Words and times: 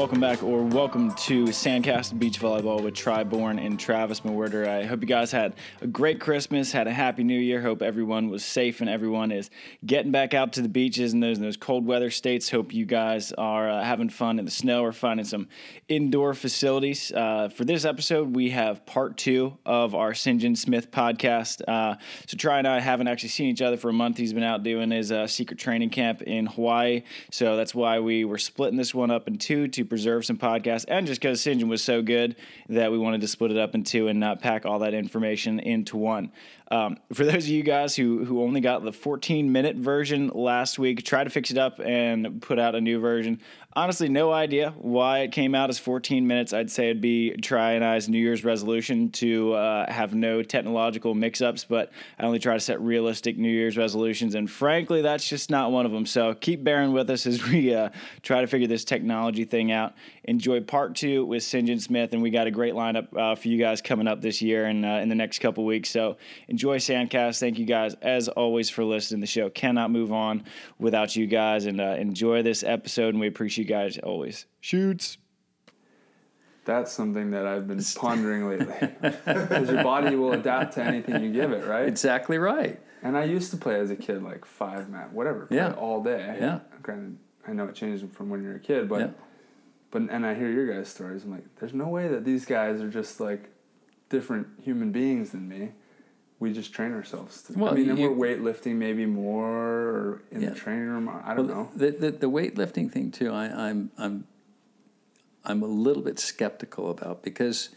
welcome 0.00 0.18
back, 0.18 0.42
or 0.42 0.62
welcome 0.62 1.14
to 1.14 1.44
Sandcast 1.44 2.18
Beach 2.18 2.40
Volleyball 2.40 2.82
with 2.82 2.94
Tri 2.94 3.22
Bourne 3.22 3.58
and 3.58 3.78
Travis 3.78 4.20
Mewhirter. 4.20 4.66
I 4.66 4.86
hope 4.86 5.02
you 5.02 5.06
guys 5.06 5.30
had 5.30 5.56
a 5.82 5.86
great 5.86 6.18
Christmas, 6.18 6.72
had 6.72 6.86
a 6.86 6.90
happy 6.90 7.22
New 7.22 7.38
Year. 7.38 7.60
Hope 7.60 7.82
everyone 7.82 8.30
was 8.30 8.42
safe 8.42 8.80
and 8.80 8.88
everyone 8.88 9.30
is 9.30 9.50
getting 9.84 10.10
back 10.10 10.32
out 10.32 10.54
to 10.54 10.62
the 10.62 10.70
beaches 10.70 11.12
in 11.12 11.20
those 11.20 11.36
in 11.36 11.42
those 11.42 11.58
cold 11.58 11.84
weather 11.84 12.08
states. 12.08 12.48
Hope 12.48 12.72
you 12.72 12.86
guys 12.86 13.32
are 13.32 13.68
uh, 13.68 13.84
having 13.84 14.08
fun 14.08 14.38
in 14.38 14.46
the 14.46 14.50
snow 14.50 14.82
or 14.82 14.92
finding 14.92 15.26
some 15.26 15.48
indoor 15.86 16.32
facilities. 16.32 17.12
Uh, 17.12 17.50
for 17.50 17.66
this 17.66 17.84
episode, 17.84 18.34
we 18.34 18.48
have 18.48 18.86
part 18.86 19.18
two 19.18 19.58
of 19.66 19.94
our 19.94 20.12
Sinjin 20.12 20.56
Smith 20.56 20.90
podcast. 20.90 21.60
Uh, 21.68 21.96
so 22.26 22.38
Tri 22.38 22.56
and 22.56 22.66
I 22.66 22.80
haven't 22.80 23.08
actually 23.08 23.28
seen 23.28 23.48
each 23.48 23.60
other 23.60 23.76
for 23.76 23.90
a 23.90 23.92
month. 23.92 24.16
He's 24.16 24.32
been 24.32 24.44
out 24.44 24.62
doing 24.62 24.92
his 24.92 25.12
uh, 25.12 25.26
secret 25.26 25.58
training 25.58 25.90
camp 25.90 26.22
in 26.22 26.46
Hawaii, 26.46 27.02
so 27.30 27.58
that's 27.58 27.74
why 27.74 28.00
we 28.00 28.24
were 28.24 28.38
splitting 28.38 28.78
this 28.78 28.94
one 28.94 29.10
up 29.10 29.28
in 29.28 29.36
two 29.36 29.68
to 29.68 29.89
preserve 29.90 30.24
some 30.24 30.38
podcasts, 30.38 30.86
and 30.88 31.06
just 31.06 31.20
because. 31.20 31.44
John 31.44 31.68
was 31.68 31.82
so 31.82 32.00
good 32.00 32.36
that 32.68 32.90
we 32.90 32.96
wanted 32.96 33.20
to 33.20 33.28
split 33.28 33.50
it 33.50 33.58
up 33.58 33.74
in 33.74 33.82
two 33.82 34.08
and 34.08 34.18
not 34.18 34.40
pack 34.40 34.64
all 34.64 34.78
that 34.78 34.94
information 34.94 35.60
into 35.60 35.96
one. 35.96 36.32
Um, 36.72 36.98
for 37.12 37.24
those 37.24 37.44
of 37.44 37.48
you 37.48 37.64
guys 37.64 37.96
who 37.96 38.24
who 38.24 38.42
only 38.42 38.60
got 38.60 38.84
the 38.84 38.92
14 38.92 39.50
minute 39.50 39.76
version 39.76 40.28
last 40.28 40.78
week, 40.78 41.04
try 41.04 41.24
to 41.24 41.30
fix 41.30 41.50
it 41.50 41.58
up 41.58 41.80
and 41.80 42.40
put 42.40 42.58
out 42.58 42.74
a 42.74 42.80
new 42.80 43.00
version. 43.00 43.40
Honestly, 43.74 44.08
no 44.08 44.32
idea 44.32 44.74
why 44.78 45.20
it 45.20 45.30
came 45.30 45.54
out 45.54 45.70
as 45.70 45.78
14 45.78 46.26
minutes. 46.26 46.52
I'd 46.52 46.72
say 46.72 46.86
it'd 46.86 47.00
be 47.00 47.36
Tri 47.36 47.72
and 47.72 47.84
I's 47.84 48.08
New 48.08 48.18
Year's 48.18 48.44
resolution 48.44 49.10
to 49.12 49.52
uh, 49.52 49.90
have 49.90 50.12
no 50.12 50.42
technological 50.42 51.14
mix 51.14 51.40
ups, 51.40 51.64
but 51.64 51.92
I 52.18 52.24
only 52.24 52.40
try 52.40 52.54
to 52.54 52.60
set 52.60 52.80
realistic 52.80 53.38
New 53.38 53.48
Year's 53.48 53.76
resolutions, 53.76 54.34
and 54.34 54.50
frankly, 54.50 55.02
that's 55.02 55.28
just 55.28 55.50
not 55.50 55.70
one 55.70 55.86
of 55.86 55.92
them. 55.92 56.04
So 56.04 56.34
keep 56.34 56.64
bearing 56.64 56.92
with 56.92 57.10
us 57.10 57.26
as 57.26 57.46
we 57.46 57.72
uh, 57.72 57.90
try 58.22 58.40
to 58.40 58.48
figure 58.48 58.66
this 58.66 58.84
technology 58.84 59.44
thing 59.44 59.70
out. 59.70 59.94
Enjoy 60.24 60.60
part 60.60 60.96
two 60.96 61.24
with 61.24 61.44
Sinjin 61.44 61.80
Smith, 61.80 62.12
and 62.12 62.22
we 62.22 62.30
got 62.30 62.48
a 62.48 62.50
great 62.50 62.74
lineup 62.74 63.16
uh, 63.16 63.36
for 63.36 63.46
you 63.46 63.58
guys 63.58 63.80
coming 63.80 64.08
up 64.08 64.20
this 64.20 64.42
year 64.42 64.66
and 64.66 64.84
uh, 64.84 64.98
in 65.00 65.08
the 65.08 65.14
next 65.14 65.38
couple 65.38 65.64
weeks. 65.64 65.90
So 65.90 66.16
enjoy 66.48 66.59
Sandcast. 66.68 67.40
Thank 67.40 67.58
you 67.58 67.64
guys, 67.66 67.94
as 68.02 68.28
always, 68.28 68.70
for 68.70 68.84
listening. 68.84 69.20
The 69.20 69.26
show 69.26 69.50
cannot 69.50 69.90
move 69.90 70.12
on 70.12 70.44
without 70.78 71.16
you 71.16 71.26
guys, 71.26 71.66
and 71.66 71.80
uh, 71.80 71.96
enjoy 71.98 72.42
this 72.42 72.62
episode, 72.62 73.10
and 73.10 73.20
we 73.20 73.26
appreciate 73.26 73.64
you 73.68 73.74
guys 73.74 73.98
always. 73.98 74.46
Shoots. 74.60 75.18
That's 76.64 76.92
something 76.92 77.30
that 77.30 77.46
I've 77.46 77.66
been 77.66 77.82
pondering 77.96 78.48
lately. 78.48 78.88
Because 79.24 79.70
your 79.70 79.82
body 79.82 80.14
will 80.14 80.32
adapt 80.32 80.74
to 80.74 80.84
anything 80.84 81.22
you 81.24 81.32
give 81.32 81.52
it, 81.52 81.66
right? 81.66 81.88
Exactly 81.88 82.38
right. 82.38 82.78
And 83.02 83.16
I 83.16 83.24
used 83.24 83.50
to 83.52 83.56
play 83.56 83.80
as 83.80 83.90
a 83.90 83.96
kid, 83.96 84.22
like 84.22 84.44
five 84.44 84.88
man, 84.90 85.08
whatever, 85.12 85.46
play 85.46 85.56
Yeah. 85.56 85.72
all 85.72 86.02
day. 86.02 86.36
Yeah. 86.38 86.60
Granted, 86.82 87.16
I 87.48 87.52
know 87.54 87.64
it 87.64 87.74
changed 87.74 88.06
from 88.12 88.28
when 88.28 88.42
you're 88.42 88.56
a 88.56 88.60
kid, 88.60 88.88
but 88.88 89.00
Yeah. 89.00 89.08
but 89.90 90.02
and 90.10 90.24
I 90.26 90.34
hear 90.34 90.50
your 90.50 90.66
guys' 90.72 90.88
stories. 90.88 91.24
I'm 91.24 91.30
like, 91.30 91.44
there's 91.58 91.72
no 91.74 91.88
way 91.88 92.08
that 92.08 92.24
these 92.26 92.44
guys 92.44 92.80
are 92.82 92.90
just 92.90 93.20
like 93.20 93.48
different 94.10 94.46
human 94.62 94.92
beings 94.92 95.30
than 95.30 95.48
me. 95.48 95.70
We 96.40 96.52
just 96.54 96.72
train 96.72 96.92
ourselves. 96.92 97.42
To, 97.42 97.52
Well, 97.52 97.72
I 97.72 97.74
mean, 97.76 97.90
and 97.90 97.98
we're 97.98 98.08
weightlifting 98.08 98.76
maybe 98.76 99.04
more 99.04 99.46
or 99.46 100.22
in 100.32 100.40
Yeah. 100.40 100.50
the 100.50 100.56
training 100.56 100.86
room. 100.88 101.08
I 101.08 101.34
don't 101.34 101.46
Well, 101.46 101.56
know. 101.56 101.70
The, 101.76 101.90
the 101.90 102.10
the 102.12 102.30
weightlifting 102.30 102.90
thing 102.90 103.10
too. 103.10 103.30
I, 103.30 103.68
I'm 103.68 103.90
I'm 103.98 104.24
I'm 105.44 105.62
a 105.62 105.66
little 105.66 106.02
bit 106.02 106.18
skeptical 106.18 106.90
about 106.90 107.22
because 107.22 107.68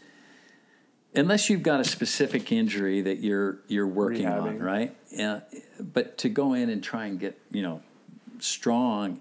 unless 1.14 1.50
you've 1.50 1.62
got 1.62 1.78
a 1.80 1.84
specific 1.84 2.50
injury 2.50 3.02
that 3.02 3.18
you're 3.20 3.58
you're 3.68 3.86
working 3.86 4.26
on, 4.26 4.58
right? 4.58 4.96
Yeah. 5.10 5.40
But 5.78 6.16
to 6.18 6.30
go 6.30 6.54
in 6.54 6.70
and 6.70 6.82
try 6.82 7.04
and 7.04 7.20
get 7.20 7.38
you 7.50 7.60
know 7.62 7.82
strong, 8.38 9.20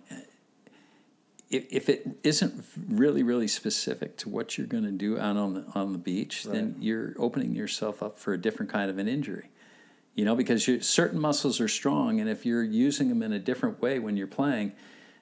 if, 1.53 1.65
if 1.69 1.89
it 1.89 2.07
isn't 2.23 2.65
really 2.89 3.23
really 3.23 3.47
specific 3.47 4.17
to 4.17 4.29
what 4.29 4.57
you're 4.57 4.67
going 4.67 4.83
to 4.83 4.91
do 4.91 5.17
out 5.19 5.37
on 5.37 5.53
the 5.53 5.65
on 5.75 5.91
the 5.91 5.97
beach, 5.97 6.43
then 6.43 6.75
you're 6.79 7.13
opening 7.17 7.53
yourself 7.55 8.01
up 8.01 8.19
for 8.19 8.33
a 8.33 8.37
different 8.37 8.71
kind 8.71 8.89
of 8.89 8.97
an 8.97 9.07
injury. 9.07 9.49
You 10.15 10.25
know, 10.25 10.35
because 10.35 10.67
you 10.67 10.81
certain 10.81 11.19
muscles 11.19 11.59
are 11.59 11.67
strong, 11.67 12.19
and 12.19 12.29
if 12.29 12.45
you're 12.45 12.63
using 12.63 13.09
them 13.09 13.23
in 13.23 13.33
a 13.33 13.39
different 13.39 13.81
way 13.81 13.99
when 13.99 14.15
you're 14.17 14.27
playing, 14.27 14.73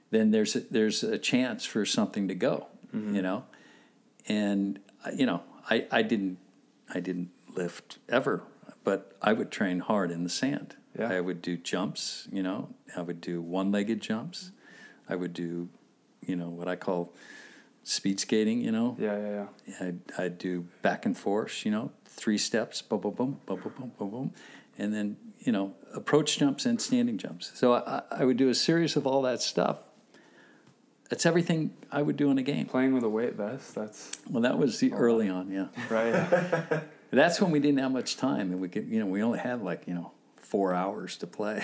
then 0.09 0.31
there's 0.31 0.55
a, 0.55 0.59
there's 0.59 1.03
a 1.03 1.17
chance 1.17 1.65
for 1.65 1.85
something 1.85 2.27
to 2.27 2.35
go. 2.35 2.67
You 2.93 3.21
know, 3.21 3.45
and 4.27 4.79
uh, 5.05 5.11
you 5.15 5.25
know, 5.25 5.43
I, 5.69 5.87
I 5.91 6.01
didn't 6.01 6.39
I 6.93 6.99
didn't 6.99 7.29
lift 7.55 7.99
ever, 8.09 8.43
but 8.83 9.15
I 9.21 9.31
would 9.31 9.49
train 9.49 9.79
hard 9.79 10.11
in 10.11 10.23
the 10.23 10.29
sand. 10.29 10.75
Yeah. 10.97 11.09
I 11.09 11.21
would 11.21 11.41
do 11.41 11.55
jumps. 11.55 12.27
You 12.31 12.43
know, 12.43 12.67
I 12.97 13.01
would 13.01 13.21
do 13.21 13.41
one-legged 13.41 14.01
jumps. 14.01 14.51
I 15.07 15.15
would 15.15 15.33
do, 15.33 15.69
you 16.25 16.35
know 16.35 16.49
what 16.49 16.67
I 16.67 16.75
call 16.75 17.13
speed 17.83 18.19
skating. 18.19 18.61
You 18.61 18.71
know. 18.71 18.95
Yeah, 18.99 19.17
yeah, 19.17 19.45
yeah. 19.67 19.91
I 20.17 20.23
I 20.23 20.27
do 20.27 20.67
back 20.81 21.05
and 21.05 21.17
forth. 21.17 21.65
You 21.65 21.71
know, 21.71 21.91
three 22.05 22.37
steps. 22.37 22.81
Boom, 22.81 23.01
boom, 23.01 23.13
boom, 23.13 23.39
boom, 23.45 23.59
boom, 23.59 23.73
boom, 23.77 23.91
boom, 23.97 24.09
boom, 24.09 24.33
and 24.77 24.93
then 24.93 25.17
you 25.39 25.51
know 25.51 25.73
approach 25.93 26.37
jumps 26.37 26.65
and 26.65 26.79
standing 26.81 27.17
jumps. 27.17 27.51
So 27.55 27.73
I, 27.73 28.03
I 28.11 28.25
would 28.25 28.37
do 28.37 28.49
a 28.49 28.55
series 28.55 28.95
of 28.95 29.07
all 29.07 29.21
that 29.23 29.41
stuff. 29.41 29.79
That's 31.09 31.25
everything 31.25 31.73
I 31.91 32.01
would 32.01 32.15
do 32.15 32.31
in 32.31 32.37
a 32.37 32.41
game. 32.41 32.67
Playing 32.67 32.93
with 32.93 33.03
a 33.03 33.09
weight 33.09 33.33
vest. 33.33 33.75
That's 33.75 34.11
well, 34.29 34.43
that 34.43 34.57
was 34.57 34.79
the 34.79 34.93
early 34.93 35.27
on, 35.29 35.51
yeah. 35.51 35.67
Right. 35.89 36.81
That's 37.11 37.41
when 37.41 37.51
we 37.51 37.59
didn't 37.59 37.79
have 37.79 37.91
much 37.91 38.15
time, 38.15 38.51
and 38.51 38.61
we 38.61 38.69
could, 38.69 38.87
you 38.87 39.01
know, 39.01 39.05
we 39.05 39.21
only 39.21 39.39
had 39.39 39.61
like 39.61 39.85
you 39.87 39.93
know 39.93 40.11
four 40.51 40.73
hours 40.75 41.15
to 41.15 41.25
play. 41.25 41.61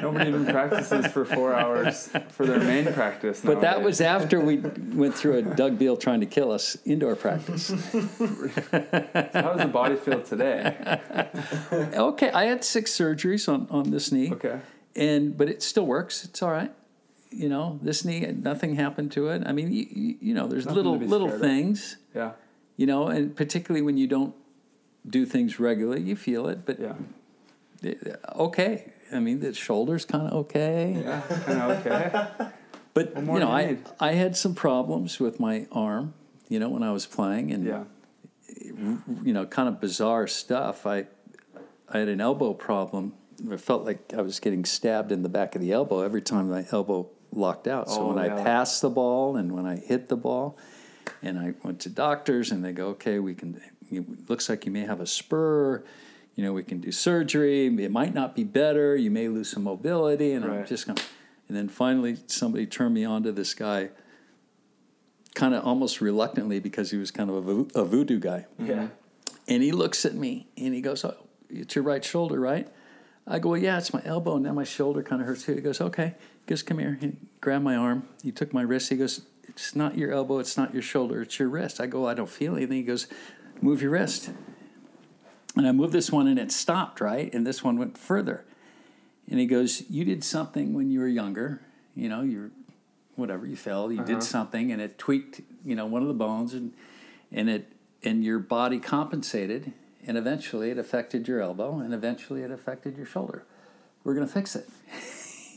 Nobody 0.00 0.28
even 0.28 0.46
practices 0.46 1.08
for 1.08 1.24
four 1.24 1.52
hours 1.52 2.08
for 2.28 2.46
their 2.46 2.60
main 2.60 2.92
practice. 2.92 3.40
But 3.40 3.62
that 3.62 3.82
was 3.82 4.00
after 4.00 4.38
we 4.38 4.58
went 4.58 5.16
through 5.16 5.38
a 5.38 5.42
Doug 5.42 5.76
Beal 5.76 5.96
trying 5.96 6.20
to 6.20 6.26
kill 6.26 6.52
us 6.52 6.78
indoor 6.84 7.16
practice. 7.16 7.70
How 7.70 7.76
does 9.52 9.58
the 9.62 9.70
body 9.72 9.96
feel 9.96 10.22
today? 10.22 10.76
Okay, 11.72 12.30
I 12.30 12.44
had 12.44 12.62
six 12.62 12.92
surgeries 12.96 13.52
on, 13.52 13.66
on 13.70 13.90
this 13.90 14.12
knee. 14.12 14.30
Okay. 14.30 14.60
and 14.94 15.36
but 15.36 15.48
it 15.48 15.64
still 15.64 15.84
works. 15.86 16.24
It's 16.24 16.40
all 16.42 16.52
right. 16.52 16.70
You 17.30 17.48
know, 17.48 17.80
this 17.82 18.04
knee, 18.04 18.20
nothing 18.20 18.76
happened 18.76 19.10
to 19.12 19.28
it. 19.30 19.42
I 19.44 19.52
mean, 19.52 19.72
you, 19.72 20.16
you, 20.20 20.32
know, 20.32 20.46
there's 20.46 20.64
Nothing 20.64 20.76
little 20.76 20.96
little 20.96 21.26
scared 21.26 21.42
of. 21.42 21.48
things. 21.48 21.96
Yeah. 22.14 22.32
You 22.76 22.86
know, 22.86 23.08
and 23.08 23.34
particularly 23.34 23.82
when 23.82 23.96
you 23.98 24.06
don't 24.06 24.34
do 25.08 25.24
things 25.26 25.58
regularly, 25.60 26.02
you 26.02 26.16
feel 26.16 26.48
it. 26.48 26.64
But 26.66 26.78
Yeah. 26.80 26.94
it- 27.82 28.20
okay, 28.36 28.92
I 29.12 29.20
mean, 29.20 29.40
the 29.40 29.52
shoulder's 29.54 30.04
kind 30.04 30.26
of 30.28 30.32
okay. 30.44 31.00
Yeah. 31.04 31.20
Kind 31.46 31.60
of 31.62 31.86
okay. 31.86 32.50
But 32.94 33.14
you 33.16 33.22
know, 33.22 33.48
I 33.50 33.66
need? 33.66 33.78
I 34.00 34.12
had 34.14 34.36
some 34.36 34.54
problems 34.56 35.20
with 35.20 35.38
my 35.38 35.66
arm. 35.70 36.14
You 36.48 36.58
know, 36.58 36.68
when 36.68 36.82
I 36.82 36.90
was 36.90 37.06
playing, 37.06 37.52
and 37.52 37.64
Yeah. 37.64 37.84
you 39.22 39.32
know, 39.32 39.46
kind 39.46 39.68
of 39.68 39.80
bizarre 39.80 40.26
stuff. 40.26 40.86
I 40.86 41.06
I 41.88 41.98
had 42.00 42.08
an 42.08 42.20
elbow 42.20 42.54
problem. 42.54 43.12
I 43.52 43.56
felt 43.56 43.84
like 43.84 44.12
I 44.12 44.20
was 44.22 44.40
getting 44.40 44.64
stabbed 44.64 45.12
in 45.12 45.22
the 45.22 45.28
back 45.28 45.54
of 45.54 45.60
the 45.62 45.70
elbow 45.72 46.00
every 46.00 46.20
time 46.22 46.50
my 46.50 46.66
elbow 46.72 47.08
locked 47.32 47.68
out. 47.68 47.88
So 47.88 48.00
Oh, 48.02 48.14
when 48.14 48.24
yeah. 48.24 48.34
I 48.36 48.42
passed 48.42 48.82
the 48.82 48.90
ball 48.90 49.36
and 49.36 49.52
when 49.52 49.64
I 49.64 49.76
hit 49.76 50.08
the 50.08 50.16
ball, 50.16 50.56
and 51.22 51.38
I 51.38 51.54
went 51.62 51.78
to 51.80 51.88
doctors 51.88 52.50
and 52.50 52.64
they 52.64 52.72
go, 52.72 52.88
okay, 52.88 53.18
we 53.20 53.34
can. 53.34 53.60
It 53.90 54.28
looks 54.28 54.48
like 54.48 54.66
you 54.66 54.72
may 54.72 54.82
have 54.82 55.00
a 55.00 55.06
spur. 55.06 55.84
You 56.34 56.44
know, 56.44 56.52
we 56.52 56.62
can 56.62 56.80
do 56.80 56.92
surgery. 56.92 57.66
It 57.66 57.90
might 57.90 58.14
not 58.14 58.36
be 58.36 58.44
better. 58.44 58.94
You 58.94 59.10
may 59.10 59.28
lose 59.28 59.50
some 59.50 59.64
mobility. 59.64 60.32
And 60.32 60.44
I'm 60.44 60.66
just 60.66 60.86
going. 60.86 60.98
And 61.48 61.56
then 61.56 61.68
finally, 61.68 62.18
somebody 62.26 62.66
turned 62.66 62.94
me 62.94 63.04
on 63.04 63.22
to 63.22 63.32
this 63.32 63.54
guy, 63.54 63.90
kind 65.34 65.54
of 65.54 65.64
almost 65.64 66.00
reluctantly 66.00 66.60
because 66.60 66.90
he 66.90 66.98
was 66.98 67.10
kind 67.10 67.30
of 67.30 67.36
a, 67.36 67.40
vo- 67.40 67.68
a 67.74 67.84
voodoo 67.84 68.20
guy. 68.20 68.46
Yeah. 68.58 68.74
Mm-hmm. 68.74 68.86
And 69.48 69.62
he 69.62 69.72
looks 69.72 70.04
at 70.04 70.14
me 70.14 70.46
and 70.56 70.74
he 70.74 70.82
goes, 70.82 71.04
Oh, 71.04 71.16
it's 71.48 71.74
your 71.74 71.84
right 71.84 72.04
shoulder, 72.04 72.38
right? 72.38 72.68
I 73.26 73.38
go, 73.38 73.50
well, 73.50 73.60
Yeah, 73.60 73.78
it's 73.78 73.92
my 73.92 74.02
elbow. 74.04 74.34
And 74.34 74.44
now 74.44 74.52
my 74.52 74.64
shoulder 74.64 75.02
kind 75.02 75.22
of 75.22 75.26
hurts 75.26 75.44
too. 75.44 75.54
He 75.54 75.60
goes, 75.62 75.80
Okay. 75.80 76.14
He 76.18 76.46
goes, 76.46 76.62
Come 76.62 76.78
here. 76.78 76.98
He 77.00 77.16
grabbed 77.40 77.64
my 77.64 77.76
arm. 77.76 78.06
He 78.22 78.30
took 78.30 78.52
my 78.52 78.62
wrist. 78.62 78.90
He 78.90 78.96
goes, 78.96 79.22
It's 79.48 79.74
not 79.74 79.96
your 79.96 80.12
elbow. 80.12 80.38
It's 80.38 80.58
not 80.58 80.74
your 80.74 80.82
shoulder. 80.82 81.22
It's 81.22 81.38
your 81.38 81.48
wrist. 81.48 81.80
I 81.80 81.86
go, 81.86 82.06
I 82.06 82.14
don't 82.14 82.28
feel 82.28 82.56
anything. 82.56 82.76
He 82.76 82.82
goes, 82.82 83.06
Move 83.60 83.82
your 83.82 83.90
wrist. 83.92 84.30
And 85.56 85.66
I 85.66 85.72
moved 85.72 85.92
this 85.92 86.12
one 86.12 86.28
and 86.28 86.38
it 86.38 86.52
stopped, 86.52 87.00
right? 87.00 87.32
And 87.34 87.46
this 87.46 87.64
one 87.64 87.78
went 87.78 87.98
further. 87.98 88.44
And 89.28 89.40
he 89.40 89.46
goes, 89.46 89.82
You 89.90 90.04
did 90.04 90.22
something 90.24 90.72
when 90.74 90.90
you 90.90 91.00
were 91.00 91.08
younger. 91.08 91.60
You 91.94 92.08
know, 92.08 92.22
you're 92.22 92.50
whatever, 93.16 93.46
you 93.46 93.56
fell, 93.56 93.90
you 93.90 94.04
did 94.04 94.16
uh-huh. 94.16 94.20
something 94.20 94.70
and 94.70 94.80
it 94.80 94.96
tweaked, 94.96 95.40
you 95.64 95.74
know, 95.74 95.86
one 95.86 96.02
of 96.02 96.08
the 96.08 96.14
bones 96.14 96.54
and 96.54 96.72
and 97.32 97.50
it 97.50 97.72
and 98.04 98.22
your 98.22 98.38
body 98.38 98.78
compensated 98.78 99.72
and 100.06 100.16
eventually 100.16 100.70
it 100.70 100.78
affected 100.78 101.26
your 101.26 101.40
elbow 101.40 101.80
and 101.80 101.92
eventually 101.92 102.42
it 102.42 102.50
affected 102.52 102.96
your 102.96 103.06
shoulder. 103.06 103.44
We're 104.04 104.14
gonna 104.14 104.28
fix 104.28 104.54
it. 104.54 104.68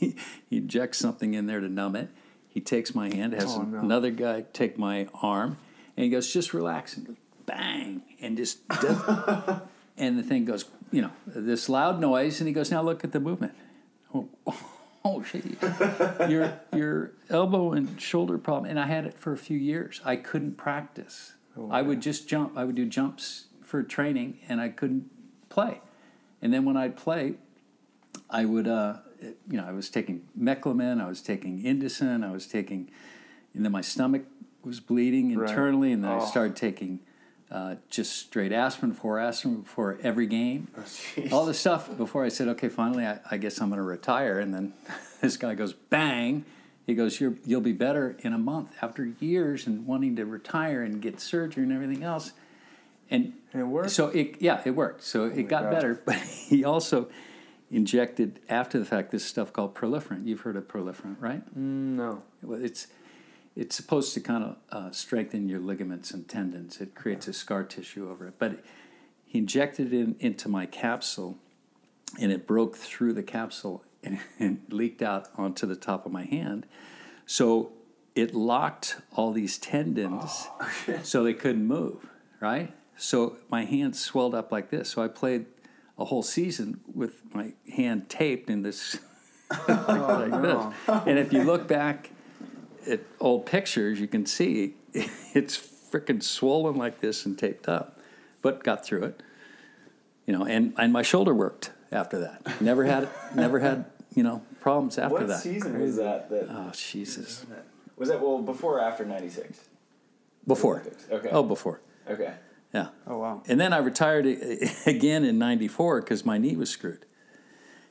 he 0.00 0.16
injects 0.50 0.98
something 0.98 1.34
in 1.34 1.46
there 1.46 1.60
to 1.60 1.68
numb 1.68 1.94
it. 1.94 2.08
He 2.48 2.60
takes 2.60 2.94
my 2.94 3.14
hand, 3.14 3.32
has 3.32 3.54
Oh, 3.54 3.62
no. 3.62 3.78
another 3.78 4.10
guy 4.10 4.44
take 4.52 4.76
my 4.76 5.06
arm, 5.22 5.56
and 5.96 6.04
he 6.04 6.10
goes, 6.10 6.30
just 6.30 6.52
relax 6.52 6.96
and 6.96 7.16
bang, 7.46 8.02
and 8.20 8.36
just 8.36 8.66
does, 8.68 8.98
and 9.96 10.18
the 10.18 10.22
thing 10.22 10.44
goes, 10.44 10.64
you 10.90 11.02
know, 11.02 11.10
this 11.26 11.68
loud 11.68 12.00
noise, 12.00 12.40
and 12.40 12.48
he 12.48 12.52
goes, 12.54 12.70
now 12.70 12.82
look 12.82 13.04
at 13.04 13.12
the 13.12 13.20
movement. 13.20 13.54
Oh, 14.14 14.28
oh 15.04 15.22
shit, 15.22 15.44
your 16.28 16.60
your 16.74 17.12
elbow 17.30 17.72
and 17.72 18.00
shoulder 18.00 18.38
problem, 18.38 18.70
and 18.70 18.78
I 18.78 18.86
had 18.86 19.06
it 19.06 19.18
for 19.18 19.32
a 19.32 19.38
few 19.38 19.56
years. 19.58 20.00
I 20.04 20.16
couldn't 20.16 20.56
practice. 20.56 21.32
I 21.70 21.82
would 21.82 22.00
just 22.00 22.28
jump. 22.28 22.56
I 22.56 22.64
would 22.64 22.76
do 22.76 22.86
jumps 22.86 23.46
for 23.62 23.82
training, 23.82 24.38
and 24.48 24.60
I 24.60 24.68
couldn't 24.70 25.10
play. 25.50 25.80
And 26.40 26.52
then 26.52 26.64
when 26.64 26.76
I'd 26.78 26.96
play, 26.96 27.34
I 28.30 28.46
would, 28.46 28.66
uh, 28.66 28.96
you 29.20 29.58
know, 29.58 29.64
I 29.66 29.72
was 29.72 29.90
taking 29.90 30.22
Meclomen, 30.38 31.00
I 31.00 31.06
was 31.08 31.20
taking 31.20 31.62
Indocin, 31.62 32.24
I 32.26 32.32
was 32.32 32.46
taking, 32.46 32.90
and 33.54 33.64
then 33.64 33.70
my 33.72 33.80
stomach 33.82 34.22
was 34.64 34.80
bleeding 34.80 35.36
Right. 35.36 35.48
internally, 35.50 35.92
and 35.92 36.02
then 36.04 36.10
I 36.10 36.16
Oh. 36.16 36.24
started 36.24 36.56
taking 36.56 37.00
uh, 37.52 37.74
just 37.90 38.16
straight 38.16 38.50
aspirin, 38.50 38.94
four 38.94 39.20
aspirin 39.20 39.60
before 39.60 39.98
every 40.02 40.26
game 40.26 40.68
all 41.30 41.44
this 41.44 41.60
stuff 41.60 41.94
before 41.98 42.24
I 42.24 42.30
said, 42.30 42.48
okay, 42.48 42.70
finally, 42.70 43.06
I, 43.06 43.20
I 43.30 43.36
guess 43.36 43.60
I'm 43.60 43.68
going 43.68 43.76
to 43.76 43.82
retire. 43.84 44.40
And 44.40 44.54
then 44.54 44.72
this 45.20 45.36
guy 45.36 45.54
goes, 45.54 45.74
bang. 45.74 46.46
He 46.86 46.94
goes, 46.94 47.20
You're, 47.20 47.34
you'll 47.44 47.60
be 47.60 47.72
better 47.72 48.16
in 48.20 48.32
a 48.32 48.38
month 48.38 48.72
after 48.82 49.04
years 49.20 49.66
and 49.68 49.86
wanting 49.86 50.16
to 50.16 50.24
retire 50.24 50.82
and 50.82 51.00
get 51.00 51.20
surgery 51.20 51.62
and 51.62 51.72
everything 51.72 52.02
else. 52.02 52.32
And 53.08 53.34
And 53.52 53.62
it 53.62 53.66
worked? 53.66 53.90
So 53.90 54.08
it, 54.08 54.40
yeah, 54.40 54.62
it 54.64 54.72
worked. 54.72 55.04
So 55.04 55.26
it 55.26 55.44
got 55.44 55.64
God. 55.64 55.70
better. 55.70 56.02
But 56.04 56.16
he 56.16 56.64
also 56.64 57.08
injected 57.70 58.40
after 58.48 58.78
the 58.78 58.84
fact 58.84 59.12
this 59.12 59.24
stuff 59.24 59.52
called 59.52 59.74
proliferant. 59.74 60.26
You've 60.26 60.40
heard 60.40 60.56
of 60.56 60.66
proliferant, 60.66 61.16
right? 61.20 61.44
Mm, 61.56 61.96
no. 61.96 62.22
It's 62.50 62.88
it's 63.54 63.76
supposed 63.76 64.14
to 64.14 64.20
kind 64.20 64.44
of 64.44 64.56
uh, 64.70 64.90
strengthen 64.90 65.48
your 65.48 65.60
ligaments 65.60 66.10
and 66.10 66.26
tendons. 66.28 66.80
It 66.80 66.94
creates 66.94 67.28
a 67.28 67.32
scar 67.32 67.64
tissue 67.64 68.10
over 68.10 68.28
it. 68.28 68.34
But 68.38 68.64
he 69.26 69.38
injected 69.38 69.92
it 69.92 69.98
in, 69.98 70.16
into 70.20 70.48
my 70.48 70.66
capsule, 70.66 71.38
and 72.18 72.32
it 72.32 72.46
broke 72.46 72.76
through 72.76 73.12
the 73.12 73.22
capsule 73.22 73.84
and, 74.02 74.20
and 74.38 74.62
leaked 74.70 75.02
out 75.02 75.28
onto 75.36 75.66
the 75.66 75.76
top 75.76 76.06
of 76.06 76.12
my 76.12 76.24
hand. 76.24 76.66
So 77.26 77.72
it 78.14 78.34
locked 78.34 78.96
all 79.12 79.32
these 79.32 79.58
tendons, 79.58 80.48
so 81.02 81.22
they 81.22 81.34
couldn't 81.34 81.66
move. 81.66 82.08
Right. 82.40 82.72
So 82.96 83.36
my 83.50 83.64
hand 83.64 83.96
swelled 83.96 84.34
up 84.34 84.50
like 84.50 84.70
this. 84.70 84.90
So 84.90 85.02
I 85.02 85.08
played 85.08 85.46
a 85.98 86.04
whole 86.06 86.22
season 86.22 86.80
with 86.92 87.20
my 87.34 87.52
hand 87.74 88.08
taped 88.08 88.50
in 88.50 88.62
this 88.62 88.98
like 89.68 90.42
this. 90.42 90.74
And 90.88 91.18
if 91.18 91.32
you 91.32 91.44
look 91.44 91.68
back 91.68 92.10
at 92.88 93.00
old 93.20 93.46
pictures, 93.46 94.00
you 94.00 94.08
can 94.08 94.26
see 94.26 94.74
it's 94.94 95.56
freaking 95.90 96.22
swollen 96.22 96.76
like 96.76 97.00
this 97.00 97.26
and 97.26 97.38
taped 97.38 97.68
up, 97.68 97.98
but 98.40 98.64
got 98.64 98.84
through 98.84 99.04
it. 99.04 99.22
You 100.26 100.38
know, 100.38 100.44
and, 100.44 100.72
and 100.78 100.92
my 100.92 101.02
shoulder 101.02 101.34
worked 101.34 101.70
after 101.90 102.18
that. 102.20 102.60
Never 102.60 102.84
had 102.84 103.08
never 103.34 103.58
had 103.58 103.86
you 104.14 104.22
know 104.22 104.42
problems 104.60 104.98
after 104.98 105.14
what 105.14 105.28
that. 105.28 105.40
season 105.40 105.80
was 105.80 105.96
that? 105.96 106.30
That 106.30 106.46
Oh 106.48 106.70
Jesus! 106.72 107.44
was 107.96 108.08
that 108.08 108.20
well 108.20 108.40
before 108.40 108.78
or 108.78 108.80
after 108.80 109.04
'96? 109.04 109.68
Before. 110.46 110.82
Okay. 111.10 111.28
Oh, 111.30 111.42
before. 111.42 111.80
Okay. 112.08 112.32
Yeah. 112.74 112.88
Oh, 113.06 113.18
wow. 113.18 113.42
And 113.46 113.60
then 113.60 113.72
I 113.72 113.78
retired 113.78 114.26
again 114.86 115.24
in 115.24 115.38
'94 115.38 116.00
because 116.00 116.24
my 116.24 116.38
knee 116.38 116.56
was 116.56 116.70
screwed. 116.70 117.04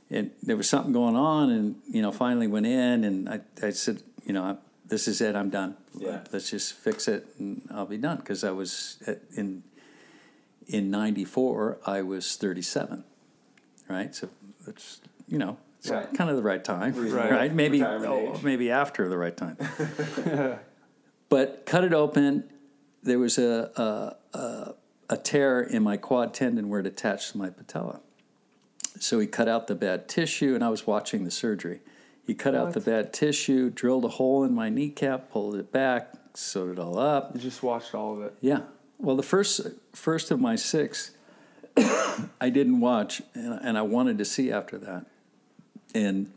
And 0.09 0.31
there 0.43 0.57
was 0.57 0.67
something 0.67 0.91
going 0.91 1.15
on, 1.15 1.49
and 1.49 1.75
you 1.89 2.01
know, 2.01 2.11
finally 2.11 2.47
went 2.47 2.65
in, 2.65 3.05
and 3.05 3.29
I, 3.29 3.39
I 3.63 3.69
said, 3.69 4.03
you 4.25 4.33
know, 4.33 4.57
this 4.91 5.07
is 5.07 5.21
it. 5.21 5.37
I'm 5.37 5.49
done. 5.49 5.77
Yeah. 5.97 6.19
Let's 6.33 6.49
just 6.49 6.73
fix 6.73 7.07
it, 7.07 7.25
and 7.39 7.65
I'll 7.71 7.85
be 7.85 7.97
done. 7.97 8.17
Because 8.17 8.43
I 8.43 8.51
was 8.51 8.97
at, 9.07 9.21
in 9.35 9.63
in 10.67 10.91
'94, 10.91 11.79
I 11.85 12.01
was 12.01 12.35
37, 12.35 13.03
right? 13.87 14.13
So 14.13 14.27
it's 14.67 14.99
you 15.29 15.37
know, 15.37 15.57
it's 15.79 15.89
Right. 15.89 16.13
kind 16.13 16.29
of 16.29 16.35
the 16.35 16.43
right 16.43 16.63
time, 16.63 16.93
Reasonable 16.93 17.29
right? 17.31 17.53
Maybe 17.53 17.81
oh, 17.81 18.37
maybe 18.43 18.69
after 18.69 19.07
the 19.07 19.17
right 19.17 19.35
time. 19.35 19.57
but 21.29 21.65
cut 21.65 21.85
it 21.85 21.93
open. 21.93 22.43
There 23.01 23.17
was 23.17 23.37
a, 23.37 23.71
a, 24.33 24.37
a, 24.37 24.73
a 25.09 25.17
tear 25.17 25.61
in 25.61 25.83
my 25.83 25.95
quad 25.95 26.33
tendon 26.33 26.67
where 26.67 26.81
it 26.81 26.85
attached 26.85 27.31
to 27.31 27.37
my 27.37 27.49
patella. 27.49 28.01
So 28.99 29.19
he 29.19 29.25
cut 29.25 29.47
out 29.47 29.67
the 29.67 29.73
bad 29.73 30.09
tissue, 30.09 30.53
and 30.53 30.63
I 30.65 30.69
was 30.69 30.85
watching 30.85 31.23
the 31.23 31.31
surgery. 31.31 31.79
He 32.25 32.33
cut 32.35 32.55
out 32.55 32.73
the 32.73 32.79
bad 32.79 33.13
tissue, 33.13 33.69
drilled 33.69 34.05
a 34.05 34.09
hole 34.09 34.43
in 34.43 34.53
my 34.53 34.69
kneecap, 34.69 35.29
pulled 35.31 35.55
it 35.55 35.71
back, 35.71 36.13
sewed 36.33 36.73
it 36.73 36.79
all 36.79 36.97
up. 36.97 37.31
You 37.33 37.41
just 37.41 37.63
watched 37.63 37.93
all 37.95 38.13
of 38.13 38.21
it. 38.21 38.35
Yeah. 38.41 38.61
Well, 38.99 39.15
the 39.15 39.23
first 39.23 39.61
first 39.93 40.29
of 40.31 40.39
my 40.39 40.55
six, 40.55 41.11
I 41.77 42.49
didn't 42.49 42.79
watch, 42.79 43.21
and, 43.33 43.59
and 43.61 43.77
I 43.77 43.81
wanted 43.81 44.17
to 44.19 44.25
see 44.25 44.51
after 44.51 44.77
that. 44.77 45.05
And 45.95 46.31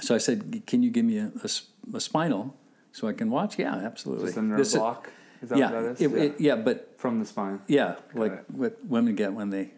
so 0.00 0.14
I 0.14 0.18
said, 0.18 0.62
"Can 0.66 0.82
you 0.82 0.90
give 0.90 1.04
me 1.04 1.18
a 1.18 2.00
spinal 2.00 2.54
so 2.92 3.08
I 3.08 3.12
can 3.14 3.30
watch?" 3.30 3.58
Yeah, 3.58 3.74
absolutely. 3.74 4.26
Just 4.26 4.36
a 4.38 4.42
nerve 4.42 4.58
This 4.58 4.74
block. 4.76 5.10
Is 5.40 5.48
that 5.48 5.58
yeah, 5.58 5.70
what 5.72 5.82
that 5.82 5.88
is? 5.92 6.00
it- 6.02 6.14
it- 6.14 6.40
yeah, 6.40 6.54
but 6.54 6.94
From 6.98 7.18
the 7.18 7.24
spine. 7.24 7.60
yeah, 7.66 7.96
like 8.14 8.32
it. 8.32 8.44
what 8.48 8.84
women 8.84 9.16
get 9.16 9.32
when 9.32 9.50
they, 9.50 9.70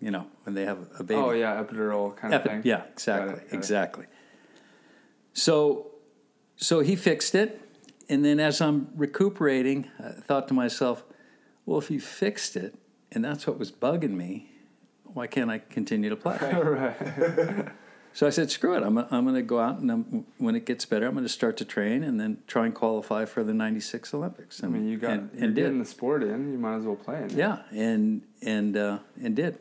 you 0.00 0.12
know, 0.12 0.26
when 0.44 0.54
they 0.54 0.64
have 0.64 0.78
a 0.98 1.02
baby. 1.02 1.20
Oh, 1.20 1.32
yeah, 1.32 1.60
epidural 1.60 2.14
kind 2.14 2.32
Epi- 2.32 2.44
of 2.48 2.52
thing. 2.52 2.62
yeah, 2.64 2.82
exactly, 2.92 3.30
Got 3.30 3.38
it, 3.38 3.44
got 3.46 3.52
it. 3.52 3.56
exactly. 3.56 4.06
So, 5.34 5.92
so 6.56 6.80
he 6.80 6.96
fixed 6.96 7.34
it, 7.34 7.60
and 8.08 8.24
then 8.24 8.40
as 8.40 8.60
I'm 8.60 8.88
recuperating, 8.94 9.88
I 9.98 10.10
thought 10.10 10.48
to 10.48 10.54
myself, 10.54 11.04
well, 11.66 11.78
if 11.78 11.88
he 11.88 11.98
fixed 11.98 12.56
it, 12.56 12.74
and 13.10 13.24
that's 13.24 13.46
what 13.46 13.58
was 13.58 13.70
bugging 13.70 14.12
me, 14.12 14.50
why 15.04 15.26
can't 15.26 15.50
I 15.50 15.58
continue 15.58 16.10
to 16.10 16.16
play? 16.16 16.38
right. 16.52 17.68
So 18.14 18.26
I 18.26 18.30
said, 18.30 18.50
screw 18.50 18.76
it. 18.76 18.82
I'm, 18.82 18.98
I'm 18.98 19.24
going 19.24 19.36
to 19.36 19.42
go 19.42 19.58
out, 19.58 19.78
and 19.78 19.90
I'm, 19.90 20.26
when 20.36 20.54
it 20.54 20.66
gets 20.66 20.84
better, 20.84 21.06
I'm 21.06 21.12
going 21.12 21.24
to 21.24 21.30
start 21.30 21.56
to 21.58 21.64
train 21.64 22.02
and 22.02 22.20
then 22.20 22.42
try 22.46 22.66
and 22.66 22.74
qualify 22.74 23.24
for 23.24 23.42
the 23.42 23.54
96 23.54 24.12
Olympics. 24.12 24.62
I 24.62 24.66
mean, 24.66 24.86
you 24.86 24.98
got, 24.98 25.12
and, 25.12 25.30
and 25.32 25.54
did. 25.54 25.80
the 25.80 25.84
sport 25.86 26.22
in. 26.22 26.52
You 26.52 26.58
might 26.58 26.76
as 26.76 26.84
well 26.84 26.96
play 26.96 27.20
it. 27.20 27.32
Yeah, 27.32 27.62
and, 27.70 28.22
and, 28.42 28.76
uh, 28.76 28.98
and 29.22 29.34
did. 29.34 29.58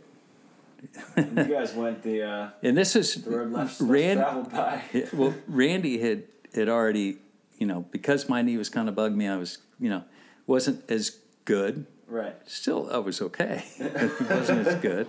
You 1.18 1.44
guys 1.44 1.74
went 1.74 2.04
the 2.04 2.24
uh, 2.24 2.50
And 2.64 2.78
this 2.78 2.96
is 2.96 3.16
the 3.16 3.30
road 3.30 3.52
less, 3.52 3.80
less 3.80 3.90
Rand, 3.90 4.20
traveled 4.20 4.52
by. 4.52 4.84
Well, 5.14 5.34
Randy 5.48 6.00
had 6.00 6.24
had 6.54 6.70
already, 6.70 7.18
you 7.58 7.68
know, 7.68 7.86
because 7.92 8.28
my 8.28 8.42
knee 8.42 8.58
was 8.58 8.70
kind 8.70 8.90
of 8.90 8.96
bugged 8.96 9.16
me. 9.16 9.28
I 9.28 9.38
was, 9.38 9.60
you 9.80 9.90
know, 9.90 10.04
wasn't 10.48 10.90
as 10.90 11.18
good. 11.46 11.86
Right. 12.08 12.36
Still, 12.46 12.90
I 12.92 12.98
was 12.98 13.22
okay. 13.22 13.64
it 13.80 14.30
wasn't 14.30 14.68
as 14.68 14.76
good. 14.82 15.08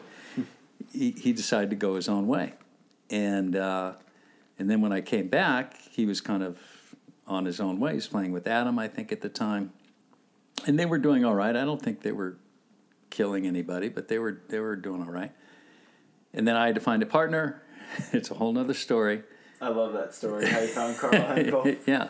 He, 0.93 1.13
he 1.13 1.33
decided 1.33 1.71
to 1.71 1.77
go 1.77 1.97
his 1.97 2.09
own 2.09 2.27
way, 2.27 2.55
and 3.11 3.57
uh, 3.57 3.95
and 4.59 4.71
then 4.71 4.81
when 4.81 4.93
I 4.93 5.01
came 5.01 5.29
back, 5.29 5.77
he 5.91 6.07
was 6.07 6.21
kind 6.21 6.43
of 6.43 6.59
on 7.27 7.45
his 7.47 7.61
own 7.61 7.81
way. 7.81 7.93
He 7.93 7.97
was 7.97 8.09
playing 8.09 8.33
with 8.33 8.47
Adam, 8.47 8.79
I 8.79 8.89
think, 8.89 9.11
at 9.11 9.21
the 9.21 9.29
time, 9.29 9.73
and 10.67 10.79
they 10.79 10.87
were 10.87 10.99
doing 10.99 11.25
all 11.25 11.35
right. 11.35 11.57
I 11.57 11.65
don't 11.65 11.81
think 11.81 12.03
they 12.03 12.13
were 12.13 12.37
killing 13.11 13.47
anybody, 13.47 13.89
but 13.89 14.09
they 14.09 14.19
were 14.19 14.43
they 14.49 14.61
were 14.61 14.77
doing 14.77 15.03
all 15.03 15.11
right. 15.11 15.33
And 16.35 16.47
then 16.47 16.57
I 16.57 16.67
had 16.67 16.75
to 16.75 16.81
find 16.81 17.03
a 17.03 17.07
partner. 17.07 17.63
It's 18.13 18.31
a 18.31 18.35
whole 18.35 18.53
nother 18.55 18.73
story. 18.73 19.23
I 19.61 19.69
love 19.69 19.93
that 19.93 20.15
story. 20.15 20.49
How 20.49 20.61
you 20.61 20.67
found 20.67 20.97
Carl 20.97 21.13
Henkel. 21.13 21.75
yeah, 21.87 22.09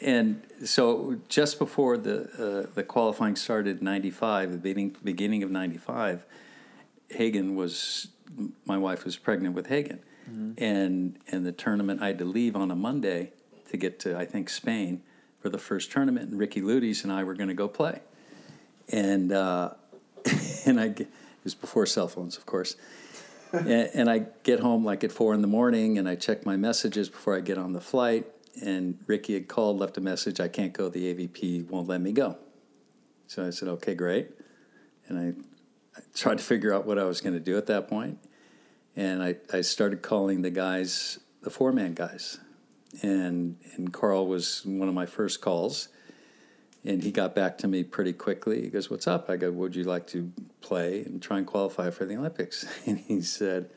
and 0.00 0.42
so 0.64 1.20
just 1.28 1.58
before 1.58 1.98
the 1.98 2.22
uh, 2.38 2.72
the 2.74 2.82
qualifying 2.82 3.36
started 3.36 3.80
in 3.80 3.84
'95, 3.84 4.52
the 4.52 4.58
beginning 4.58 4.96
beginning 5.04 5.42
of 5.42 5.50
'95, 5.50 6.24
Hagen 7.10 7.56
was 7.56 8.08
my 8.64 8.78
wife 8.78 9.04
was 9.04 9.18
pregnant 9.18 9.54
with 9.54 9.66
Hagen, 9.66 10.00
and 10.56 11.18
and 11.30 11.44
the 11.44 11.52
tournament 11.52 12.00
I 12.00 12.06
had 12.06 12.18
to 12.18 12.24
leave 12.24 12.56
on 12.56 12.70
a 12.70 12.76
Monday 12.76 13.32
to 13.70 13.76
get 13.76 13.98
to 14.00 14.16
I 14.16 14.24
think 14.24 14.48
Spain 14.48 15.02
for 15.40 15.50
the 15.50 15.58
first 15.58 15.92
tournament, 15.92 16.30
and 16.30 16.38
Ricci 16.38 16.62
Luyties 16.62 17.02
and 17.02 17.12
I 17.12 17.22
were 17.22 17.34
going 17.34 17.50
to 17.50 17.54
go 17.54 17.68
play, 17.68 18.00
and 18.88 19.30
uh, 19.30 19.74
and 20.64 20.80
I 20.80 20.86
it 20.86 21.08
was 21.44 21.54
before 21.54 21.84
cell 21.84 22.08
phones, 22.08 22.38
of 22.38 22.46
course 22.46 22.76
and, 23.58 23.90
and 23.94 24.10
I 24.10 24.26
get 24.42 24.60
home 24.60 24.84
like 24.84 25.04
at 25.04 25.12
four 25.12 25.34
in 25.34 25.40
the 25.40 25.48
morning, 25.48 25.98
and 25.98 26.08
I 26.08 26.16
check 26.16 26.44
my 26.44 26.56
messages 26.56 27.08
before 27.08 27.36
I 27.36 27.40
get 27.40 27.56
on 27.58 27.72
the 27.72 27.80
flight. 27.80 28.26
And 28.62 28.98
Ricky 29.06 29.34
had 29.34 29.48
called, 29.48 29.78
left 29.78 29.96
a 29.96 30.00
message. 30.00 30.40
I 30.40 30.48
can't 30.48 30.72
go. 30.72 30.88
The 30.88 31.14
AVP 31.14 31.68
won't 31.68 31.88
let 31.88 32.00
me 32.00 32.12
go. 32.12 32.36
So 33.26 33.46
I 33.46 33.50
said, 33.50 33.68
okay, 33.68 33.94
great. 33.94 34.30
And 35.08 35.18
I, 35.18 35.98
I 35.98 36.02
tried 36.14 36.38
to 36.38 36.44
figure 36.44 36.72
out 36.72 36.86
what 36.86 36.98
I 36.98 37.04
was 37.04 37.20
going 37.20 37.34
to 37.34 37.40
do 37.40 37.56
at 37.56 37.66
that 37.66 37.88
point. 37.88 38.18
And 38.96 39.22
I, 39.22 39.36
I 39.52 39.60
started 39.60 40.02
calling 40.02 40.42
the 40.42 40.50
guys, 40.50 41.18
the 41.42 41.50
four 41.50 41.72
man 41.72 41.94
guys. 41.94 42.38
And, 43.02 43.56
and 43.74 43.92
Carl 43.92 44.26
was 44.26 44.64
one 44.64 44.88
of 44.88 44.94
my 44.94 45.06
first 45.06 45.40
calls. 45.40 45.88
And 46.86 47.02
he 47.02 47.10
got 47.10 47.34
back 47.34 47.56
to 47.58 47.68
me 47.68 47.82
pretty 47.82 48.12
quickly. 48.12 48.60
He 48.60 48.68
goes, 48.68 48.90
What's 48.90 49.06
up? 49.06 49.30
I 49.30 49.36
go, 49.36 49.50
Would 49.50 49.74
you 49.74 49.84
like 49.84 50.06
to 50.08 50.30
play 50.60 51.02
and 51.04 51.22
try 51.22 51.38
and 51.38 51.46
qualify 51.46 51.90
for 51.90 52.04
the 52.04 52.16
Olympics? 52.16 52.66
And 52.86 52.98
he 52.98 53.22
said, 53.22 53.70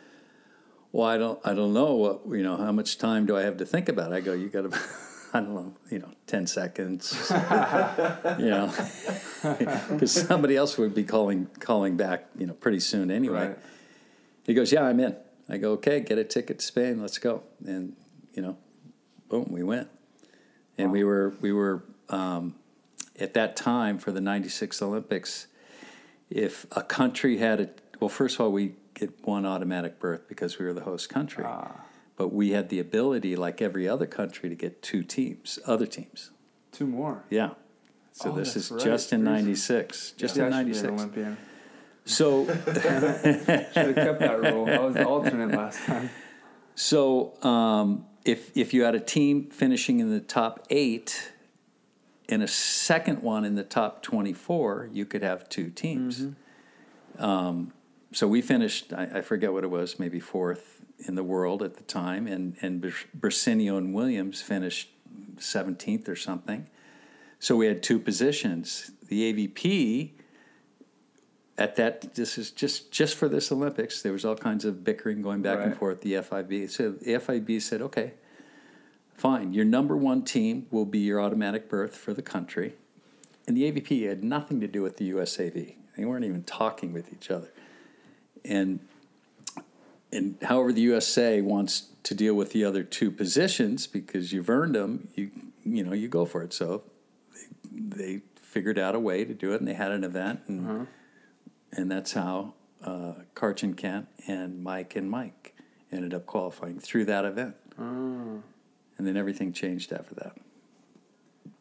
Well, 0.91 1.07
I 1.07 1.17
don't 1.17 1.39
I 1.45 1.53
don't 1.53 1.73
know 1.73 1.93
what 1.93 2.21
you 2.27 2.43
know, 2.43 2.57
how 2.57 2.71
much 2.71 2.97
time 2.97 3.25
do 3.25 3.37
I 3.37 3.43
have 3.43 3.57
to 3.57 3.65
think 3.65 3.87
about 3.87 4.11
it? 4.11 4.15
I 4.15 4.19
go, 4.19 4.33
You 4.33 4.49
gotta 4.49 4.77
I 5.33 5.39
don't 5.39 5.53
know, 5.53 5.73
you 5.89 5.99
know, 5.99 6.09
ten 6.25 6.47
seconds. 6.47 7.13
you 8.39 8.49
know. 8.49 8.73
Because 9.89 10.11
somebody 10.11 10.55
else 10.55 10.77
would 10.77 10.93
be 10.93 11.03
calling 11.03 11.47
calling 11.59 11.95
back, 11.95 12.27
you 12.37 12.45
know, 12.45 12.53
pretty 12.53 12.79
soon 12.81 13.09
anyway. 13.09 13.47
Right. 13.47 13.57
He 14.43 14.53
goes, 14.53 14.71
Yeah, 14.71 14.83
I'm 14.83 14.99
in. 14.99 15.15
I 15.47 15.57
go, 15.57 15.71
Okay, 15.73 16.01
get 16.01 16.17
a 16.17 16.25
ticket 16.25 16.59
to 16.59 16.65
Spain, 16.65 17.01
let's 17.01 17.19
go. 17.19 17.43
And 17.65 17.95
you 18.33 18.41
know, 18.41 18.57
boom, 19.29 19.47
we 19.49 19.63
went. 19.63 19.87
And 20.77 20.91
we 20.91 21.05
were 21.05 21.33
we 21.39 21.53
were 21.53 21.83
um, 22.09 22.55
at 23.19 23.33
that 23.33 23.55
time 23.55 23.97
for 23.97 24.11
the 24.11 24.21
'96 24.21 24.81
Olympics. 24.81 25.47
If 26.29 26.65
a 26.71 26.81
country 26.83 27.37
had 27.37 27.59
a 27.61 27.69
well, 27.99 28.09
first 28.09 28.35
of 28.35 28.41
all, 28.41 28.51
we 28.51 28.73
get 28.93 29.11
one 29.25 29.45
automatic 29.45 29.99
berth 29.99 30.27
because 30.27 30.59
we 30.59 30.65
were 30.65 30.73
the 30.73 30.81
host 30.83 31.09
country, 31.09 31.43
Ah. 31.47 31.85
but 32.15 32.33
we 32.33 32.51
had 32.51 32.69
the 32.69 32.79
ability, 32.79 33.35
like 33.35 33.61
every 33.61 33.87
other 33.87 34.05
country, 34.05 34.49
to 34.49 34.55
get 34.55 34.81
two 34.81 35.03
teams, 35.03 35.57
other 35.65 35.85
teams. 35.87 36.31
Two 36.71 36.85
more. 36.87 37.23
Yeah. 37.29 37.51
So 38.11 38.31
Oh, 38.31 38.35
this 38.35 38.55
is 38.55 38.71
right. 38.71 38.83
just 38.83 39.13
in 39.13 39.23
There's- 39.23 39.41
'96, 39.43 40.11
just 40.17 40.35
Yeah, 40.37 40.47
in 40.47 40.53
I 40.53 40.57
should 40.57 40.67
an 40.67 40.71
'96. 40.73 40.91
Olympian. 41.01 41.37
So 42.05 42.45
Should 42.45 42.55
have 42.55 43.95
kept 43.95 44.19
that 44.21 44.39
rule. 44.41 44.67
I 44.69 44.79
was 44.79 44.93
the 44.95 45.05
alternate 45.05 45.51
last 45.55 45.79
time. 45.85 46.09
So 46.75 47.33
um, 47.43 48.05
if 48.25 48.55
if 48.55 48.73
you 48.73 48.83
had 48.83 48.95
a 48.95 48.99
team 48.99 49.45
finishing 49.49 49.99
in 49.99 50.09
the 50.09 50.19
top 50.19 50.65
eight 50.69 51.31
and 52.29 52.43
a 52.43 52.47
second 52.47 53.21
one 53.21 53.45
in 53.45 53.55
the 53.55 53.63
top 53.63 54.03
twenty 54.03 54.33
four, 54.33 54.89
you 54.91 55.05
could 55.05 55.23
have 55.23 55.47
two 55.49 55.69
teams. 55.69 56.19
Um, 57.17 57.73
so 58.11 58.27
we 58.27 58.41
finished. 58.41 58.93
I, 58.93 59.03
I 59.15 59.21
forget 59.21 59.53
what 59.53 59.63
it 59.63 59.69
was, 59.69 59.99
maybe 59.99 60.19
fourth 60.19 60.81
in 61.07 61.15
the 61.15 61.23
world 61.23 61.61
at 61.61 61.75
the 61.75 61.83
time, 61.83 62.27
and 62.27 62.55
and 62.61 62.81
Brasinio 62.81 63.77
and 63.77 63.93
Williams 63.93 64.41
finished 64.41 64.89
seventeenth 65.37 66.07
or 66.09 66.15
something. 66.15 66.67
So 67.39 67.55
we 67.55 67.67
had 67.67 67.83
two 67.83 67.99
positions. 67.99 68.91
The 69.07 69.33
AVP 69.33 70.11
at 71.57 71.75
that 71.75 72.13
this 72.15 72.37
is 72.37 72.51
just 72.51 72.91
just 72.91 73.15
for 73.15 73.27
this 73.27 73.51
Olympics. 73.51 74.01
There 74.01 74.11
was 74.11 74.25
all 74.25 74.35
kinds 74.35 74.65
of 74.65 74.83
bickering 74.83 75.21
going 75.21 75.41
back 75.41 75.59
and 75.65 75.75
forth. 75.77 76.01
The 76.01 76.21
FIB 76.21 76.69
so 76.69 76.91
the 76.91 77.19
FIB 77.19 77.61
said, 77.61 77.81
okay, 77.81 78.13
fine. 79.17 79.53
Your 79.53 79.65
number 79.65 79.97
one 79.97 80.23
team 80.23 80.67
will 80.71 80.85
be 80.85 80.99
your 80.99 81.19
automatic 81.21 81.67
berth 81.69 81.95
for 81.97 82.13
the 82.13 82.21
country, 82.21 82.75
and 83.45 83.57
the 83.57 83.69
AVP 83.69 84.07
had 84.07 84.23
nothing 84.23 84.59
to 84.61 84.67
do 84.67 84.81
with 84.81 84.97
the 84.97 85.11
USAV. 85.11 85.75
They 85.97 86.05
weren't 86.05 86.23
even 86.25 86.43
talking 86.43 86.93
with 86.93 87.11
each 87.11 87.29
other, 87.31 87.51
and 88.45 88.79
and 90.11 90.37
however 90.43 90.71
the 90.71 90.81
USA 90.81 91.41
wants 91.41 91.87
to 92.03 92.15
deal 92.15 92.33
with 92.35 92.51
the 92.53 92.63
other 92.63 92.83
two 92.83 93.11
positions 93.11 93.87
because 93.87 94.31
you've 94.31 94.49
earned 94.49 94.75
them, 94.75 95.09
you 95.15 95.31
you 95.65 95.83
know 95.83 95.93
you 95.93 96.07
go 96.07 96.23
for 96.25 96.43
it. 96.43 96.53
So 96.53 96.83
they, 97.69 97.95
they 98.05 98.21
figured 98.41 98.79
out 98.79 98.95
a 98.95 98.99
way 98.99 99.25
to 99.25 99.33
do 99.33 99.53
it, 99.53 99.59
and 99.59 99.67
they 99.67 99.73
had 99.73 99.91
an 99.91 100.03
event, 100.03 100.41
and 100.47 100.87
and 101.71 101.91
that's 101.91 102.13
how 102.13 102.53
uh, 102.83 103.13
Karch 103.35 103.63
and 103.63 103.75
Kent 103.75 104.07
and 104.27 104.63
Mike 104.63 104.95
and 104.95 105.09
Mike 105.09 105.55
ended 105.91 106.13
up 106.13 106.25
qualifying 106.25 106.79
through 106.79 107.05
that 107.05 107.25
event, 107.25 107.55
Oh. 107.79 108.43
And 108.97 109.05
then 109.07 109.15
everything 109.17 109.53
changed 109.53 109.91
after 109.93 110.15
that. 110.15 110.33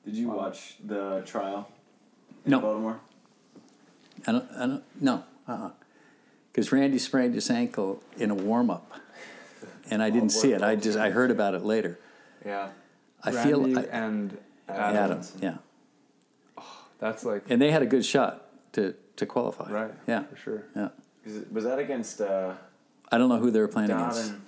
Did 0.05 0.15
you 0.15 0.29
watch 0.31 0.77
the 0.85 1.23
trial 1.27 1.69
in 2.45 2.53
No. 2.53 2.61
Baltimore? 2.61 3.01
I 4.27 4.33
don't, 4.33 4.51
I 4.53 4.67
don't, 4.67 4.85
no, 5.01 5.25
uh-uh. 5.47 5.71
Because 6.53 6.73
Randy 6.73 6.99
sprained 6.99 7.35
his 7.35 7.51
ankle 7.51 8.03
in 8.17 8.31
a 8.31 8.35
warm 8.35 8.71
up, 8.71 8.91
and 9.91 10.03
I 10.03 10.09
didn't 10.11 10.31
see 10.31 10.53
it. 10.53 10.63
I 10.63 10.75
just 10.75 10.97
I 10.97 11.11
heard 11.11 11.31
about 11.31 11.55
it 11.55 11.63
later. 11.65 11.99
Yeah. 12.45 12.71
I 13.23 13.31
Randy 13.33 13.49
feel 13.75 13.79
I, 13.79 13.83
and 13.83 14.39
Adam, 14.69 14.97
Adams. 14.97 15.33
yeah, 15.43 15.57
That's 16.99 17.25
like 17.25 17.43
and 17.51 17.61
they 17.61 17.71
had 17.71 17.83
a 17.83 17.87
good 17.87 18.05
shot 18.07 18.47
to 18.73 18.95
to 19.17 19.27
qualify. 19.27 19.71
right. 19.71 19.95
Yeah, 20.07 20.23
For 20.25 20.37
sure. 20.37 20.65
yeah. 20.75 20.89
Is 21.27 21.37
it, 21.39 21.53
was 21.53 21.65
that 21.65 21.79
against 21.79 22.21
uh, 22.23 22.55
I 23.13 23.19
don't 23.19 23.29
know 23.29 23.39
who 23.39 23.51
they 23.51 23.61
were 23.61 23.69
playing 23.69 23.89
Dodd 23.89 24.13
against. 24.13 24.31
and, 24.31 24.43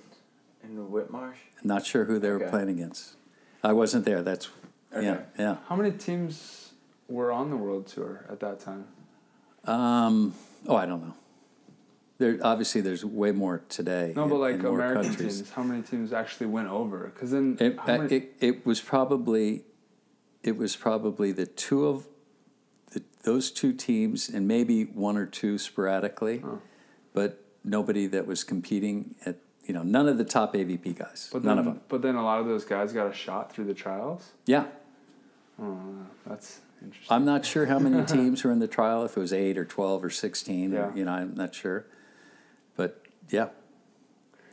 and 0.63 0.77
Whitmarsh? 0.89 1.35
Not 1.63 1.85
sure 1.85 2.05
who 2.05 2.19
they 2.19 2.29
were 2.29 2.35
Okay. 2.37 2.49
playing 2.49 2.69
against. 2.69 3.15
I 3.63 3.73
wasn't 3.73 4.05
there. 4.05 4.21
That's 4.21 4.49
yeah, 4.91 4.97
Okay. 4.99 5.23
yeah. 5.37 5.57
How 5.67 5.75
many 5.75 5.91
teams 5.91 6.71
were 7.07 7.31
on 7.31 7.49
the 7.49 7.57
world 7.57 7.87
tour 7.87 8.25
at 8.29 8.39
that 8.39 8.59
time? 8.59 8.85
Um, 9.65 10.33
oh, 10.67 10.75
I 10.75 10.85
don't 10.85 11.01
know. 11.05 11.13
There 12.17 12.37
obviously 12.43 12.81
there's 12.81 13.05
way 13.05 13.31
more 13.31 13.63
today. 13.69 14.13
No, 14.15 14.23
in- 14.23 14.29
but 14.29 14.35
like 14.37 14.55
in 14.55 14.65
American 14.65 15.03
countries. 15.05 15.37
teams. 15.37 15.49
How 15.51 15.63
many 15.63 15.81
teams 15.81 16.11
actually 16.11 16.47
went 16.47 16.67
over? 16.69 17.11
Because 17.13 17.31
then 17.31 17.57
It, 17.59 17.77
how 17.79 17.97
many, 17.97 18.15
it 18.15 18.35
it 18.39 18.65
was 18.65 18.81
probably 18.81 19.63
it 20.43 20.57
was 20.57 20.75
probably 20.75 21.31
the 21.31 21.45
two 21.45 21.85
of 21.87 22.07
the, 22.91 23.03
those 23.23 23.51
two 23.51 23.71
teams 23.73 24.27
and 24.29 24.47
maybe 24.47 24.83
one 24.85 25.15
or 25.17 25.25
two 25.25 25.57
sporadically, 25.57 26.41
Oh. 26.43 26.61
but 27.13 27.43
nobody 27.63 28.07
that 28.07 28.25
was 28.25 28.43
competing 28.43 29.15
at 29.25 29.37
you 29.69 29.73
know 29.75 29.83
none 29.83 30.09
of 30.09 30.17
the 30.17 30.25
top 30.25 30.55
AVP 30.55 30.97
guys. 30.97 31.29
but 31.31 31.43
none 31.43 31.57
then, 31.57 31.59
of 31.59 31.65
them. 31.65 31.81
But 31.87 32.01
then 32.01 32.15
a 32.15 32.23
lot 32.23 32.39
of 32.41 32.47
those 32.47 32.65
guys 32.65 32.91
got 32.91 33.07
a 33.07 33.13
shot 33.13 33.53
through 33.53 33.65
the 33.65 33.73
trials. 33.75 34.31
Yeah, 34.45 34.65
Oh, 35.61 35.77
that's 36.25 36.59
interesting. 36.81 37.13
I'm 37.15 37.23
not 37.25 37.45
sure 37.45 37.65
how 37.67 37.77
many 37.79 38.03
teams 38.17 38.43
were 38.43 38.51
in 38.51 38.59
the 38.59 38.67
trial. 38.67 39.05
If 39.05 39.15
it 39.15 39.19
was 39.19 39.31
eight 39.31 39.57
or 39.57 39.65
twelve 39.65 40.03
or 40.03 40.09
sixteen, 40.09 40.71
Yeah. 40.71 40.87
or, 40.91 40.97
you 40.97 41.05
know, 41.05 41.11
I'm 41.11 41.35
not 41.35 41.53
sure. 41.53 41.85
But 42.75 43.05
yeah, 43.29 43.49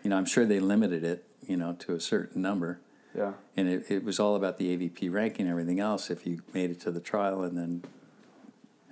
you 0.03 0.11
know, 0.11 0.17
I'm 0.19 0.27
sure 0.27 0.45
they 0.45 0.61
limited 0.61 1.03
it, 1.03 1.25
you 1.47 1.57
know, 1.57 1.73
to 1.81 1.95
a 1.95 2.01
certain 2.01 2.43
number. 2.43 2.81
yeah. 3.17 3.33
And 3.57 3.69
it, 3.69 3.91
it 3.91 4.05
was 4.05 4.21
all 4.21 4.35
about 4.37 4.59
the 4.59 4.77
AVP 4.77 5.11
ranking 5.11 5.47
and 5.47 5.51
everything 5.53 5.81
else 5.81 6.11
if 6.11 6.27
you 6.27 6.43
made 6.53 6.71
it 6.71 6.81
to 6.81 6.91
the 6.91 7.01
trial 7.01 7.43
and 7.43 7.57
then 7.57 7.85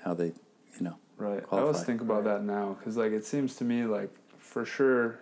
how 0.04 0.14
they, 0.14 0.28
you 0.78 0.80
know. 0.80 0.96
Right. 1.18 1.42
I 1.52 1.58
always 1.58 1.82
think 1.82 2.00
about 2.00 2.24
that 2.24 2.42
now 2.44 2.76
because, 2.78 2.96
like, 2.96 3.12
it 3.12 3.26
seems 3.26 3.56
to 3.56 3.64
me 3.64 3.84
like 3.84 4.10
for 4.38 4.64
sure, 4.64 5.18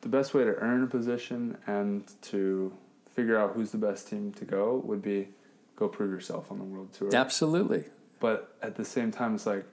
the, 0.00 0.08
best 0.08 0.34
way 0.34 0.44
to 0.44 0.54
earn 0.56 0.82
a 0.82 0.86
position 0.86 1.56
and 1.66 2.04
to 2.22 2.72
figure 3.14 3.38
out 3.38 3.52
who's 3.54 3.70
the 3.70 3.78
best 3.78 4.08
team 4.08 4.32
to 4.32 4.44
go 4.44 4.82
would 4.84 5.02
be 5.02 5.28
go 5.76 5.88
prove 5.88 6.10
yourself 6.10 6.50
on 6.50 6.58
the 6.58 6.64
world 6.64 6.92
tour. 6.92 7.10
Absolutely. 7.14 7.84
But 8.18 8.54
at 8.62 8.76
the 8.76 8.84
same 8.84 9.10
time, 9.10 9.34
it's 9.34 9.46
like 9.46 9.64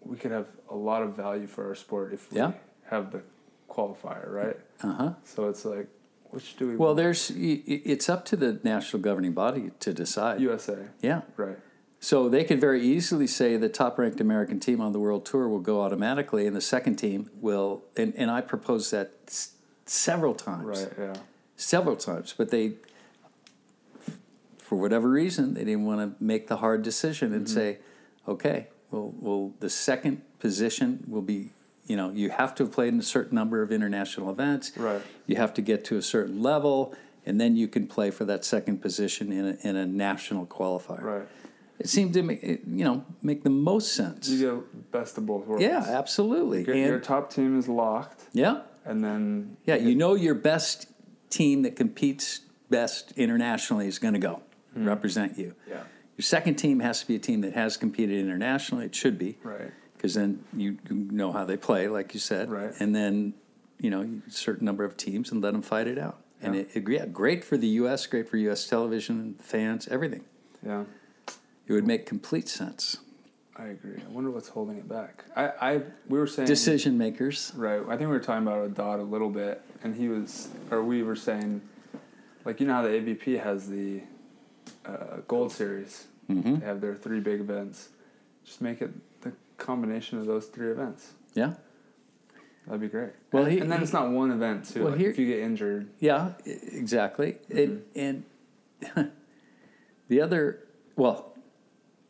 we 0.00 0.16
could 0.16 0.32
have 0.32 0.48
a 0.68 0.74
lot 0.76 1.02
of 1.02 1.16
value 1.16 1.46
for 1.46 1.66
our 1.68 1.74
sport 1.74 2.12
if 2.12 2.30
we 2.30 2.38
Yeah. 2.38 2.52
have 2.90 3.10
the 3.12 3.22
qualifier, 3.70 4.30
right? 4.30 4.56
Uh 4.82 4.92
huh. 4.94 5.12
So 5.24 5.48
it's 5.48 5.64
like, 5.64 5.88
which 6.30 6.56
do 6.56 6.68
we? 6.68 6.76
Well, 6.76 6.88
want? 6.88 6.96
there's, 6.98 7.30
it's 7.34 8.08
up 8.08 8.24
to 8.26 8.36
the 8.36 8.60
national 8.64 9.02
governing 9.02 9.32
body 9.32 9.70
to 9.80 9.92
decide. 9.92 10.40
USA, 10.40 10.88
Yeah. 11.00 11.22
right? 11.36 11.58
So 12.00 12.28
they 12.28 12.44
could 12.44 12.60
very 12.60 12.82
easily 12.82 13.26
say 13.26 13.56
the 13.56 13.70
top 13.70 13.98
ranked 13.98 14.20
American 14.20 14.60
team 14.60 14.80
on 14.80 14.92
the 14.92 14.98
world 14.98 15.24
tour 15.24 15.48
will 15.48 15.60
go 15.60 15.80
automatically 15.80 16.46
and 16.46 16.54
the 16.54 16.60
second 16.60 16.96
team 16.96 17.30
will, 17.40 17.84
and, 17.96 18.12
and 18.16 18.30
I 18.30 18.42
propose 18.42 18.90
that 18.90 19.48
several 19.86 20.34
times. 20.34 20.64
Right. 20.80 20.92
Yeah. 20.98 21.14
several 21.56 21.96
times, 21.96 22.34
but 22.36 22.50
they, 22.50 22.72
for 24.58 24.76
whatever 24.76 25.08
reason, 25.08 25.54
they 25.54 25.64
didn't 25.64 25.84
want 25.84 26.00
to 26.18 26.24
make 26.24 26.48
the 26.48 26.56
hard 26.56 26.82
decision 26.82 27.32
and 27.32 27.46
Mm-hmm. 27.46 27.54
say, 27.54 27.78
okay, 28.26 28.68
well, 28.90 29.12
well, 29.20 29.52
the 29.60 29.70
second 29.70 30.22
position 30.38 31.04
will 31.06 31.22
be, 31.22 31.50
you 31.86 31.96
know, 31.96 32.10
you 32.10 32.30
have 32.30 32.54
to 32.56 32.64
have 32.64 32.72
played 32.72 32.92
in 32.94 32.98
a 32.98 33.02
certain 33.02 33.34
number 33.34 33.60
of 33.62 33.70
international 33.70 34.30
events. 34.30 34.72
Right. 34.76 35.02
You 35.26 35.36
have 35.36 35.52
to 35.54 35.62
get 35.62 35.84
to 35.86 35.96
a 35.96 36.02
certain 36.02 36.42
level, 36.42 36.94
and 37.26 37.40
then 37.40 37.56
you 37.56 37.68
can 37.68 37.86
play 37.86 38.10
for 38.10 38.24
that 38.24 38.44
second 38.44 38.80
position 38.80 39.32
in 39.32 39.46
a, 39.46 39.68
in 39.68 39.76
a 39.76 39.84
national 39.86 40.46
qualifier. 40.46 41.02
Right. 41.02 41.28
It 41.78 41.88
seemed 41.88 42.14
to 42.14 42.22
make, 42.22 42.42
you 42.42 42.84
know, 42.84 43.04
make 43.20 43.42
the 43.42 43.50
most 43.50 43.94
sense. 43.94 44.28
You 44.28 44.62
get 44.62 44.92
best 44.92 45.18
of 45.18 45.26
both 45.26 45.44
worlds. 45.46 45.62
yeah, 45.62 45.84
absolutely. 45.88 46.64
Your, 46.64 46.74
and 46.74 46.84
your 46.86 47.00
top 47.00 47.32
team 47.32 47.58
is 47.58 47.68
locked, 47.68 48.28
yeah, 48.32 48.60
and 48.84 49.02
then 49.04 49.56
yeah, 49.64 49.76
you 49.76 49.94
know 49.94 50.14
your 50.14 50.34
best 50.34 50.88
team 51.30 51.62
that 51.62 51.76
competes 51.76 52.40
best 52.70 53.12
internationally 53.16 53.86
is 53.86 53.98
going 53.98 54.14
to 54.14 54.20
go 54.20 54.42
Hmm. 54.74 54.86
represent 54.88 55.38
you. 55.38 55.54
Yeah. 55.68 55.84
Your 56.16 56.22
second 56.24 56.56
team 56.56 56.80
has 56.80 57.00
to 57.00 57.06
be 57.06 57.14
a 57.14 57.18
team 57.18 57.40
that 57.42 57.54
has 57.54 57.76
competed 57.76 58.18
internationally. 58.18 58.86
It 58.86 58.94
should 58.94 59.18
be, 59.18 59.38
right. 59.42 59.70
because 59.96 60.14
then 60.14 60.44
you, 60.52 60.78
you 60.88 60.96
know 61.10 61.32
how 61.32 61.44
they 61.44 61.56
play, 61.56 61.88
like 61.88 62.12
you 62.14 62.20
said. 62.20 62.50
Right. 62.50 62.72
And 62.80 62.94
then, 62.94 63.34
you 63.80 63.90
know, 63.90 64.02
a 64.26 64.30
certain 64.30 64.64
number 64.64 64.84
of 64.84 64.96
teams 64.96 65.30
and 65.32 65.40
let 65.42 65.52
them 65.52 65.62
fight 65.62 65.86
it 65.88 65.98
out. 65.98 66.20
And 66.42 66.54
it, 66.56 66.68
it, 66.74 66.88
yeah, 66.88 67.06
great 67.06 67.42
for 67.44 67.56
the 67.56 67.68
U.S., 67.68 68.06
great 68.06 68.28
for 68.28 68.36
U.S. 68.36 68.66
television, 68.66 69.36
fans, 69.40 69.88
everything. 69.88 70.24
Yeah. 70.64 70.84
It 71.66 71.72
would 71.72 71.86
make 71.86 72.04
complete 72.04 72.48
sense. 72.48 72.98
I 73.56 73.66
agree. 73.66 73.96
I 74.04 74.10
wonder 74.10 74.30
what's 74.30 74.48
holding 74.48 74.78
it 74.78 74.88
back. 74.88 75.24
I, 75.36 75.44
I 75.60 75.80
we 76.08 76.18
were 76.18 76.26
saying 76.26 76.48
Decision 76.48 76.98
makers. 76.98 77.52
Right. 77.54 77.80
I 77.80 77.90
think 77.96 78.00
we 78.00 78.06
were 78.06 78.18
talking 78.20 78.46
about 78.46 78.64
it 78.64 78.74
Dodd 78.74 78.98
a 79.00 79.04
little 79.04 79.30
bit, 79.30 79.62
and 79.84 79.94
he 79.94 80.08
was, 80.08 80.48
or 80.70 80.82
we 80.82 81.02
were 81.04 81.14
saying, 81.16 81.60
like 82.44 82.60
you 82.60 82.66
know 82.66 82.74
how 82.74 82.82
the 82.82 82.88
AVP 82.88 83.40
has 83.42 83.68
the 83.68 84.00
uh, 84.84 85.18
Gold 85.28 85.52
Series. 85.52 86.06
Mm-hmm. 86.28 86.56
They 86.60 86.66
have 86.66 86.80
their 86.80 86.94
three 86.94 87.20
big 87.20 87.40
events. 87.40 87.90
Just 88.44 88.60
make 88.60 88.82
it 88.82 88.90
the 89.22 89.32
combination 89.56 90.18
of 90.18 90.26
those 90.26 90.46
three 90.46 90.70
events. 90.70 91.12
Yeah. 91.34 91.54
That'd 92.66 92.80
be 92.80 92.88
great. 92.88 93.10
Well, 93.30 93.44
and, 93.44 93.52
he- 93.52 93.58
and 93.60 93.70
then 93.70 93.78
he- 93.80 93.84
it's 93.84 93.92
not 93.92 94.10
one 94.10 94.30
event 94.30 94.64
too. 94.68 94.82
Well, 94.82 94.90
like 94.92 95.00
here- 95.00 95.10
if 95.10 95.18
you 95.18 95.26
get 95.26 95.40
injured, 95.40 95.88
Yeah, 96.00 96.32
exactly. 96.44 97.36
And, 97.50 97.84
and 97.94 98.24
the 100.08 100.20
other, 100.22 100.64
well, 100.96 101.33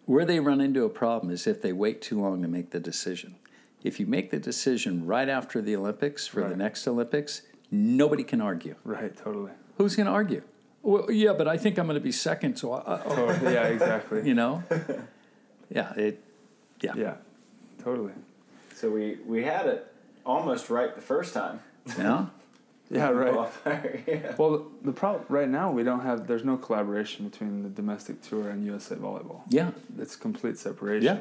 where 0.07 0.25
they 0.25 0.41
run 0.41 0.61
into 0.61 0.85
a 0.85 0.89
problem 0.89 1.33
is 1.33 1.47
if 1.47 1.63
they 1.63 1.73
wait 1.73 2.01
too 2.03 2.21
long 2.21 2.43
to 2.43 2.49
make 2.49 2.71
the 2.71 2.81
decision. 2.81 3.37
If 3.83 4.01
you 4.01 4.07
make 4.07 4.31
the 4.31 4.39
decision 4.39 5.07
right 5.07 5.29
after 5.29 5.61
the 5.61 5.77
Olympics 5.77 6.27
for 6.27 6.49
the 6.49 6.57
next 6.57 6.87
Olympics, 6.89 7.43
nobody 7.71 8.25
can 8.25 8.41
argue. 8.41 8.77
right? 8.85 9.15
Totally. 9.17 9.53
Who's 9.77 9.95
going 9.97 10.07
to 10.07 10.13
argue? 10.13 10.43
Well, 10.83 11.11
yeah, 11.11 11.33
but 11.33 11.49
I 11.49 11.57
think 11.59 11.79
I'm 11.79 11.87
going 11.87 11.97
to 11.97 12.01
be 12.01 12.13
second, 12.13 12.57
so 12.57 12.73
I, 12.73 12.95
I, 12.95 12.99
Totally. 13.03 13.39
Oh, 13.47 13.51
yeah, 13.51 13.67
exactly. 13.67 14.27
you 14.27 14.35
know. 14.35 14.63
Yeah, 15.71 15.93
it. 15.95 16.23
Yeah. 16.81 16.93
Yeah, 16.97 17.15
totally. 17.83 18.13
So 18.75 18.91
we 18.91 19.19
we 19.27 19.43
had 19.45 19.67
it 19.67 19.87
almost 20.27 20.69
right 20.69 20.95
the 20.95 21.01
first 21.01 21.33
time. 21.35 21.61
Yeah. 21.99 22.27
Yeah, 22.91 23.09
right. 23.09 23.51
yeah. 24.07 24.35
Well, 24.37 24.67
the 24.83 24.93
problem 24.93 25.25
right 25.29 25.49
now 25.49 25.73
we 25.73 25.83
don't 25.83 26.01
have. 26.01 26.27
There's 26.27 26.45
no 26.45 26.57
collaboration 26.57 27.29
between 27.29 27.63
the 27.63 27.69
domestic 27.69 28.21
tour 28.23 28.49
and 28.51 28.65
USA 28.65 28.97
Volleyball. 28.97 29.43
Yeah. 29.49 29.71
It's 29.99 30.17
complete 30.17 30.59
separation, 30.59 31.05
Yeah. 31.05 31.19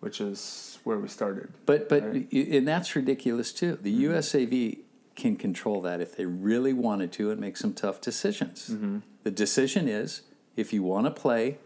which 0.00 0.20
is 0.20 0.78
where 0.84 0.98
we 0.98 1.08
started. 1.08 1.52
But 1.66 1.88
but 1.88 2.02
Right. 2.04 2.32
and 2.32 2.68
that's 2.68 2.94
ridiculous 2.94 3.52
too. 3.52 3.78
The 3.80 3.92
mm-hmm. 3.92 4.12
USAV 4.12 4.78
can 5.16 5.36
control 5.36 5.80
that 5.82 6.00
if 6.00 6.16
they 6.16 6.26
really 6.26 6.72
wanted 6.72 7.12
to 7.12 7.30
and 7.30 7.40
make 7.40 7.56
some 7.56 7.72
tough 7.72 8.00
decisions. 8.00 8.70
Mm-hmm. 8.70 8.98
The 9.22 9.30
decision 9.30 9.88
is 9.88 10.22
if 10.56 10.72
you 10.72 10.82
want 10.82 11.06
to 11.06 11.10
play 11.10 11.58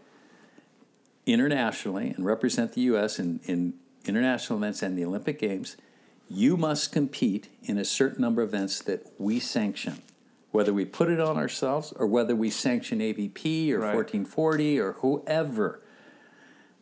internationally 1.25 2.11
and 2.15 2.25
represent 2.25 2.73
the 2.73 2.81
U.S. 2.81 3.19
in, 3.19 3.39
in 3.45 3.73
international 4.05 4.59
events 4.59 4.81
and 4.81 4.97
the 4.97 5.05
Olympic 5.05 5.39
Games, 5.39 5.77
you 6.29 6.55
must 6.57 6.91
compete 6.91 7.49
in 7.63 7.77
a 7.77 7.85
certain 7.85 8.21
number 8.21 8.41
of 8.41 8.49
events 8.53 8.81
that 8.83 9.11
we 9.17 9.39
sanction. 9.39 10.01
Whether 10.51 10.73
we 10.73 10.85
put 10.85 11.09
it 11.09 11.19
on 11.19 11.37
ourselves 11.37 11.91
or 11.95 12.07
whether 12.07 12.35
we 12.35 12.49
sanction 12.49 12.99
AVP 12.99 13.71
or 13.71 13.79
Right. 13.79 13.95
1440 13.95 14.79
or 14.79 14.93
whoever. 14.93 15.81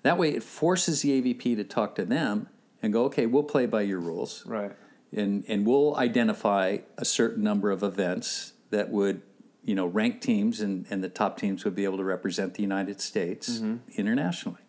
That 0.03 0.17
way, 0.17 0.29
it 0.35 0.43
forces 0.43 1.01
the 1.01 1.11
AVP 1.21 1.55
to 1.55 1.63
talk 1.63 1.95
to 1.95 2.05
them 2.05 2.47
and 2.81 2.93
go, 2.93 3.03
okay, 3.05 3.25
we'll 3.25 3.43
play 3.43 3.65
by 3.65 3.81
your 3.81 3.99
rules, 3.99 4.45
Right. 4.45 4.71
and 5.11 5.43
and 5.47 5.65
we'll 5.65 5.95
identify 5.97 6.77
a 6.97 7.03
certain 7.03 7.43
number 7.43 7.71
of 7.71 7.83
events 7.83 8.53
that 8.69 8.89
would, 8.89 9.21
you 9.63 9.75
know, 9.75 9.85
rank 9.85 10.21
teams 10.21 10.61
and 10.61 10.85
and 10.89 11.03
the 11.03 11.09
top 11.09 11.37
teams 11.37 11.65
would 11.65 11.75
be 11.75 11.83
able 11.83 11.97
to 11.97 12.03
represent 12.05 12.53
the 12.53 12.61
United 12.61 13.01
States 13.01 13.61
internationally. 13.95 14.61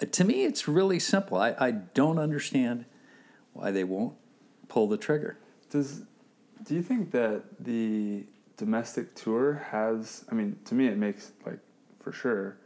Uh, 0.00 0.06
to 0.06 0.24
me, 0.24 0.44
it's 0.44 0.66
really 0.66 0.98
simple. 0.98 1.36
I, 1.36 1.54
I 1.58 1.70
don't 1.72 2.18
understand 2.18 2.86
why 3.52 3.70
they 3.70 3.84
won't 3.84 4.14
pull 4.68 4.88
the 4.88 4.96
trigger. 4.96 5.38
Does 5.70 6.02
do 6.64 6.74
you 6.74 6.82
think 6.82 7.10
that 7.10 7.42
the 7.60 8.24
domestic 8.56 9.14
tour 9.14 9.62
has? 9.70 10.24
I 10.30 10.34
mean, 10.34 10.56
to 10.66 10.74
me, 10.74 10.86
it 10.86 10.96
makes 10.96 11.32
like 11.44 11.58
for 12.00 12.12
sure. 12.12 12.56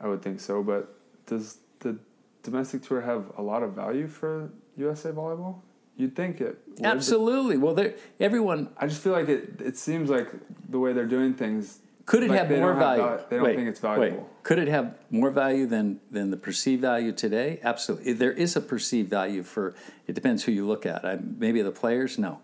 I 0.00 0.08
would 0.08 0.22
think 0.22 0.40
so, 0.40 0.62
but 0.62 0.98
does 1.26 1.58
the 1.80 1.98
domestic 2.42 2.82
tour 2.82 3.00
have 3.00 3.32
a 3.38 3.42
lot 3.42 3.62
of 3.62 3.72
value 3.74 4.06
for 4.08 4.50
USA 4.76 5.12
volleyball? 5.12 5.60
You'd 5.96 6.16
think 6.16 6.40
it. 6.40 6.58
Would, 6.66 6.84
Absolutely. 6.84 7.56
Well, 7.56 7.74
there 7.74 7.94
everyone 8.18 8.70
I 8.76 8.86
just 8.86 9.02
feel 9.02 9.12
like 9.12 9.28
it. 9.28 9.60
It 9.60 9.76
seems 9.76 10.10
like 10.10 10.28
the 10.68 10.78
way 10.78 10.92
they're 10.92 11.06
doing 11.06 11.34
things. 11.34 11.78
Could 12.06 12.22
it 12.22 12.30
like 12.30 12.38
have 12.38 12.50
more 12.50 12.72
don't 12.74 12.80
have 12.82 12.96
value? 12.98 13.24
they 13.30 13.36
don't 13.36 13.44
Wait, 13.46 13.56
think 13.56 13.68
it's 13.68 13.82
wait. 13.82 14.14
Could 14.42 14.58
it 14.58 14.68
have 14.68 14.94
more 15.10 15.30
value 15.30 15.66
than 15.66 16.00
than 16.10 16.30
the 16.30 16.36
perceived 16.36 16.82
value 16.82 17.12
today? 17.12 17.60
Absolutely. 17.62 18.12
There 18.12 18.32
is 18.32 18.56
a 18.56 18.60
perceived 18.60 19.08
value 19.08 19.42
for. 19.42 19.74
It 20.06 20.14
depends 20.14 20.44
who 20.44 20.52
you 20.52 20.66
look 20.66 20.84
at. 20.84 21.04
I, 21.04 21.16
maybe 21.16 21.62
the 21.62 21.70
players, 21.70 22.18
no, 22.18 22.40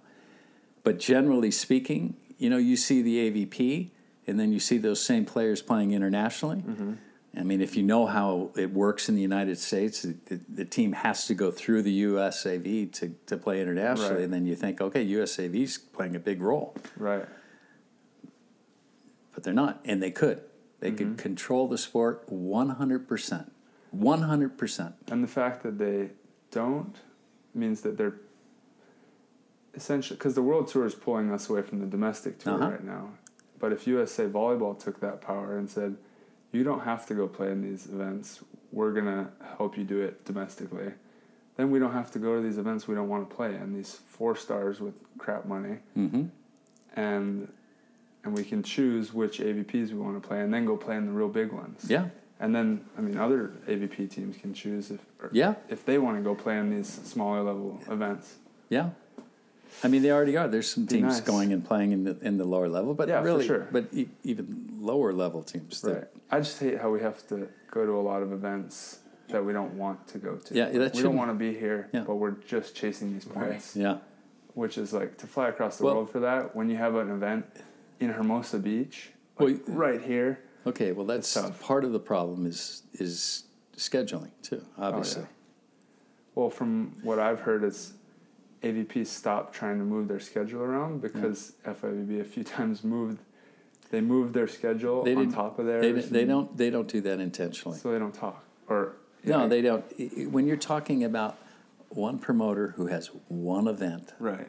but 0.82 0.98
generally 0.98 1.50
speaking, 1.50 2.16
you 2.38 2.48
know, 2.48 2.56
you 2.56 2.76
see 2.76 3.02
the 3.02 3.30
AVP, 3.30 3.90
and 4.26 4.40
then 4.40 4.52
you 4.52 4.60
see 4.60 4.78
those 4.78 5.02
same 5.02 5.24
players 5.26 5.60
playing 5.60 5.92
internationally. 5.92 6.58
Mm-hmm. 6.58 6.94
I 7.38 7.42
mean, 7.44 7.60
if 7.60 7.76
you 7.76 7.84
know 7.84 8.06
how 8.06 8.50
it 8.56 8.72
works 8.72 9.08
in 9.08 9.14
the 9.14 9.22
United 9.22 9.56
States, 9.58 10.02
the, 10.02 10.40
the 10.48 10.64
team 10.64 10.92
has 10.94 11.26
to 11.28 11.34
go 11.34 11.52
through 11.52 11.82
the 11.82 12.02
USAV 12.02 12.92
to, 12.94 13.14
to 13.26 13.36
play 13.36 13.60
internationally, 13.60 14.14
Right. 14.14 14.24
and 14.24 14.32
then 14.32 14.46
you 14.46 14.56
think, 14.56 14.80
okay, 14.80 15.06
USAV's 15.06 15.78
playing 15.78 16.16
a 16.16 16.18
big 16.18 16.42
role 16.42 16.74
Right. 16.96 17.24
But 19.40 19.44
they're 19.44 19.54
not, 19.54 19.80
and 19.86 20.02
they 20.02 20.10
could. 20.10 20.42
They 20.80 20.90
could 20.92 21.16
control 21.16 21.66
the 21.66 21.78
sport 21.78 22.24
one 22.28 22.68
hundred 22.70 23.08
percent, 23.08 23.50
one 23.90 24.20
hundred 24.22 24.58
percent. 24.58 24.94
And 25.10 25.22
the 25.24 25.28
fact 25.28 25.62
that 25.62 25.78
they 25.78 26.10
don't 26.50 26.94
means 27.54 27.80
that 27.82 27.96
they're 27.96 28.16
essentially 29.74 30.16
because 30.16 30.34
the 30.34 30.42
world 30.42 30.68
tour 30.68 30.84
is 30.84 30.94
pulling 30.94 31.30
us 31.32 31.48
away 31.48 31.62
from 31.62 31.80
the 31.80 31.86
domestic 31.86 32.38
tour 32.38 32.54
Uh-huh. 32.54 32.70
right 32.70 32.84
now. 32.84 33.10
But 33.58 33.72
if 33.72 33.86
USA 33.86 34.26
Volleyball 34.26 34.78
took 34.78 35.00
that 35.00 35.20
power 35.22 35.56
and 35.58 35.68
said, 35.70 35.96
"You 36.52 36.64
don't 36.64 36.80
have 36.80 37.06
to 37.06 37.14
go 37.14 37.26
play 37.28 37.50
in 37.50 37.60
these 37.62 37.86
events. 37.86 38.42
We're 38.72 38.92
gonna 38.92 39.30
help 39.58 39.76
you 39.78 39.84
do 39.84 40.00
it 40.00 40.24
domestically," 40.24 40.92
then 41.56 41.70
we 41.70 41.78
don't 41.78 41.92
have 41.92 42.10
to 42.12 42.18
go 42.18 42.36
to 42.36 42.42
these 42.42 42.58
events 42.58 42.86
we 42.88 42.94
don't 42.94 43.08
want 43.08 43.28
to 43.28 43.34
play 43.36 43.54
in. 43.54 43.72
These 43.74 43.94
four 44.06 44.34
stars 44.34 44.80
with 44.80 44.94
crap 45.18 45.44
money, 45.46 45.78
Mm-hmm. 45.96 46.24
and 46.96 47.52
and 48.24 48.34
we 48.36 48.44
can 48.44 48.62
choose 48.62 49.12
which 49.14 49.38
AVPs 49.38 49.90
we 49.92 49.98
want 49.98 50.20
to 50.20 50.26
play, 50.26 50.40
and 50.40 50.52
then 50.52 50.64
go 50.64 50.76
play 50.76 50.96
in 50.96 51.06
the 51.06 51.12
real 51.12 51.28
big 51.28 51.52
ones. 51.52 51.86
Yeah, 51.88 52.08
And 52.38 52.54
then, 52.54 52.84
I 52.96 53.00
mean, 53.00 53.16
other 53.16 53.52
AVP 53.66 54.10
teams 54.10 54.36
can 54.36 54.52
choose 54.54 54.90
if 54.90 55.00
or 55.20 55.30
yeah, 55.32 55.54
if 55.68 55.84
they 55.84 55.98
want 55.98 56.16
to 56.18 56.22
go 56.22 56.34
play 56.34 56.58
in 56.58 56.70
these 56.70 56.88
smaller 56.88 57.42
level 57.42 57.80
events. 57.88 58.36
yeah. 58.68 58.90
I 59.84 59.88
mean, 59.88 60.02
they 60.02 60.10
already 60.10 60.36
are. 60.36 60.48
There's 60.48 60.68
some 60.68 60.84
Be 60.84 60.96
teams 60.96 61.14
nice. 61.14 61.20
going 61.20 61.52
and 61.52 61.64
playing 61.64 61.92
in 61.92 62.02
the 62.02 62.18
in 62.22 62.38
the 62.38 62.44
lower 62.44 62.68
level, 62.68 62.92
but 62.92 63.08
Yeah, 63.08 63.22
really, 63.22 63.46
sure. 63.46 63.68
but 63.70 63.84
e- 63.92 64.08
even 64.24 64.66
lower 64.80 65.12
level 65.12 65.44
teams. 65.44 65.84
Right. 65.86 66.04
I 66.28 66.40
just 66.40 66.58
hate 66.58 66.78
how 66.80 66.90
we 66.90 67.00
have 67.00 67.24
to 67.28 67.48
go 67.70 67.86
to 67.86 67.92
a 67.92 68.02
lot 68.10 68.20
of 68.24 68.32
events 68.32 68.98
that 69.28 69.44
we 69.44 69.52
don't 69.52 69.74
want 69.78 70.08
to 70.08 70.18
go 70.18 70.34
to. 70.36 70.54
Yeah, 70.54 70.64
that 70.64 70.72
we 70.72 70.78
don't 70.80 70.94
shouldn't- 70.96 71.14
want 71.14 71.30
to 71.30 71.34
be 71.34 71.54
here, 71.56 71.88
Yeah. 71.92 72.02
but 72.04 72.16
we're 72.16 72.32
just 72.54 72.74
chasing 72.74 73.12
these 73.14 73.24
points. 73.24 73.76
Yeah, 73.76 73.98
Which 74.54 74.76
is 74.76 74.92
like 74.92 75.16
to 75.18 75.28
fly 75.28 75.48
across 75.50 75.78
the 75.78 75.84
Well- 75.84 75.94
world 75.94 76.10
for 76.10 76.18
that 76.20 76.56
when 76.56 76.68
you 76.68 76.76
have 76.76 76.96
an 76.96 77.08
event 77.08 77.46
in 78.00 78.10
Hermosa 78.10 78.58
Beach, 78.58 79.10
Well, 79.38 79.54
right 79.68 80.00
here. 80.02 80.40
okay. 80.66 80.92
Well, 80.92 81.06
that's 81.06 81.36
part 81.60 81.84
of 81.84 81.92
the 81.92 82.00
problem 82.00 82.46
is 82.46 82.82
is 82.94 83.44
scheduling 83.76 84.30
too. 84.42 84.62
Oh, 84.78 84.84
obviously, 84.84 85.24
Well, 86.34 86.50
from 86.50 86.96
what 87.02 87.18
I've 87.18 87.40
heard, 87.40 87.64
is 87.64 87.92
AVP 88.62 89.06
stopped 89.06 89.54
trying 89.54 89.78
to 89.78 89.84
move 89.84 90.08
their 90.08 90.20
schedule 90.20 90.62
around 90.62 91.00
because 91.00 91.52
FIVB 91.64 92.20
a 92.20 92.24
few 92.24 92.44
times 92.56 92.82
moved. 92.84 93.18
They 93.90 94.00
moved 94.00 94.34
their 94.34 94.46
schedule 94.46 95.02
They 95.02 95.16
on 95.16 95.32
top 95.32 95.58
of 95.58 95.66
theirs. 95.66 96.10
they 96.10 96.20
and- 96.20 96.28
don't 96.28 96.56
they 96.56 96.70
don't 96.70 96.88
do 96.88 97.00
that 97.02 97.20
intentionally. 97.20 97.78
So 97.78 97.90
they 97.92 97.98
don't 97.98 98.14
talk, 98.14 98.44
or 98.68 98.96
No, 99.24 99.42
yeah, 99.42 99.46
they 99.48 99.62
don't. 99.62 99.84
When 100.32 100.46
you're 100.46 100.56
talking 100.74 101.04
about 101.04 101.36
one 101.88 102.18
promoter 102.18 102.68
who 102.76 102.86
has 102.86 103.08
one 103.28 103.66
event 103.66 104.14
right. 104.20 104.48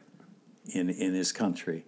in 0.73 0.89
in 0.89 1.13
his 1.15 1.31
country, 1.31 1.85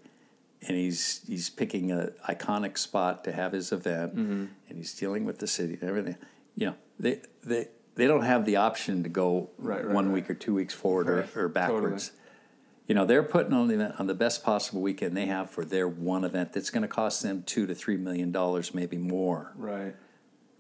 and 0.67 0.77
he's 0.77 1.21
he's 1.27 1.49
picking 1.49 1.91
a 1.91 2.11
iconic 2.29 2.77
spot 2.77 3.23
to 3.25 3.31
have 3.31 3.51
his 3.51 3.71
event, 3.71 4.15
Mm-hmm. 4.15 4.45
and 4.69 4.77
he's 4.77 4.93
dealing 4.93 5.25
with 5.25 5.39
the 5.39 5.47
city 5.47 5.77
and 5.79 5.89
everything. 5.89 6.17
You 6.55 6.67
know, 6.67 6.75
they 6.99 7.21
they 7.43 7.67
they 7.95 8.07
don't 8.07 8.23
have 8.23 8.45
the 8.45 8.55
option 8.57 9.03
to 9.03 9.09
go 9.09 9.49
Right, 9.57 9.85
right, 9.85 9.93
one 9.93 10.07
right. 10.07 10.13
week 10.15 10.29
or 10.29 10.33
two 10.33 10.53
weeks 10.53 10.73
forward 10.73 11.09
or, 11.09 11.27
or 11.35 11.47
backwards. 11.47 12.07
totally. 12.09 12.19
You 12.87 12.95
know, 12.95 13.05
they're 13.05 13.23
putting 13.23 13.53
on 13.53 13.67
the 13.69 13.75
event 13.75 13.95
on 13.99 14.07
the 14.07 14.13
best 14.13 14.43
possible 14.43 14.81
weekend 14.81 15.15
they 15.15 15.27
have 15.27 15.49
for 15.49 15.63
their 15.63 15.87
one 15.87 16.25
event 16.25 16.51
that's 16.53 16.69
going 16.69 16.81
to 16.81 16.87
cost 16.87 17.23
them 17.23 17.43
two 17.45 17.65
to 17.65 17.73
three 17.73 17.95
million 17.97 18.31
dollars, 18.31 18.73
maybe 18.73 18.97
more 18.97 19.53
Right. 19.55 19.95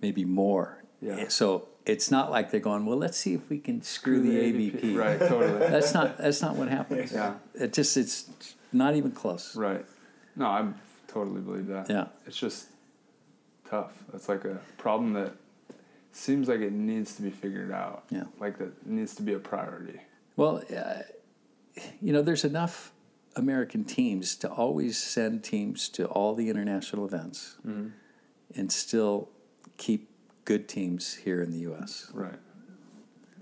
maybe 0.01 0.23
more. 0.25 0.83
Yeah. 1.01 1.27
So 1.27 1.67
it's 1.85 2.09
not 2.09 2.31
like 2.31 2.49
they're 2.49 2.61
going, 2.61 2.85
well, 2.85 2.97
let's 2.97 3.17
see 3.17 3.33
if 3.33 3.49
we 3.49 3.59
can 3.59 3.81
screw, 3.81 4.21
the, 4.21 4.29
AVP. 4.37 4.95
Right. 4.95 5.19
Totally. 5.19 5.59
That's 5.59 5.93
not 5.93 6.17
that's 6.17 6.41
not 6.41 6.55
what 6.55 6.69
happens. 6.69 7.11
Yeah. 7.19 7.33
It 7.55 7.73
just 7.73 7.97
it's 7.97 8.29
not 8.71 8.95
even 8.95 9.11
close. 9.11 9.55
right. 9.55 9.85
No, 10.35 10.45
I 10.47 10.67
totally 11.07 11.41
believe 11.41 11.67
that. 11.67 11.89
Yeah. 11.89 12.07
It's 12.25 12.37
just 12.37 12.67
tough. 13.69 13.91
That's 14.11 14.27
like 14.29 14.45
a 14.45 14.59
problem 14.77 15.13
that 15.13 15.33
seems 16.11 16.47
like 16.47 16.59
it 16.61 16.73
needs 16.73 17.15
to 17.15 17.21
be 17.21 17.29
figured 17.29 17.71
out. 17.71 18.03
Yeah. 18.09 18.23
Like 18.39 18.57
that 18.59 18.85
needs 18.85 19.15
to 19.15 19.21
be 19.23 19.33
a 19.33 19.39
priority. 19.39 19.99
Well, 20.35 20.63
uh, 20.75 21.01
you 22.01 22.13
know, 22.13 22.21
there's 22.21 22.43
enough 22.45 22.91
American 23.35 23.83
teams 23.83 24.35
to 24.37 24.49
always 24.49 24.97
send 25.01 25.43
teams 25.43 25.89
to 25.89 26.05
all 26.05 26.35
the 26.35 26.49
international 26.49 27.05
events 27.05 27.57
Mm-hmm. 27.67 27.89
and 28.55 28.71
still 28.71 29.29
keep 29.77 30.09
good 30.45 30.67
teams 30.67 31.13
here 31.15 31.41
in 31.41 31.51
the 31.51 31.59
U.S. 31.59 32.11
Right. 32.13 32.39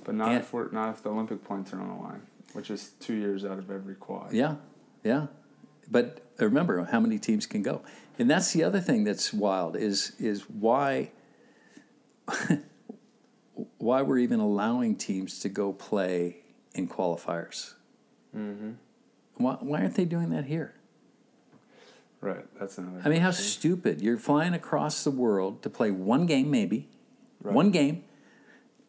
But 0.04 0.16
not 0.16 0.30
And- 0.30 0.38
if 0.40 0.54
we're 0.54 0.70
not 0.72 0.90
if 0.96 1.04
the 1.04 1.10
Olympic 1.10 1.44
points 1.44 1.74
are 1.74 1.80
on 1.82 1.88
the 1.90 1.96
line, 2.04 2.22
which 2.54 2.70
is 2.72 2.92
two 3.00 3.14
years 3.14 3.44
out 3.46 3.60
of 3.60 3.70
every 3.72 3.96
quad. 3.96 4.34
Yeah, 4.34 4.56
yeah. 5.04 5.28
But 5.90 6.21
remember 6.46 6.84
how 6.86 7.00
many 7.00 7.18
teams 7.20 7.46
can 7.46 7.62
go, 7.62 7.82
and 8.20 8.30
that's 8.30 8.52
the 8.54 8.64
other 8.64 8.80
thing 8.80 9.04
that's 9.04 9.34
wild 9.34 9.76
is 9.76 10.14
is 10.20 10.44
why 10.50 11.12
why 13.78 14.02
we're 14.02 14.18
even 14.20 14.40
allowing 14.40 14.96
teams 14.96 15.40
to 15.40 15.50
go 15.50 15.74
play 15.74 16.38
in 16.74 16.88
qualifiers. 16.88 17.74
Mm-hmm. 18.36 18.72
Why, 19.38 19.58
why 19.60 19.82
aren't 19.82 19.96
they 19.96 20.06
doing 20.06 20.30
that 20.30 20.46
here? 20.46 20.74
Right. 22.22 22.46
That's 22.60 22.78
another. 22.78 23.02
I 23.04 23.10
mean, 23.10 23.22
how 23.22 23.32
stupid! 23.32 24.02
You're 24.02 24.18
flying 24.18 24.54
across 24.54 25.04
the 25.04 25.12
world 25.12 25.64
to 25.64 25.70
play 25.70 25.92
one 25.92 26.26
game, 26.26 26.52
maybe 26.52 26.88
Right. 27.42 27.54
one 27.56 27.72
game. 27.72 28.04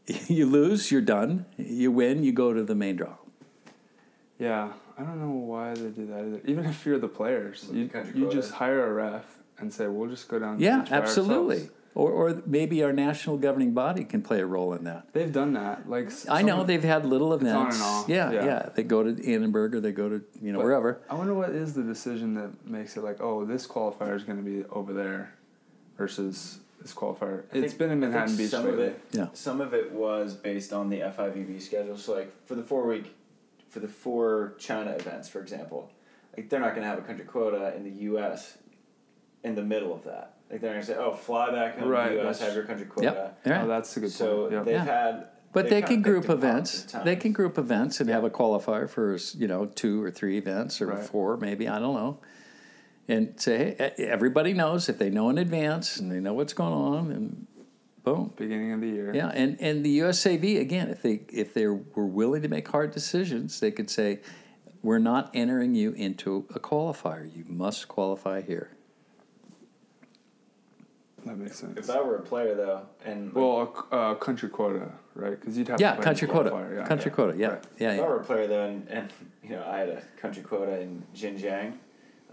You 0.27 0.47
lose, 0.47 0.91
you're 0.91 1.01
done. 1.01 1.47
You 1.57 1.93
win, 1.93 2.25
you 2.25 2.33
go 2.33 2.53
to 2.53 2.65
the 2.65 2.75
main 2.75 2.97
draw. 2.97 3.15
Yeah, 4.37 4.73
I 4.99 5.03
don't 5.03 5.21
know 5.21 5.31
why 5.33 5.75
they 5.75 5.89
do 5.91 6.07
that 6.07 6.21
either. 6.21 6.41
Even 6.45 6.65
if 6.67 6.85
you're 6.87 6.99
the 6.99 7.09
players, 7.09 7.69
you, 7.73 7.89
the 7.89 8.11
you 8.15 8.31
just 8.31 8.53
hire 8.53 8.87
a 8.87 8.93
ref 8.93 9.25
and 9.59 9.73
say, 9.73 9.87
"We'll 9.87 10.09
just 10.11 10.29
go 10.29 10.39
down." 10.39 10.61
Yeah, 10.61 10.85
absolutely. 10.91 11.71
Or, 11.95 12.11
or 12.11 12.43
maybe 12.47 12.83
our 12.83 12.93
national 12.93 13.37
governing 13.37 13.75
body 13.75 14.05
can 14.05 14.23
play 14.23 14.41
a 14.41 14.47
role 14.47 14.73
in 14.73 14.85
that. 14.85 15.13
They've 15.13 15.31
done 15.33 15.53
that. 15.53 15.91
Like 15.91 16.11
I 16.27 16.41
know 16.41 16.59
some- 16.59 16.67
they've 16.67 16.83
had 16.83 17.05
little 17.05 17.35
on 17.35 17.41
and 17.41 17.49
events. 17.49 17.83
off, 17.83 18.09
Yeah, 18.09 18.31
yeah. 18.33 18.45
yeah, 18.47 18.69
They 18.75 18.83
go 18.83 19.03
to 19.03 19.11
Annenberg 19.31 19.75
or 19.75 19.81
they 19.81 19.93
go 19.93 20.09
to 20.09 20.23
you 20.41 20.53
know 20.53 20.61
But- 20.61 20.65
wherever. 20.65 21.01
I 21.11 21.15
wonder 21.17 21.35
what 21.35 21.51
is 21.51 21.75
the 21.75 21.83
decision 21.83 22.33
that 22.37 22.51
makes 22.67 22.97
it 22.97 23.05
like, 23.05 23.21
oh, 23.21 23.45
this 23.45 23.67
qualifier 23.67 24.17
is 24.17 24.23
going 24.25 24.39
to 24.43 24.45
be 24.45 24.65
over 24.71 24.95
there, 24.95 25.35
versus 25.99 26.61
this 26.81 26.95
qualifier. 26.95 27.43
I 27.53 27.59
It's 27.59 27.67
think- 27.69 27.79
been 27.79 27.91
in 27.91 28.01
Manhattan 28.01 28.37
Beach 28.37 28.51
Some 28.51 28.65
lately. 28.65 28.87
of 28.87 28.93
it, 28.93 29.01
Yeah. 29.13 29.27
Some 29.35 29.61
of 29.61 29.75
it 29.75 29.93
was 29.93 30.35
based 30.35 30.73
on 30.73 30.89
the 30.89 31.01
FIVB 31.03 31.61
schedule. 31.61 31.97
So, 31.99 32.15
like 32.15 32.33
for 32.47 32.55
the 32.55 32.63
four 32.63 32.87
week, 32.87 33.15
for 33.73 33.81
the 33.81 33.89
four 33.89 34.55
China 34.59 34.91
events, 34.91 35.29
for 35.31 35.41
example, 35.41 35.91
like 36.37 36.51
they're 36.51 36.61
not 36.61 36.71
going 36.75 36.83
to 36.83 36.89
have 36.89 36.99
a 36.99 37.03
country 37.03 37.25
quota 37.25 37.75
in 37.75 37.83
the 37.85 37.91
U.S. 38.13 38.59
in 39.45 39.55
the 39.55 39.63
middle 39.65 39.95
of 39.95 40.05
that. 40.05 40.35
Like 40.51 40.61
they're 40.61 40.73
going 40.75 40.83
to 40.83 40.87
say, 40.87 40.97
"Oh, 40.99 41.13
fly 41.13 41.51
back 41.51 41.79
home 41.79 41.89
Right, 41.89 42.11
to 42.11 42.15
the 42.17 42.23
U.S. 42.23 42.39
that's- 42.39 42.49
Have 42.49 42.55
your 42.55 42.67
country 42.67 42.85
quota." 42.87 43.07
Yep. 43.07 43.41
All 43.47 43.53
right. 43.53 43.65
Oh, 43.65 43.69
that's 43.69 43.97
a 43.97 44.01
good 44.01 44.13
So 44.13 44.43
point. 44.43 44.53
Yep. 44.53 44.65
they've 44.67 44.75
Yeah. 44.75 44.85
had. 44.85 45.29
But 45.55 45.65
they've 45.71 45.83
they 45.83 45.83
can 45.83 46.03
group 46.03 46.29
events. 46.29 46.85
They 47.05 47.17
can 47.17 47.33
group 47.33 47.57
events 47.59 48.01
and 48.01 48.09
have 48.11 48.25
a 48.25 48.31
qualifier 48.31 48.89
for 48.89 49.17
you 49.39 49.49
know 49.49 49.65
two 49.67 50.03
or 50.05 50.11
three 50.11 50.37
events 50.37 50.83
or 50.83 50.89
Right. 50.89 50.99
four, 51.03 51.39
maybe 51.39 51.67
I 51.69 51.79
don't 51.79 51.95
know, 51.95 52.19
and 53.09 53.39
say 53.41 53.75
hey, 53.79 53.93
e- 53.99 54.03
everybody 54.05 54.53
knows 54.53 54.89
if 54.91 54.99
they 54.99 55.09
know 55.11 55.31
in 55.31 55.39
advance 55.39 55.97
and 55.99 56.11
they 56.13 56.21
know 56.21 56.35
what's 56.35 56.53
going 56.53 56.73
on, 56.75 57.11
and 57.11 57.47
boom, 58.05 58.33
Beginning 58.37 58.73
of 58.73 58.81
the 58.81 58.89
year. 58.89 59.15
yeah. 59.15 59.29
And 59.29 59.61
and 59.61 59.85
the 59.85 59.99
USAV 60.01 60.61
again, 60.61 60.89
if 60.89 61.03
they 61.03 61.23
if 61.33 61.55
they 61.55 61.67
were 61.67 62.07
willing 62.07 62.43
to 62.43 62.49
make 62.49 62.69
hard 62.69 62.91
decisions, 62.93 63.61
they 63.61 63.71
could 63.71 63.91
say, 63.91 64.21
we're 64.83 64.99
not 64.99 65.31
entering 65.35 65.75
you 65.75 65.93
into 65.93 66.47
a 66.55 66.59
qualifier. 66.61 67.25
You 67.35 67.45
must 67.49 67.89
qualify 67.89 68.43
here. 68.43 68.71
That 71.25 71.37
makes 71.39 71.61
sense. 71.61 71.79
If 71.79 71.89
I 71.89 72.01
were 72.03 72.17
a 72.17 72.23
player 72.23 72.55
though, 72.57 72.83
and 73.05 73.33
well, 73.33 73.87
a, 73.93 73.95
a 73.97 73.99
uh, 74.01 74.15
country 74.17 74.49
quota, 74.49 74.91
right? 75.15 75.39
Because 75.39 75.57
you'd 75.57 75.69
have 75.69 75.81
Yeah, 75.81 75.91
to 75.91 75.97
play 75.97 76.05
country 76.05 76.27
quota. 76.29 76.51
Yeah. 76.75 76.85
country 76.87 77.11
yeah. 77.11 77.15
quota. 77.15 77.39
Yeah, 77.39 77.47
Right. 77.49 77.65
yeah, 77.79 77.91
if 77.93 77.97
yeah. 77.99 78.05
I 78.05 78.09
were 78.09 78.17
a 78.21 78.25
player 78.25 78.47
though, 78.49 78.65
and, 78.65 78.89
and 78.89 79.13
you 79.45 79.51
know 79.51 79.65
I 79.65 79.79
had 79.79 79.89
a 79.89 80.03
country 80.21 80.43
quota 80.43 80.81
in 80.81 81.05
Xinjiang, 81.15 81.75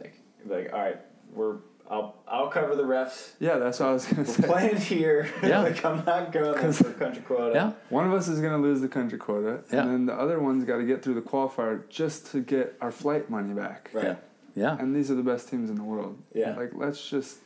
like 0.02 0.14
like 0.48 0.74
all 0.74 0.80
right, 0.80 0.98
we're 1.32 1.58
I'll 1.90 2.16
I'll 2.28 2.50
cover 2.50 2.76
the 2.76 2.84
refs. 2.84 3.32
Yeah, 3.40 3.58
that's 3.58 3.80
what 3.80 3.90
I 3.90 3.94
was 3.94 4.06
gonna 4.06 4.22
We're 4.22 4.34
say. 4.34 4.44
playing 4.44 4.78
here. 4.78 5.30
Yeah. 5.44 5.62
like 5.62 5.84
I'm 5.84 6.06
not 6.06 6.32
going 6.32 6.54
there 6.62 6.72
for 6.74 6.92
country 6.94 7.24
quota. 7.24 7.52
Yeah. 7.56 7.72
One 7.90 8.06
of 8.06 8.14
us 8.14 8.28
is 8.28 8.40
gonna 8.42 8.60
lose 8.60 8.82
the 8.82 8.88
country 8.88 9.18
quota, 9.18 9.62
Yeah. 9.74 9.82
and 9.82 9.92
then 9.92 10.06
the 10.06 10.14
other 10.14 10.40
one's 10.40 10.64
got 10.66 10.78
to 10.78 10.86
get 10.86 11.02
through 11.04 11.16
the 11.16 11.22
qualifier 11.22 11.88
just 11.90 12.28
to 12.32 12.42
get 12.42 12.76
our 12.82 12.92
flight 12.92 13.30
money 13.30 13.54
back. 13.54 13.90
Right. 13.94 14.04
Yeah. 14.06 14.16
Yeah. 14.56 14.78
And 14.80 14.96
these 14.96 15.10
are 15.10 15.16
the 15.16 15.24
best 15.24 15.50
teams 15.50 15.70
in 15.70 15.78
the 15.78 15.84
world. 15.84 16.22
Yeah. 16.34 16.56
Like 16.56 16.72
let's 16.76 17.10
just 17.10 17.40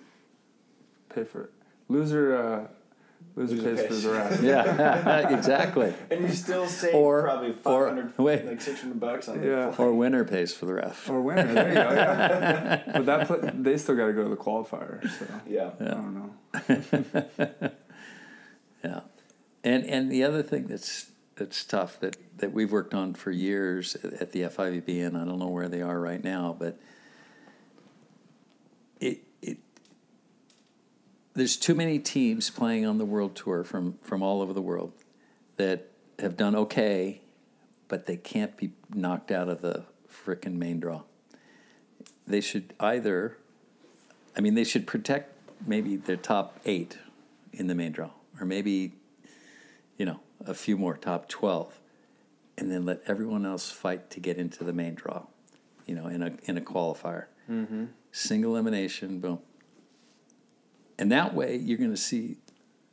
pay 1.13 1.23
for 1.23 1.43
it. 1.45 1.49
Loser, 1.88 2.36
uh, 2.36 2.67
loser, 3.35 3.55
Loser 3.55 3.75
pays, 3.75 3.81
for 3.81 3.87
pays. 3.87 4.03
the 4.03 4.11
rest. 4.11 4.43
Yeah, 4.43 5.29
exactly. 5.37 5.93
And 6.11 6.21
you 6.21 6.29
still 6.29 6.67
save 6.67 6.93
Or- 6.95 7.23
probably 7.23 7.49
or- 7.65 7.87
500, 7.89 8.17
wait. 8.17 8.45
like 8.45 8.61
600 8.61 8.99
bucks 8.99 9.27
on 9.29 9.39
the 9.41 9.47
Yeah. 9.47 9.71
flight. 9.71 9.87
Or 9.87 9.93
winner 9.93 10.23
pays 10.23 10.53
for 10.53 10.65
the 10.65 10.73
ref. 10.73 11.09
Or 11.09 11.21
winner. 11.21 11.53
There 11.53 11.67
you 11.69 11.73
go. 11.75 11.81
Yeah. 11.91 12.83
but 12.93 13.05
that 13.05 13.27
pla 13.27 13.37
they 13.53 13.77
still 13.77 13.95
got 13.95 14.07
to 14.07 14.13
go 14.13 14.23
to 14.23 14.29
the 14.29 14.35
qualifier. 14.37 15.09
So 15.17 15.25
Yeah. 15.47 15.71
I 15.79 15.83
don't 15.85 16.13
know. 16.15 17.71
Yeah, 18.83 18.99
and 19.63 19.85
and 19.85 20.11
the 20.11 20.23
other 20.25 20.43
thing 20.43 20.67
that's 20.67 21.09
that's 21.35 21.63
tough 21.63 21.99
that 22.01 22.17
that 22.37 22.51
we've 22.51 22.71
worked 22.71 22.93
on 22.93 23.13
for 23.13 23.31
years 23.31 23.95
at, 24.03 24.13
at 24.21 24.31
the 24.33 24.41
FIVB, 24.41 25.05
and 25.07 25.17
I 25.17 25.23
don't 25.23 25.39
know 25.39 25.47
where 25.47 25.69
they 25.69 25.81
are 25.81 25.99
right 25.99 26.21
now, 26.23 26.53
but 26.59 26.77
it 28.99 29.21
it 29.41 29.59
there's 31.33 31.57
too 31.57 31.75
many 31.75 31.99
teams 31.99 32.49
playing 32.49 32.85
on 32.85 32.97
the 32.97 33.05
world 33.05 33.35
tour 33.35 33.63
from 33.63 33.97
from 34.01 34.21
all 34.21 34.41
over 34.41 34.53
the 34.53 34.61
world 34.61 34.93
that 35.57 35.87
have 36.19 36.37
done 36.37 36.55
okay, 36.55 37.21
but 37.87 38.05
they 38.05 38.17
can't 38.17 38.55
be 38.57 38.71
knocked 38.93 39.31
out 39.31 39.49
of 39.49 39.61
the 39.61 39.85
frickin' 40.11 40.53
main 40.53 40.79
draw. 40.79 41.01
They 42.25 42.41
should 42.41 42.73
either, 42.79 43.37
I 44.37 44.41
mean, 44.41 44.53
they 44.55 44.63
should 44.63 44.87
protect 44.87 45.35
maybe 45.65 45.95
their 45.95 46.17
top 46.17 46.59
eight 46.65 46.97
in 47.51 47.67
the 47.67 47.75
main 47.75 47.91
draw, 47.91 48.11
or 48.39 48.45
maybe, 48.45 48.93
you 49.97 50.05
know, 50.05 50.19
a 50.45 50.53
few 50.53 50.77
more 50.77 50.95
top 50.95 51.27
12, 51.27 51.79
and 52.57 52.71
then 52.71 52.85
let 52.85 53.01
everyone 53.07 53.45
else 53.45 53.71
fight 53.71 54.09
to 54.11 54.19
get 54.19 54.37
into 54.37 54.63
the 54.63 54.73
main 54.73 54.95
draw, 54.95 55.23
you 55.85 55.95
know, 55.95 56.07
in 56.07 56.21
a, 56.23 56.31
in 56.45 56.57
a 56.57 56.61
qualifier. 56.61 57.25
Mm-hmm. 57.49 57.85
Single 58.11 58.53
elimination, 58.53 59.19
boom. 59.19 59.39
And 60.97 61.12
that 61.12 61.34
way, 61.34 61.56
you're 61.56 61.77
going 61.77 61.91
to 61.91 61.97
see 61.97 62.38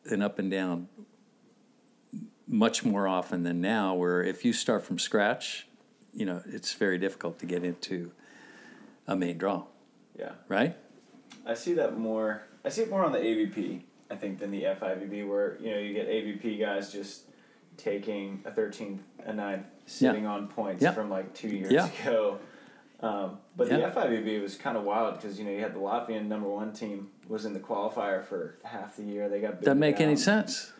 an 0.06 0.22
up 0.22 0.38
and 0.38 0.50
down 0.50 0.88
much 2.46 2.84
more 2.84 3.06
often 3.06 3.42
than 3.44 3.60
now, 3.60 3.94
where 3.94 4.22
if 4.22 4.44
you 4.44 4.52
start 4.52 4.82
from 4.84 4.98
scratch, 4.98 5.66
you 6.12 6.26
know, 6.26 6.42
it's 6.46 6.72
very 6.72 6.98
difficult 6.98 7.38
to 7.38 7.46
get 7.46 7.62
into 7.64 8.10
a 9.06 9.14
main 9.14 9.38
draw, 9.38 9.64
Yeah. 10.18 10.32
right? 10.48 10.76
I 11.46 11.54
see 11.54 11.74
that 11.74 11.96
more. 11.96 12.42
I 12.64 12.68
see 12.68 12.82
it 12.82 12.90
more 12.90 13.04
on 13.04 13.12
the 13.12 13.18
AVP, 13.18 13.82
I 14.10 14.16
think, 14.16 14.40
than 14.40 14.50
the 14.50 14.64
FIVB, 14.64 15.28
where 15.28 15.56
you 15.60 15.70
know 15.70 15.78
you 15.78 15.94
get 15.94 16.08
AVP 16.08 16.58
guys 16.58 16.92
just 16.92 17.22
taking 17.76 18.42
a 18.44 18.50
13th, 18.50 18.98
a 19.24 19.32
9th, 19.32 19.64
sitting 19.86 20.26
on 20.26 20.48
points 20.48 20.82
Yeah. 20.82 20.90
from 20.92 21.08
like 21.08 21.32
two 21.34 21.48
years 21.48 21.72
Yeah. 21.72 21.88
ago. 22.02 22.38
Um, 23.00 23.38
but 23.56 23.68
Yeah. 23.68 23.76
the 23.78 23.82
FIVB 23.84 24.42
was 24.42 24.56
kind 24.56 24.76
of 24.76 24.84
wild 24.84 25.14
because 25.16 25.38
you 25.38 25.44
know 25.44 25.50
you 25.52 25.60
had 25.60 25.72
the 25.74 25.78
Latvian 25.80 26.26
number 26.26 26.48
one 26.48 26.72
team 26.72 27.10
was 27.30 27.44
in 27.46 27.54
the 27.54 27.60
qualifier 27.60 28.24
for 28.24 28.56
half 28.64 28.96
the 28.96 29.04
year. 29.04 29.28
They 29.28 29.40
got 29.40 29.62
Doesn't 29.62 29.64
booted 29.64 29.76
make 29.78 30.00
any 30.00 30.16
sense. 30.16 30.72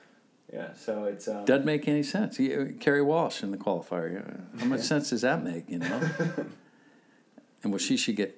Yeah, 0.53 0.75
so 0.75 1.05
it's 1.05 1.29
um, 1.29 1.45
Doesn't 1.45 1.65
make 1.65 1.87
any 1.87 2.03
sense. 2.03 2.41
You, 2.41 2.75
Kerri 2.81 3.05
Walsh 3.07 3.45
in 3.45 3.53
the 3.53 3.57
qualifier. 3.57 4.13
yeah. 4.13 4.61
How 4.61 4.67
much 4.67 4.81
sense 4.93 5.11
does 5.11 5.21
that 5.21 5.45
make? 5.45 5.71
You 5.71 5.79
know. 5.79 6.01
and 7.63 7.73
well, 7.73 7.79
she 7.79 7.97
should 7.97 8.17
get, 8.17 8.37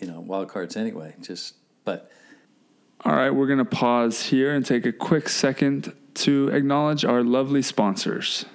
you 0.00 0.06
know, 0.06 0.20
wild 0.20 0.48
cards 0.48 0.76
anyway. 0.76 1.14
Just, 1.20 1.56
but 1.84 2.10
All 3.04 3.14
right, 3.14 3.30
we're 3.30 3.46
going 3.46 3.58
to 3.58 3.66
pause 3.66 4.24
here 4.24 4.54
and 4.54 4.64
take 4.64 4.86
a 4.86 4.92
quick 4.92 5.28
second 5.28 5.92
to 6.14 6.48
acknowledge 6.48 7.04
our 7.04 7.22
lovely 7.22 7.62
sponsors. 7.62 8.46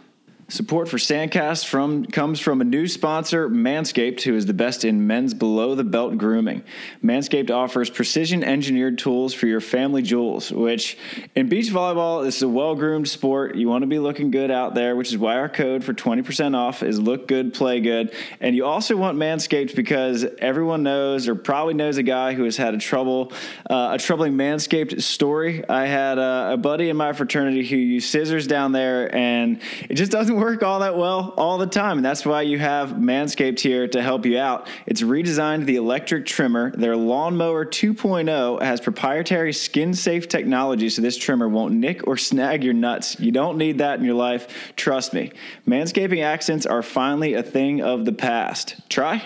Support 0.49 0.88
for 0.88 0.95
Sandcast 0.95 1.65
from 1.65 2.05
comes 2.05 2.39
from 2.39 2.62
a 2.62 2.63
new 2.63 2.88
sponsor, 2.88 3.49
Manscaped, 3.49 4.21
who 4.21 4.33
is 4.33 4.45
the 4.45 4.53
best 4.53 4.86
in 4.86 5.05
men's 5.05 5.33
below 5.33 5.75
the 5.75 5.83
belt 5.83 6.17
grooming. 6.17 6.63
Manscaped 7.03 7.51
offers 7.51 7.89
precision 7.89 8.45
engineered 8.45 8.97
tools 8.97 9.33
for 9.33 9.45
your 9.47 9.60
family 9.60 10.01
jewels, 10.01 10.49
which 10.49 10.97
in 11.36 11.49
beach 11.49 11.67
volleyball 11.67 12.23
this 12.23 12.38
is 12.38 12.43
a 12.43 12.47
well 12.47 12.75
groomed 12.75 13.10
sport. 13.10 13.55
You 13.55 13.67
want 13.67 13.81
to 13.81 13.88
be 13.88 13.99
looking 13.99 14.31
good 14.31 14.49
out 14.49 14.73
there, 14.73 14.95
which 14.95 15.10
is 15.10 15.17
why 15.17 15.36
our 15.36 15.49
code 15.49 15.83
for 15.83 15.93
20% 15.93 16.55
off 16.55 16.81
is 16.81 16.97
look 16.97 17.27
good, 17.27 17.53
play 17.53 17.81
good. 17.81 18.13
And 18.39 18.55
you 18.55 18.63
also 18.63 18.95
want 18.95 19.17
Manscaped 19.17 19.75
because 19.75 20.25
everyone 20.39 20.81
knows 20.81 21.27
or 21.27 21.36
probably 21.36 21.73
knows 21.73 21.97
a 21.97 22.03
guy 22.03 22.33
who 22.33 22.45
has 22.45 22.55
had 22.55 22.73
a 22.73 22.77
trouble 22.77 23.33
uh, 23.69 23.89
a 23.95 23.97
troubling 23.97 24.36
Manscaped 24.36 25.01
story. 25.01 25.67
I 25.67 25.88
had 25.88 26.17
uh, 26.17 26.51
a 26.53 26.57
buddy 26.57 26.88
in 26.88 26.95
my 26.95 27.12
fraternity 27.12 27.67
who 27.67 27.75
used 27.75 28.10
scissors 28.10 28.47
down 28.47 28.71
there 28.71 29.13
and 29.13 29.60
it 29.89 29.95
just 29.95 30.13
doesn't 30.13 30.37
work 30.38 30.63
all 30.63 30.80
that 30.80 30.95
well 30.95 31.34
all 31.38 31.58
the 31.58 31.67
time. 31.67 31.97
And 31.97 32.06
that's 32.06 32.26
why 32.26 32.43
you 32.43 32.60
have 32.60 32.91
Manscaped 32.91 33.60
here 33.60 33.88
to 33.89 34.02
help 34.02 34.26
you 34.26 34.38
out. 34.38 34.67
It's 34.86 35.02
redesigned 35.02 35.65
the 35.65 35.76
electric 35.76 36.26
trimmer. 36.26 36.71
Their 36.71 36.95
lawnmower 36.95 37.65
2.0 37.65 38.62
has 38.62 38.80
proprietary 38.80 39.52
skin 39.52 39.93
safe 39.93 40.30
technology, 40.30 40.89
so 40.89 41.02
this 41.02 41.17
trimmer 41.17 41.50
won't 41.50 41.73
nick 41.73 42.08
or 42.08 42.17
snag 42.17 42.63
your 42.63 42.73
nuts. 42.73 43.19
You 43.19 43.32
don't 43.32 43.58
need 43.58 43.80
that 43.80 44.00
in 44.00 44.06
your 44.06 44.15
life. 44.15 44.73
Trust 44.76 45.13
me. 45.13 45.32
Manscaping 45.67 46.23
accents 46.23 46.65
are 46.65 46.84
finally 46.84 47.34
a 47.34 47.43
thing 47.43 47.82
of 47.82 48.06
the 48.06 48.13
past. 48.13 48.76
Try? 48.89 49.23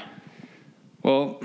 Well, 1.04 1.44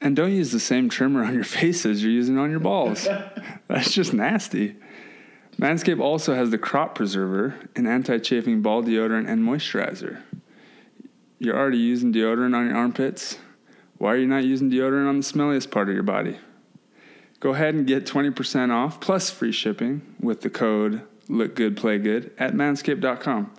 and 0.00 0.14
don't 0.14 0.32
use 0.32 0.52
the 0.52 0.60
same 0.60 0.88
trimmer 0.88 1.24
on 1.24 1.34
your 1.34 1.44
face 1.58 1.86
as 1.86 2.02
you're 2.02 2.12
using 2.12 2.38
on 2.38 2.50
your 2.50 2.60
balls. 2.60 3.08
That's 3.68 3.92
just 3.92 4.12
nasty. 4.12 4.76
Manscaped 5.56 6.00
also 6.00 6.34
has 6.34 6.50
the 6.50 6.58
crop 6.58 6.94
preserver, 6.94 7.54
an 7.76 7.86
anti 7.86 8.18
chafing 8.18 8.62
ball 8.62 8.82
deodorant, 8.82 9.28
and 9.28 9.42
moisturizer. 9.42 10.22
You're 11.38 11.56
already 11.56 11.78
using 11.78 12.12
deodorant 12.12 12.56
on 12.56 12.66
your 12.66 12.76
armpits. 12.76 13.38
Why 13.98 14.14
are 14.14 14.16
you 14.16 14.26
not 14.26 14.44
using 14.44 14.70
deodorant 14.70 15.08
on 15.08 15.18
the 15.18 15.24
smelliest 15.24 15.70
part 15.70 15.88
of 15.88 15.94
your 15.94 16.02
body? 16.02 16.38
Go 17.40 17.50
ahead 17.50 17.74
and 17.74 17.86
get 17.86 18.06
20% 18.06 18.70
off 18.70 19.00
plus 19.00 19.30
free 19.30 19.52
shipping 19.52 20.14
with 20.20 20.40
the 20.40 20.50
code 20.50 21.02
LookGoodPlayGood 21.28 22.30
at 22.38 22.54
manscaped.com. 22.54 23.52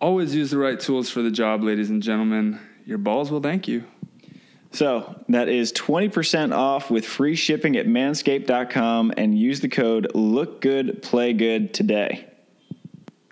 Always 0.00 0.34
use 0.34 0.50
the 0.50 0.58
right 0.58 0.78
tools 0.78 1.10
for 1.10 1.20
the 1.20 1.30
job, 1.30 1.62
ladies 1.62 1.90
and 1.90 2.02
gentlemen. 2.02 2.60
Your 2.86 2.98
balls 2.98 3.30
will 3.30 3.40
thank 3.40 3.68
you. 3.68 3.84
So 4.72 5.16
that 5.28 5.48
is 5.48 5.72
20% 5.72 6.54
off 6.56 6.90
with 6.90 7.04
free 7.04 7.34
shipping 7.34 7.76
at 7.76 7.86
manscaped.com 7.86 9.14
and 9.16 9.36
use 9.36 9.60
the 9.60 9.68
code 9.68 10.08
lookgoodplaygood 10.14 11.72
today. 11.72 12.26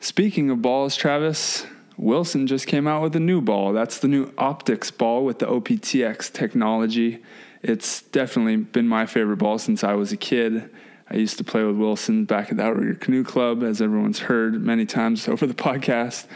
Speaking 0.00 0.50
of 0.50 0.62
balls, 0.62 0.96
Travis, 0.96 1.66
Wilson 1.96 2.46
just 2.46 2.66
came 2.66 2.86
out 2.86 3.02
with 3.02 3.14
a 3.16 3.20
new 3.20 3.40
ball. 3.40 3.72
That's 3.72 3.98
the 3.98 4.08
new 4.08 4.30
OPTX 4.32 4.96
ball 4.96 5.24
with 5.24 5.38
the 5.38 5.46
OPTX 5.46 6.32
technology. 6.32 7.22
It's 7.62 8.02
definitely 8.02 8.56
been 8.56 8.86
my 8.86 9.06
favorite 9.06 9.38
ball 9.38 9.58
since 9.58 9.82
I 9.82 9.94
was 9.94 10.12
a 10.12 10.16
kid. 10.16 10.70
I 11.10 11.16
used 11.16 11.38
to 11.38 11.44
play 11.44 11.64
with 11.64 11.76
Wilson 11.76 12.24
back 12.24 12.50
at 12.50 12.58
the 12.58 12.64
Outrigger 12.64 12.94
Canoe 12.94 13.24
Club, 13.24 13.62
as 13.62 13.80
everyone's 13.80 14.20
heard 14.20 14.62
many 14.62 14.86
times 14.86 15.26
over 15.28 15.46
the 15.46 15.54
podcast. 15.54 16.26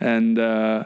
And 0.00 0.38
uh, 0.38 0.84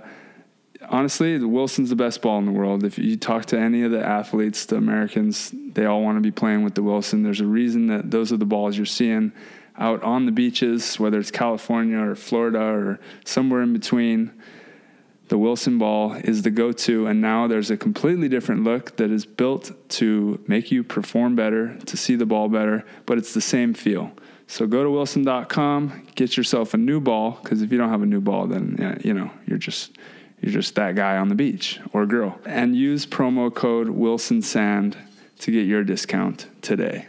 honestly, 0.90 1.38
the 1.38 1.48
Wilson's 1.48 1.88
the 1.88 1.96
best 1.96 2.20
ball 2.20 2.38
in 2.38 2.44
the 2.44 2.52
world. 2.52 2.84
If 2.84 2.98
you 2.98 3.16
talk 3.16 3.46
to 3.46 3.58
any 3.58 3.82
of 3.82 3.92
the 3.92 4.04
athletes, 4.04 4.66
the 4.66 4.76
Americans, 4.76 5.52
they 5.54 5.86
all 5.86 6.02
want 6.02 6.18
to 6.18 6.20
be 6.20 6.30
playing 6.30 6.64
with 6.64 6.74
the 6.74 6.82
Wilson. 6.82 7.22
There's 7.22 7.40
a 7.40 7.46
reason 7.46 7.86
that 7.86 8.10
those 8.10 8.32
are 8.32 8.36
the 8.36 8.44
balls 8.44 8.76
you're 8.76 8.86
seeing 8.86 9.32
out 9.78 10.02
on 10.02 10.26
the 10.26 10.32
beaches, 10.32 11.00
whether 11.00 11.18
it's 11.18 11.30
California 11.30 11.98
or 11.98 12.14
Florida 12.14 12.60
or 12.60 13.00
somewhere 13.24 13.62
in 13.62 13.72
between. 13.72 14.32
The 15.28 15.38
Wilson 15.38 15.78
ball 15.78 16.14
is 16.14 16.42
the 16.42 16.50
go 16.50 16.72
to, 16.72 17.06
and 17.06 17.20
now 17.20 17.46
there's 17.46 17.70
a 17.70 17.76
completely 17.76 18.28
different 18.28 18.64
look 18.64 18.96
that 18.96 19.12
is 19.12 19.24
built 19.24 19.70
to 19.90 20.42
make 20.48 20.72
you 20.72 20.82
perform 20.82 21.36
better, 21.36 21.78
to 21.86 21.96
see 21.96 22.16
the 22.16 22.26
ball 22.26 22.48
better, 22.48 22.84
but 23.06 23.16
it's 23.16 23.32
the 23.32 23.40
same 23.40 23.72
feel. 23.72 24.10
So 24.48 24.66
go 24.66 24.82
to 24.82 24.90
wilson.com, 24.90 26.08
get 26.16 26.36
yourself 26.36 26.74
a 26.74 26.76
new 26.76 27.00
ball, 27.00 27.38
because 27.40 27.62
if 27.62 27.70
you 27.70 27.78
don't 27.78 27.90
have 27.90 28.02
a 28.02 28.06
new 28.06 28.20
ball, 28.20 28.48
then 28.48 29.00
you 29.04 29.14
know 29.14 29.30
you're 29.46 29.56
just 29.56 29.96
you're 30.40 30.52
just 30.52 30.74
that 30.74 30.94
guy 30.94 31.16
on 31.16 31.28
the 31.28 31.34
beach 31.34 31.80
or 31.92 32.06
girl. 32.06 32.38
And 32.44 32.74
use 32.74 33.06
promo 33.06 33.54
code 33.54 33.90
Wilson 33.90 34.42
Sand 34.42 34.96
to 35.40 35.50
get 35.50 35.66
your 35.66 35.84
discount 35.84 36.46
today. 36.62 37.06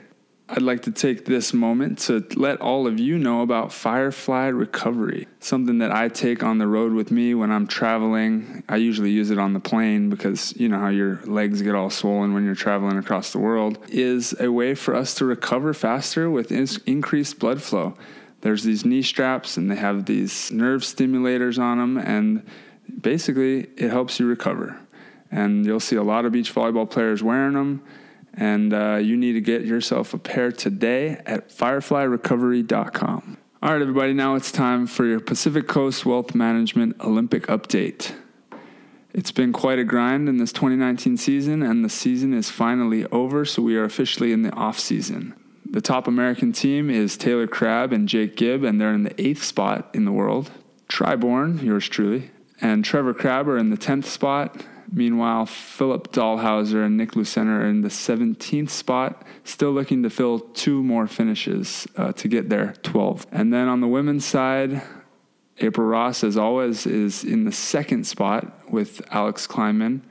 I'd 0.54 0.62
like 0.62 0.82
to 0.82 0.92
take 0.92 1.24
this 1.24 1.54
moment 1.54 2.00
to 2.00 2.26
let 2.36 2.60
all 2.60 2.86
of 2.86 3.00
you 3.00 3.18
know 3.18 3.42
about 3.42 3.72
Firefly 3.72 4.48
Recovery, 4.48 5.30
something 5.40 5.78
that 5.78 5.94
I 5.94 6.10
take 6.10 6.44
on 6.44 6.58
the 6.58 6.68
road 6.68 6.92
with 6.92 7.10
me 7.10 7.34
when 7.34 7.52
I'm 7.52 7.68
traveling. 7.68 8.62
I 8.68 8.76
usually 8.76 9.12
use 9.12 9.30
it 9.30 9.38
on 9.38 9.54
the 9.54 9.62
plane 9.62 10.10
because 10.10 10.54
you 10.58 10.68
know 10.68 10.78
how 10.78 10.90
your 10.90 11.22
legs 11.24 11.62
get 11.62 11.74
all 11.74 11.90
swollen 11.90 12.34
when 12.34 12.44
you're 12.44 12.54
traveling 12.54 12.98
across 12.98 13.32
the 13.32 13.40
world, 13.40 13.78
is 13.88 14.36
a 14.42 14.52
way 14.52 14.76
for 14.76 14.94
us 14.94 15.14
to 15.16 15.26
recover 15.26 15.74
faster 15.74 16.30
with 16.30 16.52
increased 16.52 17.40
blood 17.40 17.62
flow. 17.62 17.96
There's 18.42 18.64
these 18.64 18.84
knee 18.84 19.04
straps 19.04 19.56
and 19.56 19.72
they 19.72 19.78
have 19.78 20.06
these 20.06 20.52
nerve 20.52 20.82
stimulators 20.82 21.60
on 21.60 21.78
them, 21.78 21.98
and 21.98 22.46
basically 23.02 23.70
it 23.78 23.90
helps 23.90 24.20
you 24.20 24.28
recover. 24.28 24.80
And 25.30 25.66
you'll 25.66 25.80
see 25.80 25.96
a 25.96 26.04
lot 26.04 26.26
of 26.26 26.32
beach 26.32 26.54
volleyball 26.54 26.90
players 26.90 27.24
wearing 27.24 27.54
them 27.54 27.84
and 28.34 28.74
uh, 28.74 28.96
you 28.96 29.18
need 29.18 29.34
to 29.34 29.42
get 29.42 29.66
yourself 29.66 30.14
a 30.14 30.18
pair 30.18 30.52
today 30.52 31.22
at 31.26 31.50
fireflyrecovery.com. 31.50 33.38
All 33.64 33.72
right, 33.72 33.82
everybody, 33.82 34.14
now 34.14 34.36
it's 34.36 34.52
time 34.52 34.88
for 34.88 35.06
your 35.06 35.20
Pacific 35.20 35.68
Coast 35.68 36.06
Wealth 36.06 36.34
Management 36.34 37.00
Olympic 37.02 37.48
update. 37.48 38.14
It's 39.14 39.32
been 39.32 39.52
quite 39.52 39.78
a 39.78 39.84
grind 39.84 40.30
in 40.30 40.38
this 40.38 40.54
2019 40.54 41.18
season, 41.18 41.62
and 41.62 41.84
the 41.84 41.90
season 41.90 42.34
is 42.34 42.50
finally 42.50 43.06
over, 43.08 43.44
so 43.44 43.62
we 43.62 43.76
are 43.76 43.84
officially 43.84 44.32
in 44.32 44.42
the 44.42 44.54
off 44.54 44.80
season. 44.80 45.36
The 45.70 45.82
top 45.82 46.08
American 46.08 46.54
team 46.54 46.90
is 46.90 47.18
Taylor 47.18 47.48
Crabb 47.48 47.92
and 47.92 48.08
Jake 48.08 48.36
Gibb, 48.36 48.64
and 48.64 48.80
they're 48.80 48.94
in 48.94 49.04
the 49.04 49.22
eighth 49.22 49.44
spot 49.44 49.90
in 49.94 50.06
the 50.06 50.12
world. 50.12 50.50
Tri 50.88 51.16
Bourne, 51.16 51.60
yours 51.60 51.88
truly, 51.88 52.32
and 52.62 52.86
Trevor 52.86 53.14
Crabb 53.14 53.48
are 53.48 53.58
in 53.58 53.70
the 53.70 53.78
10th 53.78 54.06
spot, 54.06 54.64
Meanwhile, 54.94 55.46
Philip 55.46 56.12
Dalhausser 56.12 56.86
and 56.86 56.98
Nick 56.98 57.12
Lucena 57.12 57.62
are 57.62 57.66
in 57.66 57.80
the 57.80 57.88
17th 57.88 58.70
spot, 58.70 59.26
still 59.46 59.72
looking 59.72 60.04
to 60.04 60.10
fill 60.10 60.40
two 60.40 60.84
more 60.84 61.08
finishes 61.08 61.88
uh, 61.96 62.12
to 62.14 62.28
get 62.28 62.50
there, 62.50 62.74
12. 62.84 63.26
And 63.32 63.54
then 63.54 63.70
on 63.70 63.80
the 63.80 63.88
women's 63.88 64.26
side, 64.26 64.82
April 65.60 65.88
Ross, 65.88 66.26
as 66.26 66.36
always, 66.36 66.86
is 66.86 67.24
in 67.24 67.46
the 67.46 67.54
second 67.54 68.06
spot 68.06 68.70
with 68.70 69.02
Alix 69.12 69.48
Klineman. 69.48 70.02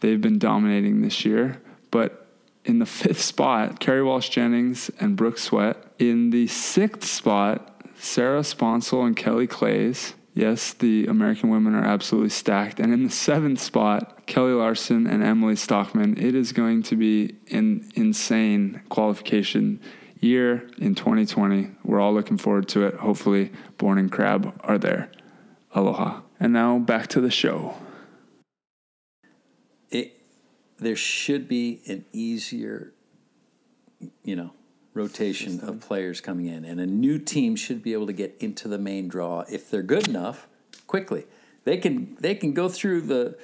They've 0.00 0.20
been 0.20 0.38
dominating 0.38 1.02
this 1.02 1.26
year. 1.26 1.60
But 1.90 2.26
in 2.64 2.78
the 2.78 2.86
fifth 3.02 3.20
spot, 3.20 3.80
Kerri 3.80 4.04
Walsh 4.04 4.30
Jennings 4.30 4.90
and 4.98 5.14
Brooke 5.14 5.38
Sweat. 5.38 5.76
In 5.98 6.30
the 6.30 6.46
sixth 6.46 7.04
spot, 7.04 7.82
Sarah 7.98 8.40
Sponcil 8.40 9.06
and 9.06 9.14
Kelly 9.14 9.46
Claes. 9.46 10.14
Yes, 10.34 10.72
the 10.72 11.06
American 11.06 11.50
women 11.50 11.74
are 11.74 11.84
absolutely 11.84 12.30
stacked. 12.30 12.80
And 12.80 12.92
in 12.92 13.04
the 13.04 13.10
seventh 13.10 13.60
spot, 13.60 14.26
Kelly 14.26 14.52
Larson 14.52 15.06
and 15.06 15.22
Emily 15.22 15.56
Stockman. 15.56 16.16
It 16.16 16.34
is 16.34 16.52
going 16.52 16.82
to 16.84 16.96
be 16.96 17.36
an 17.50 17.90
insane 17.94 18.80
qualification 18.88 19.80
year 20.20 20.70
in 20.78 20.94
2020. 20.94 21.72
We're 21.84 22.00
all 22.00 22.14
looking 22.14 22.38
forward 22.38 22.68
to 22.68 22.86
it. 22.86 22.94
Hopefully, 22.94 23.52
Bourne 23.76 23.98
and 23.98 24.10
Crabb 24.10 24.58
are 24.64 24.78
there. 24.78 25.10
Aloha. 25.74 26.22
And 26.40 26.52
now 26.54 26.78
back 26.78 27.08
to 27.08 27.20
the 27.20 27.30
show. 27.30 27.76
It, 29.90 30.18
there 30.78 30.96
should 30.96 31.46
be 31.46 31.82
an 31.86 32.06
easier, 32.12 32.94
you 34.24 34.36
know, 34.36 34.52
rotation 34.94 35.60
of 35.60 35.80
players 35.80 36.20
coming 36.20 36.46
in, 36.46 36.64
and 36.64 36.80
a 36.80 36.86
new 36.86 37.18
team 37.18 37.56
should 37.56 37.82
be 37.82 37.92
able 37.92 38.06
to 38.06 38.12
get 38.12 38.36
into 38.40 38.68
the 38.68 38.78
main 38.78 39.08
draw 39.08 39.44
if 39.50 39.70
they're 39.70 39.82
good 39.82 40.08
enough 40.08 40.46
quickly. 40.86 41.24
They 41.64 41.76
can 41.76 42.16
they 42.20 42.34
can 42.34 42.52
go 42.52 42.68
through 42.68 43.02
the 43.02 43.38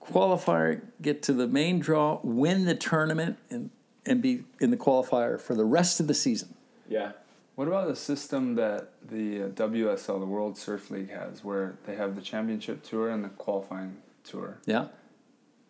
qualifier, 0.00 0.82
get 1.00 1.22
to 1.24 1.32
the 1.32 1.46
main 1.46 1.78
draw, 1.78 2.20
win 2.22 2.64
the 2.64 2.74
tournament, 2.74 3.38
and 3.48 3.70
and 4.04 4.20
be 4.20 4.44
in 4.60 4.70
the 4.70 4.76
qualifier 4.76 5.40
for 5.40 5.54
the 5.54 5.64
rest 5.64 6.00
of 6.00 6.06
the 6.06 6.14
season. 6.14 6.54
Yeah. 6.88 7.12
What 7.54 7.68
about 7.68 7.88
the 7.88 7.96
system 7.96 8.54
that 8.54 8.92
the 9.06 9.42
uh, 9.42 9.48
WSL, 9.48 10.18
the 10.18 10.26
World 10.26 10.56
Surf 10.56 10.90
League, 10.90 11.10
has, 11.10 11.44
where 11.44 11.76
they 11.84 11.94
have 11.94 12.16
the 12.16 12.22
championship 12.22 12.82
tour 12.82 13.10
and 13.10 13.22
the 13.22 13.28
qualifying 13.28 13.98
tour? 14.24 14.58
Yeah. 14.64 14.86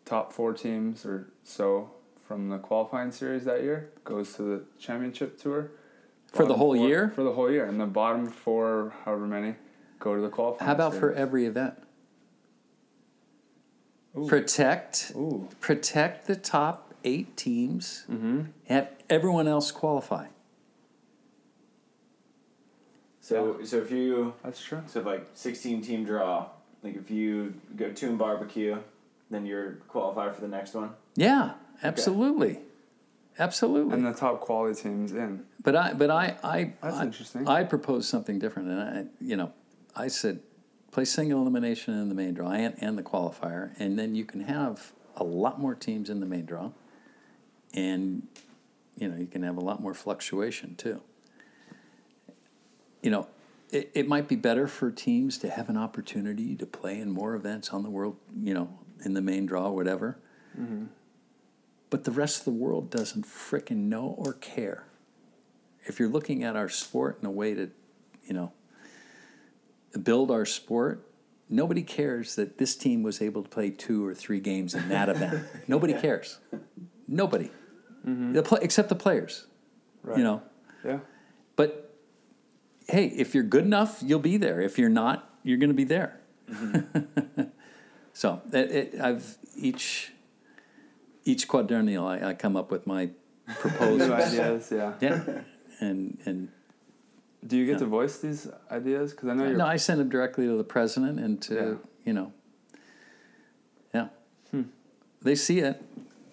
Top 0.05 0.33
four 0.33 0.53
teams 0.53 1.05
or 1.05 1.29
so 1.43 1.91
from 2.31 2.49
the 2.49 2.59
qualifying 2.59 3.11
series 3.11 3.45
that 3.45 3.61
year 3.61 3.91
goes 4.05 4.35
to 4.35 4.43
the 4.43 4.63
championship 4.79 5.37
tour 5.37 5.73
for 6.33 6.47
the 6.47 6.55
whole 6.55 6.77
four, 6.77 6.89
year. 6.89 7.11
For 7.13 7.25
the 7.25 7.33
whole 7.33 7.51
year, 7.51 7.65
and 7.65 7.81
the 7.81 7.87
bottom 7.87 8.25
four, 8.25 8.95
however 9.05 9.27
many, 9.27 9.57
go 9.99 10.15
to 10.15 10.23
the 10.23 10.29
qualifying. 10.29 10.69
How 10.69 10.73
about 10.73 10.93
series. 10.93 11.01
for 11.01 11.13
every 11.13 11.45
event? 11.47 11.75
Ooh. 14.17 14.29
Protect, 14.29 15.11
Ooh. 15.17 15.49
protect 15.59 16.29
the 16.29 16.37
top 16.37 16.95
eight 17.03 17.37
teams. 17.37 18.05
Mm-hmm. 18.09 18.43
Have 18.69 18.91
everyone 19.09 19.49
else 19.49 19.73
qualify. 19.73 20.29
So, 23.21 23.57
yeah. 23.59 23.67
so 23.67 23.79
if 23.79 23.91
you 23.91 24.35
that's 24.45 24.63
true. 24.63 24.85
So 24.87 25.01
if 25.01 25.07
like 25.07 25.27
sixteen 25.35 25.83
team 25.83 26.05
draw, 26.05 26.47
like 26.85 26.95
if 26.95 27.11
you 27.11 27.55
go 27.75 27.91
to 27.91 28.17
barbecue, 28.17 28.79
then 29.31 29.47
you're 29.47 29.73
qualified 29.89 30.33
for 30.37 30.43
the 30.43 30.49
next 30.49 30.75
one. 30.75 30.91
Yeah, 31.17 31.55
Absolutely. 31.83 32.53
Okay. 32.53 32.61
Absolutely. 33.39 33.95
And 33.95 34.05
the 34.05 34.13
top 34.13 34.41
quality 34.41 34.81
teams 34.83 35.13
in. 35.13 35.45
But 35.63 35.75
I 35.75 35.93
but 35.95 36.11
I 36.11 36.37
I 36.43 36.73
That's 36.83 36.97
I, 36.97 37.05
interesting. 37.05 37.49
I 37.49 37.65
proposed 37.65 38.09
something 38.09 38.39
different 38.39 38.69
and 38.69 38.81
I 38.81 39.05
you 39.21 39.37
know, 39.37 39.53
I 39.97 40.09
said 40.09 40.41
play 40.91 41.05
single 41.05 41.41
elimination 41.41 41.95
in 41.95 42.09
the 42.09 42.15
main 42.15 42.35
draw 42.35 42.51
and, 42.51 42.75
and 42.81 42.99
the 42.99 43.03
qualifier 43.03 43.73
and 43.79 43.99
then 43.99 44.15
you 44.15 44.25
can 44.25 44.41
have 44.41 44.93
a 45.17 45.25
lot 45.25 45.61
more 45.61 45.75
teams 45.75 46.11
in 46.11 46.21
the 46.21 46.27
main 46.27 46.45
draw 46.45 46.71
and 47.73 48.27
you 48.97 49.09
know, 49.09 49.17
you 49.17 49.27
can 49.27 49.43
have 49.43 49.57
a 49.57 49.61
lot 49.61 49.81
more 49.81 49.95
fluctuation 49.95 50.75
too. 50.75 51.01
You 53.03 53.11
know, 53.11 53.29
it, 53.71 53.91
it 53.95 54.09
might 54.09 54.29
be 54.29 54.37
better 54.37 54.67
for 54.67 54.91
teams 54.91 55.39
to 55.39 55.49
have 55.49 55.71
an 55.71 55.79
opportunity 55.79 56.55
to 56.57 56.67
play 56.67 57.01
in 57.01 57.11
more 57.11 57.35
events 57.35 57.71
on 57.71 57.83
the 57.83 57.91
world, 57.91 58.17
you 58.43 58.53
know, 58.53 58.69
in 59.03 59.15
the 59.15 59.23
main 59.23 59.47
draw, 59.47 59.71
whatever. 59.71 60.19
Mm-hmm. 60.61 60.87
But 61.91 62.05
the 62.05 62.13
rest 62.13 62.39
of 62.39 62.45
the 62.45 62.53
world 62.53 62.91
doesn't 62.91 63.27
fricking 63.27 63.89
know 63.89 64.15
or 64.17 64.35
care. 64.35 64.85
If 65.85 65.99
you're 65.99 66.09
looking 66.09 66.45
at 66.45 66.57
our 66.57 66.69
sport 66.69 67.19
in 67.21 67.27
a 67.27 67.31
way 67.31 67.55
to, 67.55 67.71
you 68.25 68.33
know, 68.33 68.53
build 70.01 70.31
our 70.31 70.45
sport, 70.45 71.05
nobody 71.49 71.83
cares 71.83 72.37
that 72.37 72.59
this 72.59 72.77
team 72.77 73.03
was 73.03 73.21
able 73.21 73.43
to 73.43 73.49
play 73.49 73.71
two 73.71 74.07
or 74.07 74.15
three 74.15 74.39
games 74.39 74.75
in 74.75 74.89
that 74.89 75.09
event. 75.09 75.45
Nobody 75.69 75.95
cares. 75.95 76.39
Nobody. 77.09 77.51
Mm-hmm. 78.07 78.33
The 78.33 78.43
play, 78.43 78.61
except 78.63 78.89
the 78.89 78.95
players. 78.95 79.47
Right. 80.03 80.19
You 80.19 80.25
know. 80.25 80.43
Yeah. 80.85 81.01
But 81.57 81.93
hey, 82.89 83.07
if 83.07 83.35
you're 83.35 83.43
good 83.43 83.65
enough, 83.65 84.01
you'll 84.05 84.21
be 84.21 84.37
there. 84.37 84.61
If 84.61 84.79
you're 84.79 84.89
not, 84.89 85.29
you're 85.43 85.59
going 85.59 85.71
to 85.71 85.75
be 85.75 85.85
there. 85.85 86.21
Mm-hmm. 86.49 87.43
so 88.13 88.41
it, 88.53 88.71
it, 88.71 89.01
I've 89.01 89.37
each 89.57 90.13
each 91.25 91.49
quadrennial, 91.49 92.07
I, 92.07 92.31
I 92.31 92.35
come 92.35 92.57
up 92.57 92.71
with 92.71 92.87
my 92.87 93.11
proposals. 93.59 94.11
ideas, 94.11 94.73
yeah. 94.73 94.95
Yeah, 95.01 95.43
and 95.81 96.19
and 96.25 96.49
do 97.47 97.57
you 97.57 97.67
get 97.67 97.73
yeah. 97.73 97.79
to 97.79 97.87
voice 97.87 98.19
these 98.19 98.49
ideas? 98.71 99.13
Because 99.13 99.29
I 99.29 99.35
know 99.35 99.49
you. 99.49 99.57
No, 99.57 99.67
I 99.67 99.77
send 99.77 100.01
them 100.01 100.09
directly 100.09 100.47
to 100.47 100.57
the 100.57 100.65
president 100.65 101.19
and 101.19 101.41
to 101.43 101.55
yeah. 101.55 101.75
you 102.05 102.13
know. 102.13 102.33
Yeah, 103.95 104.09
hmm. 104.51 104.63
they 105.23 105.35
see 105.35 105.61
it. 105.61 105.83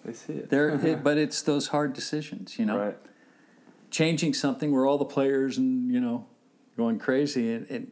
They 0.04 0.12
see 0.12 0.34
it. 0.34 0.50
They're, 0.50 0.68
it, 0.86 1.02
but 1.02 1.18
it's 1.18 1.42
those 1.42 1.68
hard 1.68 1.92
decisions, 1.92 2.58
you 2.58 2.66
know. 2.66 2.78
Right. 2.78 2.96
Changing 3.90 4.34
something 4.34 4.70
where 4.70 4.84
all 4.84 4.98
the 4.98 5.06
players 5.06 5.56
and 5.56 5.90
you 5.90 6.00
know 6.00 6.26
going 6.76 6.98
crazy, 6.98 7.52
and, 7.52 7.66
and 7.70 7.90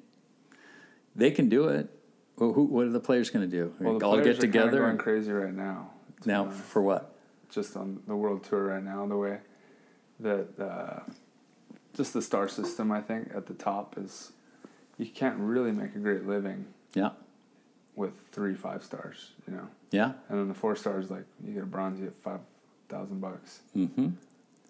they 1.15 1.31
can 1.31 1.49
do 1.49 1.69
it. 1.69 1.91
Well, 2.37 2.53
who, 2.53 2.65
what 2.65 2.87
are 2.87 2.91
the 2.91 3.01
players 3.01 3.31
going 3.31 3.51
to 3.51 3.57
do? 3.57 3.75
Well, 3.81 3.99
the 3.99 4.05
All 4.07 4.13
players 4.13 4.37
get 4.37 4.41
together 4.41 4.79
going 4.79 4.91
and- 4.91 4.99
crazy 4.99 5.33
right 5.33 5.55
now. 5.55 5.91
Now 6.27 6.45
honest. 6.45 6.61
for 6.63 6.83
what? 6.83 7.13
just 7.49 7.77
on 7.77 8.01
the 8.09 8.17
world 8.17 8.43
tour 8.45 8.65
right 8.67 8.83
now, 8.83 9.07
the 9.07 9.17
way 9.17 9.39
that 10.21 10.49
uh, 10.61 11.01
just 11.95 12.13
the 12.13 12.21
star 12.21 12.49
system, 12.49 12.91
I 12.91 13.01
think, 13.01 13.31
at 13.35 13.47
the 13.47 13.55
top 13.55 13.97
is 13.97 14.33
you 14.99 15.07
can't 15.07 15.39
really 15.39 15.71
make 15.73 15.95
a 15.95 15.99
great 15.99 16.27
living 16.27 16.67
Yeah, 16.95 17.11
with 17.95 18.15
three 18.33 18.55
five 18.55 18.83
stars, 18.83 19.31
you 19.47 19.55
know. 19.55 19.69
yeah. 19.93 20.13
And 20.29 20.39
then 20.41 20.49
the 20.49 20.55
four 20.55 20.75
stars, 20.75 21.11
like 21.11 21.25
you 21.45 21.53
get 21.55 21.63
a 21.63 21.67
bronze, 21.67 22.01
you 22.01 22.07
get 22.07 22.17
five 22.17 22.41
thousand 22.89 23.21
bucks, 23.21 23.61
Mm-hmm. 23.77 24.09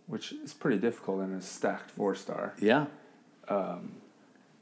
which 0.06 0.32
is 0.32 0.52
pretty 0.52 0.78
difficult 0.78 1.22
in 1.22 1.32
a 1.32 1.40
stacked 1.40 1.90
four 1.90 2.14
star. 2.14 2.54
Yeah. 2.60 2.86
Um, 3.48 3.92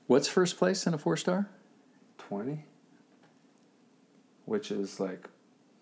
What's 0.06 0.28
first 0.28 0.56
place 0.58 0.86
in 0.86 0.94
a 0.94 0.98
four 0.98 1.16
star? 1.16 1.48
Twenty, 2.18 2.64
which 4.44 4.70
is 4.70 5.00
like 5.00 5.28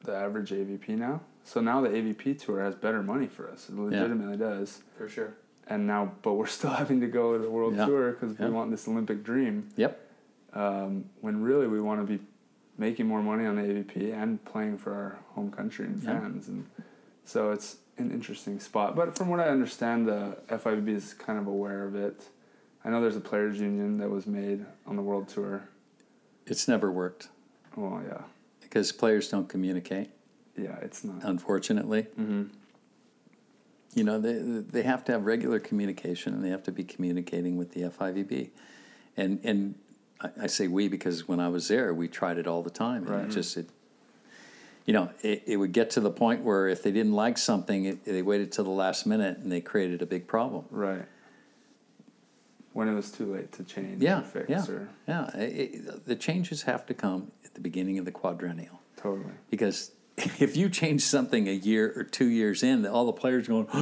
the 0.05 0.15
average 0.15 0.51
AVP 0.51 0.89
now. 0.91 1.21
So 1.45 1.61
now 1.61 1.81
the 1.81 1.89
AVP 1.89 2.39
tour 2.45 2.63
has 2.63 2.75
better 2.75 3.03
money 3.03 3.27
for 3.27 3.51
us. 3.51 3.69
It 3.69 3.77
legitimately 3.77 4.37
does. 4.37 4.83
For 4.97 5.09
sure. 5.09 5.35
and 5.69 5.87
now 5.87 6.13
but 6.23 6.33
we're 6.35 6.47
still 6.61 6.71
having 6.71 7.01
to 7.01 7.07
go 7.07 7.33
to 7.33 7.39
the 7.39 7.49
world 7.51 7.77
Yeah. 7.77 7.87
tour 7.87 8.13
because 8.13 8.39
Yeah. 8.39 8.47
we 8.47 8.53
want 8.53 8.71
this 8.73 8.89
olympic 8.89 9.23
dream 9.23 9.71
Yep. 9.77 9.93
um, 10.55 11.05
when 11.21 11.41
really 11.41 11.69
we 11.69 11.81
want 11.81 12.01
to 12.01 12.19
be 12.19 12.23
making 12.79 13.07
more 13.07 13.23
money 13.23 13.47
on 13.47 13.55
the 13.57 13.63
avp 13.63 14.13
and 14.13 14.45
playing 14.45 14.77
for 14.79 14.93
our 14.93 15.19
home 15.35 15.51
country 15.53 15.87
and 15.87 16.03
Yeah. 16.03 16.19
fans 16.19 16.49
and 16.49 16.67
so 17.25 17.53
it's 17.53 17.77
an 17.97 18.11
interesting 18.11 18.59
spot 18.59 18.97
but 18.97 19.17
from 19.17 19.29
what 19.29 19.39
i 19.39 19.49
understand 19.49 20.09
the 20.09 20.37
fivb 20.49 20.89
is 20.89 21.15
kind 21.15 21.39
of 21.39 21.47
aware 21.47 21.85
of 21.87 21.95
it 21.95 22.29
i 22.85 22.91
know 22.91 23.01
there's 23.01 23.17
a 23.17 23.21
players 23.21 23.61
union 23.61 23.99
that 23.99 24.11
was 24.11 24.27
made 24.27 24.67
on 24.87 24.97
the 24.97 25.03
world 25.03 25.29
tour 25.29 25.69
It's 26.47 26.67
never 26.67 26.91
worked 26.91 27.29
well 27.77 28.03
yeah 28.07 28.23
because 28.73 28.91
players 28.91 29.29
don't 29.29 29.51
communicate. 29.51 30.09
yeah 30.57 30.77
it's 30.81 31.05
not 31.05 31.23
Unfortunately, 31.25 32.05
mm-hmm. 32.19 32.45
you 33.95 34.03
know 34.05 34.19
they 34.19 34.33
they 34.79 34.83
have 34.83 35.05
to 35.05 35.13
have 35.13 35.27
regular 35.27 35.61
communication 35.61 36.33
and 36.33 36.43
they 36.43 36.49
have 36.49 36.63
to 36.63 36.73
be 36.73 36.83
communicating 36.83 37.59
with 37.59 37.73
the 37.75 37.83
FIVB, 37.83 38.49
and 39.17 39.41
and 39.45 39.75
I, 40.23 40.29
I 40.45 40.47
say 40.47 40.69
we 40.69 40.89
because 40.89 41.29
when 41.29 41.39
I 41.39 41.49
was 41.49 41.69
there 41.69 41.93
we 41.93 42.09
tried 42.09 42.39
it 42.39 42.47
all 42.47 42.63
the 42.63 42.71
time 42.71 43.03
and 43.07 43.11
Right. 43.11 43.25
it 43.27 43.31
just 43.31 43.57
it. 43.59 43.69
You 44.87 44.95
know, 44.95 45.11
it, 45.23 45.45
it 45.47 45.57
would 45.59 45.71
get 45.71 45.91
to 45.91 46.01
the 46.01 46.11
point 46.11 46.43
where 46.43 46.67
if 46.67 46.83
they 46.83 46.91
didn't 46.91 47.13
like 47.13 47.39
something, 47.39 47.85
it, 47.85 48.05
they 48.05 48.21
waited 48.21 48.51
till 48.51 48.65
the 48.65 48.71
last 48.71 49.07
minute 49.07 49.39
and 49.39 49.53
they 49.53 49.61
created 49.61 50.03
a 50.03 50.07
big 50.07 50.27
problem. 50.27 50.65
right 50.71 51.05
when 52.73 52.89
it 52.89 52.95
was 52.95 53.11
too 53.11 53.33
late 53.33 53.53
to 53.53 53.63
change 53.65 54.03
Yeah, 54.03 54.21
or 54.21 54.23
fix 54.23 54.51
yeah. 54.51 54.67
or 54.69 54.89
Yeah, 55.07 55.37
it, 55.37 55.75
it, 55.75 56.05
the 56.07 56.17
changes 56.17 56.63
have 56.63 56.87
to 56.87 56.95
come 56.95 57.33
at 57.45 57.55
the 57.55 57.61
beginning 57.61 57.99
of 57.99 58.05
the 58.05 58.13
quadrennial 58.13 58.81
totally 58.97 59.33
because 59.51 59.93
if 60.17 60.57
you 60.57 60.69
change 60.69 61.03
something 61.03 61.49
a 61.49 61.53
year 61.53 61.93
or 61.97 62.05
two 62.05 62.27
years 62.27 62.63
in, 62.63 62.87
all 62.87 63.07
the 63.07 63.13
players 63.13 63.49
going, 63.49 63.67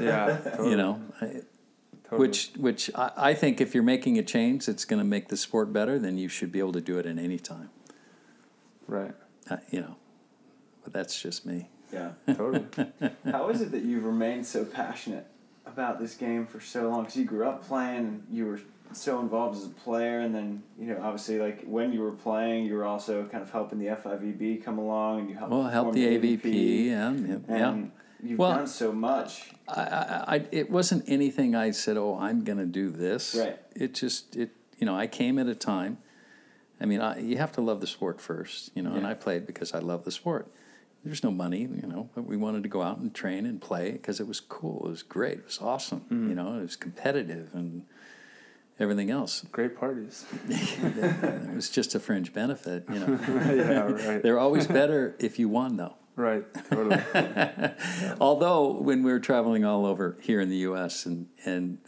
yeah 0.00 0.38
totally. 0.44 0.70
you 0.70 0.76
know, 0.76 1.00
I- 1.20 1.42
Totally. 2.10 2.28
which 2.28 2.50
which 2.58 2.90
I, 2.94 3.12
I 3.16 3.34
think 3.34 3.62
if 3.62 3.72
you're 3.72 3.82
making 3.82 4.18
a 4.18 4.22
change 4.22 4.66
that's 4.66 4.84
going 4.84 4.98
to 4.98 5.04
make 5.06 5.28
the 5.28 5.38
sport 5.38 5.72
better, 5.72 5.98
then 5.98 6.18
you 6.18 6.28
should 6.28 6.52
be 6.52 6.58
able 6.58 6.72
to 6.72 6.80
do 6.82 6.98
it 6.98 7.06
at 7.06 7.16
any 7.18 7.38
time. 7.38 7.70
right 8.86 9.14
Uh, 9.48 9.56
you 9.70 9.80
know, 9.80 9.96
but 10.82 10.92
that's 10.92 11.20
just 11.22 11.46
me. 11.46 11.70
Yeah. 11.90 12.10
totally 12.34 12.66
How 13.24 13.48
is 13.48 13.62
it 13.62 13.70
that 13.72 13.84
you've 13.84 14.04
remained 14.04 14.44
so 14.46 14.66
passionate 14.66 15.26
about 15.66 16.00
this 16.00 16.14
game 16.14 16.46
for 16.46 16.60
so 16.60 16.88
long? 16.88 17.02
Because 17.02 17.16
you 17.16 17.24
grew 17.24 17.46
up 17.46 17.66
playing, 17.66 17.98
and 17.98 18.26
you 18.30 18.46
were 18.46 18.60
so 18.92 19.20
involved 19.20 19.56
as 19.56 19.64
a 19.66 19.70
player, 19.70 20.20
and 20.20 20.34
then 20.34 20.62
you 20.78 20.86
know, 20.86 21.00
obviously, 21.02 21.38
like 21.38 21.64
when 21.64 21.92
you 21.92 22.00
were 22.00 22.12
playing, 22.12 22.66
you 22.66 22.74
were 22.74 22.84
also 22.84 23.24
kind 23.24 23.42
of 23.42 23.50
helping 23.50 23.78
the 23.78 23.86
FIVB 23.86 24.64
come 24.64 24.78
along, 24.78 25.20
and 25.20 25.30
you 25.30 25.36
helped. 25.36 25.52
Well, 25.52 25.64
help 25.64 25.92
the 25.92 26.06
AVP, 26.06 26.86
yeah, 26.86 27.12
yeah. 27.12 27.68
and 27.68 27.90
you've 28.22 28.38
Well- 28.38 28.54
done 28.56 28.66
so 28.66 28.92
much. 28.92 29.50
I, 29.68 29.80
I, 29.80 30.24
I, 30.36 30.46
it 30.52 30.70
wasn't 30.70 31.04
anything 31.08 31.54
I 31.54 31.70
said, 31.70 31.96
oh, 31.96 32.18
I'm 32.18 32.44
going 32.44 32.58
to 32.58 32.66
do 32.66 32.90
this. 32.90 33.34
Right. 33.34 33.58
It 33.74 33.94
just, 33.94 34.36
it, 34.36 34.50
you 34.78 34.84
know, 34.84 34.94
I 34.94 35.06
came 35.06 35.38
at 35.38 35.46
a 35.46 35.54
time. 35.54 35.96
I 36.80 36.84
mean, 36.84 37.00
I, 37.00 37.18
you 37.18 37.38
have 37.38 37.52
to 37.52 37.62
love 37.62 37.80
the 37.80 37.86
sport 37.86 38.20
first, 38.20 38.70
you 38.74 38.82
know, 38.82 38.92
and 38.92 39.06
I 39.06 39.14
played 39.14 39.46
because 39.46 39.72
I 39.72 39.78
love 39.78 40.04
the 40.04 40.10
sport. 40.10 40.50
There's 41.04 41.22
no 41.22 41.30
money, 41.30 41.60
you 41.60 41.86
know, 41.86 42.08
but 42.14 42.24
we 42.26 42.36
wanted 42.36 42.62
to 42.62 42.68
go 42.68 42.80
out 42.82 42.98
and 42.98 43.14
train 43.14 43.44
and 43.46 43.60
play 43.60 43.92
because 43.92 44.20
it 44.20 44.26
was 44.26 44.40
cool. 44.40 44.86
It 44.86 44.90
was 44.90 45.02
great. 45.02 45.38
It 45.38 45.44
was 45.44 45.58
awesome. 45.60 46.00
Mm-hmm. 46.00 46.28
You 46.30 46.34
know, 46.34 46.58
it 46.58 46.62
was 46.62 46.76
competitive 46.76 47.50
and 47.54 47.84
everything 48.80 49.10
else. 49.10 49.42
great 49.52 49.76
parties 49.76 50.24
it 50.48 51.54
was 51.54 51.70
just 51.70 51.94
a 51.94 52.00
fringe 52.00 52.32
benefit, 52.32 52.84
you 52.92 52.98
know. 52.98 53.18
yeah 53.54 54.08
right 54.08 54.22
They're 54.22 54.38
always 54.40 54.66
better 54.66 55.14
if 55.20 55.38
you 55.38 55.48
won, 55.48 55.76
though. 55.76 55.94
right 56.16 56.44
totally 56.70 57.00
Although 58.20 58.80
when 58.80 59.02
we 59.04 59.12
were 59.12 59.20
traveling 59.20 59.64
all 59.64 59.86
over 59.86 60.16
here 60.22 60.40
in 60.40 60.48
the 60.48 60.56
U.S. 60.68 61.06
and 61.06 61.28
and 61.44 61.78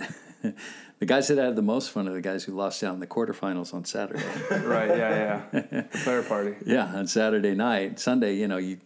the 1.00 1.06
guys 1.06 1.26
that 1.28 1.38
had 1.38 1.56
the 1.56 1.62
most 1.62 1.90
fun 1.90 2.06
are 2.08 2.12
the 2.12 2.20
guys 2.20 2.44
who 2.44 2.52
lost 2.54 2.84
out 2.84 2.94
in 2.94 3.00
the 3.00 3.06
quarterfinals 3.06 3.74
on 3.74 3.84
Saturday. 3.84 4.22
right 4.64 4.96
yeah 4.96 5.42
yeah 5.52 5.60
the 5.70 5.98
player 6.04 6.22
party 6.22 6.54
yeah, 6.64 6.86
on 6.94 7.06
Saturday 7.08 7.54
night, 7.54 7.98
Sunday, 7.98 8.34
you 8.34 8.46
know, 8.46 8.58
you 8.58 8.78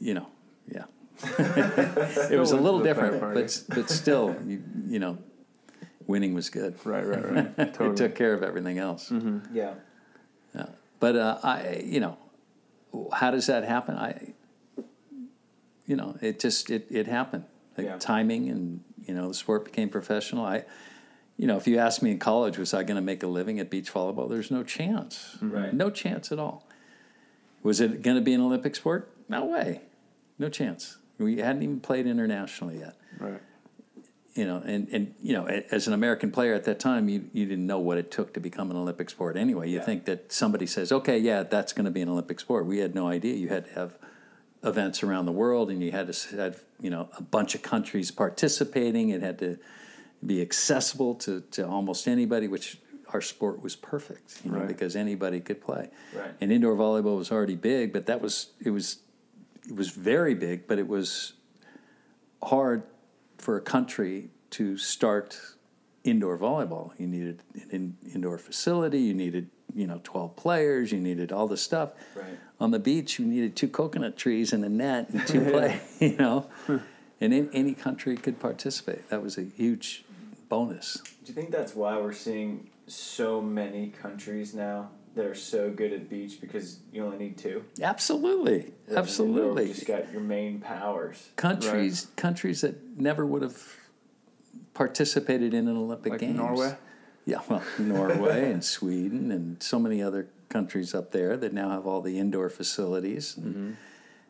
you 0.00 0.14
know, 0.14 0.26
yeah. 0.70 0.84
it 1.38 2.38
was 2.38 2.52
a 2.52 2.56
little 2.56 2.80
different, 2.80 3.20
but 3.20 3.62
but 3.74 3.90
still, 3.90 4.36
you, 4.46 4.62
you 4.86 4.98
know, 4.98 5.18
winning 6.06 6.34
was 6.34 6.50
good. 6.50 6.74
right 6.84 7.06
right 7.06 7.30
right 7.32 7.58
It 7.80 7.96
took 7.96 8.14
care 8.14 8.34
of 8.34 8.42
everything 8.42 8.78
else. 8.78 9.10
Yeah. 9.52 9.74
Yeah. 10.54 10.66
But 11.00 11.16
uh, 11.16 11.38
I, 11.42 11.82
you 11.84 12.00
know, 12.00 12.16
how 13.12 13.30
does 13.30 13.46
that 13.46 13.64
happen? 13.64 13.96
I, 13.96 14.34
you 15.86 15.96
know, 15.96 16.16
it 16.20 16.38
just 16.40 16.70
it 16.70 16.86
it 16.90 17.06
happened. 17.06 17.44
Like 17.76 17.86
Yeah. 17.86 17.96
timing, 17.98 18.48
and 18.48 18.80
you 19.06 19.14
know, 19.14 19.28
the 19.28 19.34
sport 19.34 19.64
became 19.64 19.88
professional. 19.88 20.44
I, 20.44 20.64
you 21.36 21.46
know, 21.46 21.56
if 21.56 21.66
you 21.68 21.78
asked 21.78 22.02
me 22.02 22.10
in 22.10 22.18
college, 22.18 22.58
was 22.58 22.74
I 22.74 22.82
going 22.82 22.96
to 22.96 23.02
make 23.02 23.22
a 23.22 23.28
living 23.28 23.60
at 23.60 23.70
beach 23.70 23.92
volleyball? 23.92 24.28
There's 24.28 24.50
no 24.50 24.62
chance. 24.64 25.36
Right. 25.40 25.72
No 25.72 25.88
chance 25.90 26.32
at 26.32 26.38
all. 26.40 26.66
Was 27.62 27.80
it 27.80 28.02
going 28.02 28.16
to 28.16 28.20
be 28.22 28.34
an 28.34 28.40
Olympic 28.40 28.74
sport? 28.76 29.10
No 29.28 29.44
way. 29.44 29.82
No 30.38 30.48
chance. 30.48 30.98
We 31.18 31.38
hadn't 31.38 31.62
even 31.62 31.80
played 31.80 32.06
internationally 32.06 32.78
yet 32.78 32.96
right 33.18 33.40
you 34.34 34.44
know, 34.44 34.62
and, 34.64 34.86
and 34.92 35.14
you 35.20 35.32
know, 35.32 35.46
as 35.46 35.88
an 35.88 35.92
American 35.94 36.30
player 36.30 36.54
at 36.54 36.62
that 36.62 36.78
time, 36.78 37.08
you, 37.08 37.28
you 37.32 37.44
didn't 37.44 37.66
know 37.66 37.80
what 37.80 37.98
it 37.98 38.08
took 38.12 38.32
to 38.34 38.38
become 38.40 38.70
an 38.70 38.76
Olympic 38.76 39.10
sport 39.10 39.36
anyway. 39.36 39.68
You 39.68 39.78
Yeah. 39.78 39.84
think 39.84 40.04
that 40.04 40.30
somebody 40.32 40.64
says, 40.64 40.92
okay, 40.92 41.18
yeah, 41.18 41.42
that's 41.42 41.72
going 41.72 41.86
to 41.86 41.90
be 41.90 42.02
an 42.02 42.08
Olympic 42.08 42.38
sport. 42.38 42.64
We 42.64 42.78
had 42.78 42.94
no 42.94 43.08
idea. 43.08 43.34
You 43.34 43.48
had 43.48 43.64
to 43.66 43.72
have 43.72 43.98
events 44.62 45.02
around 45.02 45.26
the 45.26 45.32
world, 45.32 45.70
and 45.70 45.82
you 45.82 45.90
had 45.90 46.12
to 46.12 46.36
have 46.36 46.62
you 46.80 46.88
know 46.88 47.08
a 47.18 47.22
bunch 47.22 47.56
of 47.56 47.62
countries 47.62 48.12
participating. 48.12 49.08
It 49.08 49.22
had 49.22 49.40
to 49.40 49.58
be 50.24 50.40
accessible 50.40 51.16
to, 51.16 51.40
to 51.52 51.66
almost 51.66 52.06
anybody, 52.06 52.46
which 52.46 52.78
our 53.12 53.20
sport 53.20 53.60
was 53.60 53.74
perfect, 53.74 54.40
you 54.44 54.52
know, 54.52 54.58
Right. 54.58 54.68
because 54.68 54.94
anybody 54.94 55.40
could 55.40 55.60
play. 55.60 55.90
Right. 56.14 56.30
And 56.40 56.52
indoor 56.52 56.76
volleyball 56.76 57.16
was 57.18 57.32
already 57.32 57.56
big, 57.56 57.92
but 57.92 58.06
that 58.06 58.20
was 58.20 58.52
it 58.64 58.70
was 58.70 58.98
it 59.68 59.76
was 59.76 59.90
very 59.90 60.34
big, 60.34 60.66
but 60.66 60.78
it 60.78 60.88
was 60.88 61.34
hard 62.42 62.82
for 63.36 63.56
a 63.56 63.60
country 63.60 64.30
to 64.50 64.78
start 64.78 65.38
indoor 66.04 66.38
volleyball. 66.38 66.92
You 66.98 67.06
needed 67.06 67.42
an 67.54 67.68
in, 67.70 67.96
indoor 68.14 68.38
facility. 68.38 69.00
You 69.00 69.14
needed 69.14 69.50
you 69.74 69.86
know 69.86 70.00
twelve 70.02 70.36
players. 70.36 70.90
You 70.90 71.00
needed 71.00 71.32
all 71.32 71.46
this 71.46 71.62
stuff. 71.62 71.92
Right. 72.14 72.38
On 72.60 72.70
the 72.70 72.78
beach, 72.78 73.18
you 73.18 73.26
needed 73.26 73.54
two 73.54 73.68
coconut 73.68 74.16
trees 74.16 74.52
and 74.52 74.64
a 74.64 74.68
net 74.68 75.10
and 75.10 75.26
two 75.26 75.40
play. 75.50 75.80
You 76.00 76.16
know, 76.16 76.46
and 77.20 77.34
in, 77.34 77.50
any 77.52 77.74
country 77.74 78.16
could 78.16 78.40
participate. 78.40 79.08
That 79.10 79.22
was 79.22 79.36
a 79.36 79.42
huge 79.42 80.04
bonus. 80.48 81.02
Do 81.24 81.26
you 81.26 81.34
think 81.34 81.50
that's 81.50 81.74
why 81.74 81.98
we're 81.98 82.12
seeing 82.12 82.70
so 82.86 83.42
many 83.42 83.88
countries 83.88 84.54
now 84.54 84.90
that 85.18 85.26
are 85.26 85.34
so 85.34 85.68
good 85.70 85.92
at 85.92 86.08
beach 86.08 86.40
because 86.40 86.78
you 86.92 87.04
only 87.04 87.18
need 87.18 87.36
two? 87.36 87.64
Absolutely, 87.82 88.72
Whereas 88.86 88.88
in 88.88 88.94
indoor, 88.94 88.98
absolutely. 88.98 89.66
You 89.68 89.74
just 89.74 89.86
got 89.86 90.10
your 90.12 90.20
main 90.22 90.60
powers. 90.60 91.28
countries 91.36 92.06
countries 92.16 92.60
that 92.62 92.98
never 92.98 93.26
would 93.26 93.42
have 93.42 93.60
participated 94.74 95.54
in 95.54 95.68
an 95.68 95.76
Olympic 95.76 96.12
like 96.12 96.20
Games. 96.20 96.36
Norway 96.36 96.76
Yeah, 97.24 97.40
well, 97.48 97.62
Norway 97.78 98.52
and 98.52 98.64
Sweden 98.64 99.30
and 99.32 99.62
so 99.62 99.78
many 99.78 100.02
other 100.02 100.28
countries 100.48 100.94
up 100.94 101.10
there 101.10 101.36
that 101.36 101.52
now 101.52 101.70
have 101.70 101.86
all 101.86 102.00
the 102.00 102.18
indoor 102.18 102.48
facilities 102.48 103.36
and, 103.36 103.54
Mm-hmm. 103.54 103.70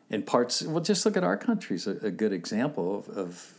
and 0.09 0.25
parts. 0.25 0.61
Well, 0.63 0.83
just 0.83 1.05
look 1.05 1.15
at 1.15 1.23
our 1.23 1.37
country's 1.37 1.87
a, 1.87 1.91
a 2.01 2.11
good 2.11 2.33
example 2.33 2.97
of, 2.97 3.09
of, 3.17 3.53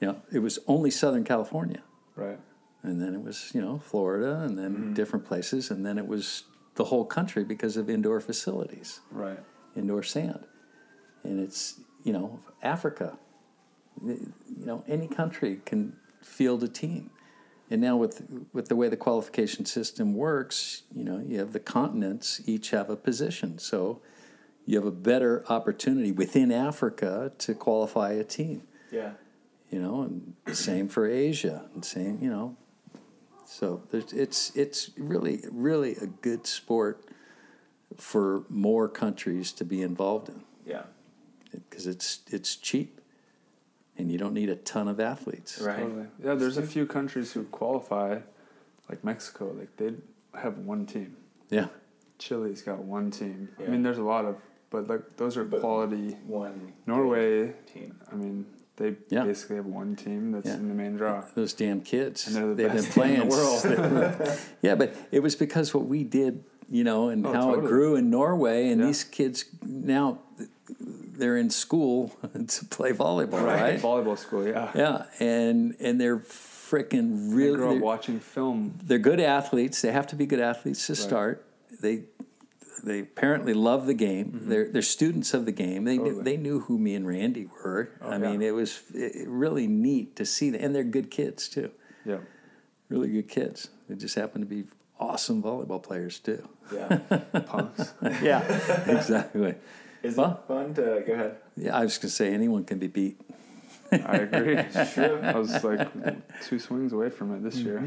you 0.00 0.06
know, 0.08 0.22
it 0.32 0.38
was 0.38 0.58
only 0.66 0.90
Southern 0.90 1.24
California, 1.24 1.82
right 2.14 2.38
and 2.82 3.02
then 3.02 3.14
it 3.14 3.22
was 3.22 3.50
you 3.54 3.60
know 3.60 3.78
Florida, 3.78 4.42
and 4.46 4.56
then 4.56 4.72
Mm-hmm. 4.72 4.92
different 4.94 5.24
places, 5.26 5.70
and 5.72 5.84
then 5.84 5.98
it 5.98 6.06
was 6.06 6.44
the 6.76 6.84
whole 6.84 7.04
country 7.04 7.44
because 7.44 7.76
of 7.76 7.90
indoor 7.90 8.20
facilities 8.20 9.00
right 9.10 9.40
indoor 9.76 10.02
sand. 10.02 10.46
And 11.22 11.40
it's, 11.40 11.80
you 12.02 12.12
know, 12.12 12.40
Africa. 12.62 13.18
You 14.04 14.32
know, 14.48 14.84
any 14.86 15.08
country 15.08 15.60
can 15.64 15.96
field 16.22 16.62
a 16.62 16.68
team. 16.68 17.10
And 17.70 17.80
now 17.80 17.96
with 17.96 18.46
with 18.52 18.68
the 18.68 18.76
way 18.76 18.88
the 18.88 18.96
qualification 18.96 19.64
system 19.64 20.14
works, 20.14 20.82
you 20.94 21.04
know, 21.04 21.22
you 21.26 21.38
have 21.38 21.52
the 21.52 21.60
continents 21.60 22.40
each 22.46 22.70
have 22.70 22.90
a 22.90 22.96
position. 22.96 23.58
So 23.58 24.00
you 24.64 24.76
have 24.76 24.86
a 24.86 24.92
better 24.92 25.44
opportunity 25.48 26.12
within 26.12 26.52
Africa 26.52 27.32
to 27.38 27.54
qualify 27.54 28.12
a 28.12 28.24
team. 28.24 28.62
Yeah. 28.90 29.12
You 29.70 29.80
know, 29.80 30.02
and 30.02 30.56
same 30.56 30.88
for 30.88 31.08
Asia, 31.08 31.68
and 31.74 31.84
same, 31.84 32.18
you 32.22 32.30
know. 32.30 32.56
So 33.46 33.82
there's, 33.90 34.12
it's 34.12 34.54
it's 34.56 34.90
really 34.98 35.42
really 35.50 35.96
a 35.96 36.06
good 36.06 36.46
sport 36.46 37.04
for 37.96 38.44
more 38.48 38.88
countries 38.88 39.52
to 39.52 39.64
be 39.64 39.82
involved 39.82 40.28
in 40.28 40.42
Yeah. 40.64 40.82
because 41.52 41.86
it's 41.86 42.20
it's 42.30 42.56
cheap, 42.56 43.00
and 43.96 44.10
you 44.10 44.18
don't 44.18 44.34
need 44.34 44.50
a 44.50 44.56
ton 44.56 44.88
of 44.88 44.98
athletes. 45.00 45.60
Right. 45.60 45.78
Totally. 45.78 46.06
Yeah, 46.22 46.34
there's 46.34 46.56
a 46.58 46.66
few 46.66 46.86
countries 46.86 47.32
who 47.32 47.44
qualify, 47.44 48.18
like 48.90 49.04
Mexico. 49.04 49.52
Like 49.56 49.76
they 49.76 49.92
have 50.34 50.58
one 50.58 50.84
team. 50.84 51.16
Yeah, 51.48 51.68
Chile's 52.18 52.62
got 52.62 52.78
one 52.78 53.10
team. 53.12 53.48
Yeah. 53.60 53.66
I 53.66 53.68
mean, 53.70 53.82
there's 53.82 53.98
a 53.98 54.02
lot 54.02 54.24
of, 54.24 54.36
but 54.70 54.88
like 54.88 55.16
those 55.16 55.36
are 55.36 55.44
But- 55.44 55.60
quality. 55.60 56.16
One 56.26 56.72
Norway. 56.86 57.54
team. 57.72 57.94
I 58.10 58.16
mean, 58.16 58.44
they 58.76 58.94
Yeah. 59.08 59.24
basically 59.24 59.56
have 59.56 59.66
one 59.66 59.96
team 59.96 60.32
that's 60.32 60.46
Yeah. 60.46 60.54
in 60.56 60.68
the 60.68 60.74
main 60.74 60.96
draw. 60.96 61.24
those 61.34 61.52
damn 61.54 61.80
kids. 61.80 62.26
And 62.26 62.36
they're 62.36 62.46
the 62.48 62.54
They've 62.54 62.72
best 62.72 62.94
been 62.94 63.04
team 63.08 63.22
in 63.22 63.28
playing 63.28 63.28
the 63.28 64.16
world. 64.26 64.38
yeah, 64.62 64.74
but 64.74 64.94
it 65.10 65.20
was 65.20 65.34
because 65.36 65.72
what 65.74 65.86
we 65.86 66.04
did, 66.04 66.44
you 66.68 66.84
know, 66.84 67.08
and 67.08 67.26
Oh, 67.26 67.32
how 67.32 67.40
totally. 67.50 67.64
it 67.64 67.68
grew 67.68 67.96
in 67.96 68.10
Norway, 68.10 68.68
and 68.68 68.80
Yeah. 68.80 68.86
these 68.88 69.04
kids 69.04 69.44
now 69.64 70.18
they're 71.18 71.36
in 71.38 71.48
school 71.48 72.12
to 72.48 72.64
play 72.66 72.92
volleyball, 72.92 73.42
right? 73.42 73.80
Volleyball 73.80 74.18
school, 74.18 74.46
yeah. 74.46 74.70
Yeah, 74.74 75.04
and 75.20 75.74
and 75.80 75.98
they're 76.00 76.18
freaking 76.18 77.34
really. 77.34 77.56
grew 77.56 77.76
up 77.76 77.80
watching 77.82 78.18
film. 78.20 78.74
they're 78.84 78.98
good 78.98 79.20
athletes. 79.20 79.80
They 79.80 79.92
have 79.92 80.06
to 80.08 80.16
be 80.16 80.26
good 80.26 80.40
athletes 80.40 80.86
to 80.88 80.96
start. 80.96 81.44
They 81.80 82.04
they 82.86 83.00
apparently 83.00 83.52
love 83.52 83.86
the 83.86 83.94
game. 83.94 84.42
They're 84.44 84.68
they're 84.70 84.80
students 84.82 85.34
of 85.34 85.44
the 85.44 85.52
game. 85.52 85.84
They 85.84 85.98
knew, 85.98 86.14
Mm-hmm. 86.14 86.24
They 86.24 86.36
knew 86.36 86.60
who 86.60 86.78
me 86.78 86.94
and 86.94 87.06
Randy 87.06 87.46
were. 87.46 87.90
Oh, 88.00 88.10
I 88.10 88.18
mean, 88.18 88.40
it 88.42 88.54
was 88.54 88.82
it, 88.94 89.28
really 89.28 89.66
neat 89.66 90.16
to 90.16 90.24
see 90.24 90.50
that, 90.50 90.60
and 90.60 90.74
they're 90.74 90.84
good 90.84 91.10
kids 91.10 91.48
too. 91.48 91.70
Yeah. 92.04 92.18
Really 92.88 93.08
good 93.10 93.28
kids. 93.28 93.68
They 93.88 93.96
just 93.96 94.14
happen 94.14 94.40
to 94.40 94.46
be 94.46 94.64
awesome 94.98 95.42
volleyball 95.42 95.82
players 95.82 96.18
too. 96.20 96.48
Yeah. 96.72 96.98
Punks. 97.46 97.92
Yeah, 98.22 98.40
exactly. 98.86 99.56
Is 100.02 100.16
Well- 100.16 100.40
it 100.44 100.48
fun 100.48 100.74
to 100.74 101.02
go 101.06 101.12
ahead? 101.12 101.36
Yeah, 101.56 101.76
I 101.76 101.82
was 101.82 101.98
gonna 101.98 102.10
say 102.10 102.32
anyone 102.32 102.64
can 102.64 102.78
be 102.78 102.86
beat. 102.86 103.20
I 103.92 104.16
agree. 104.18 104.56
True. 104.94 105.20
I 105.22 105.38
was 105.38 105.62
like 105.64 105.88
two 106.42 106.58
swings 106.58 106.92
away 106.92 107.10
from 107.10 107.32
it 107.34 107.42
this 107.42 107.56
year. 107.56 107.82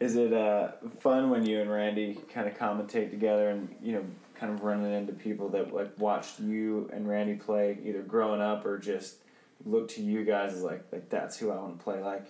Is 0.00 0.14
it 0.16 0.32
uh, 0.32 0.72
fun 1.00 1.28
when 1.30 1.44
you 1.44 1.60
and 1.60 1.70
Randy 1.70 2.18
kind 2.32 2.46
of 2.48 2.56
commentate 2.56 3.10
together 3.10 3.50
and 3.50 3.74
you 3.82 3.92
know 3.92 4.04
kind 4.34 4.52
of 4.52 4.62
running 4.62 4.92
into 4.92 5.12
people 5.12 5.48
that 5.50 5.74
like 5.74 5.98
watched 5.98 6.38
you 6.38 6.88
and 6.92 7.08
Randy 7.08 7.34
play 7.34 7.78
either 7.84 8.02
growing 8.02 8.40
up 8.40 8.64
or 8.64 8.78
just 8.78 9.16
look 9.64 9.88
to 9.88 10.02
you 10.02 10.24
guys 10.24 10.52
as 10.54 10.62
like 10.62 10.84
like 10.92 11.10
that's 11.10 11.36
who 11.38 11.50
I 11.50 11.56
want 11.56 11.78
to 11.78 11.84
play 11.84 12.00
like? 12.00 12.26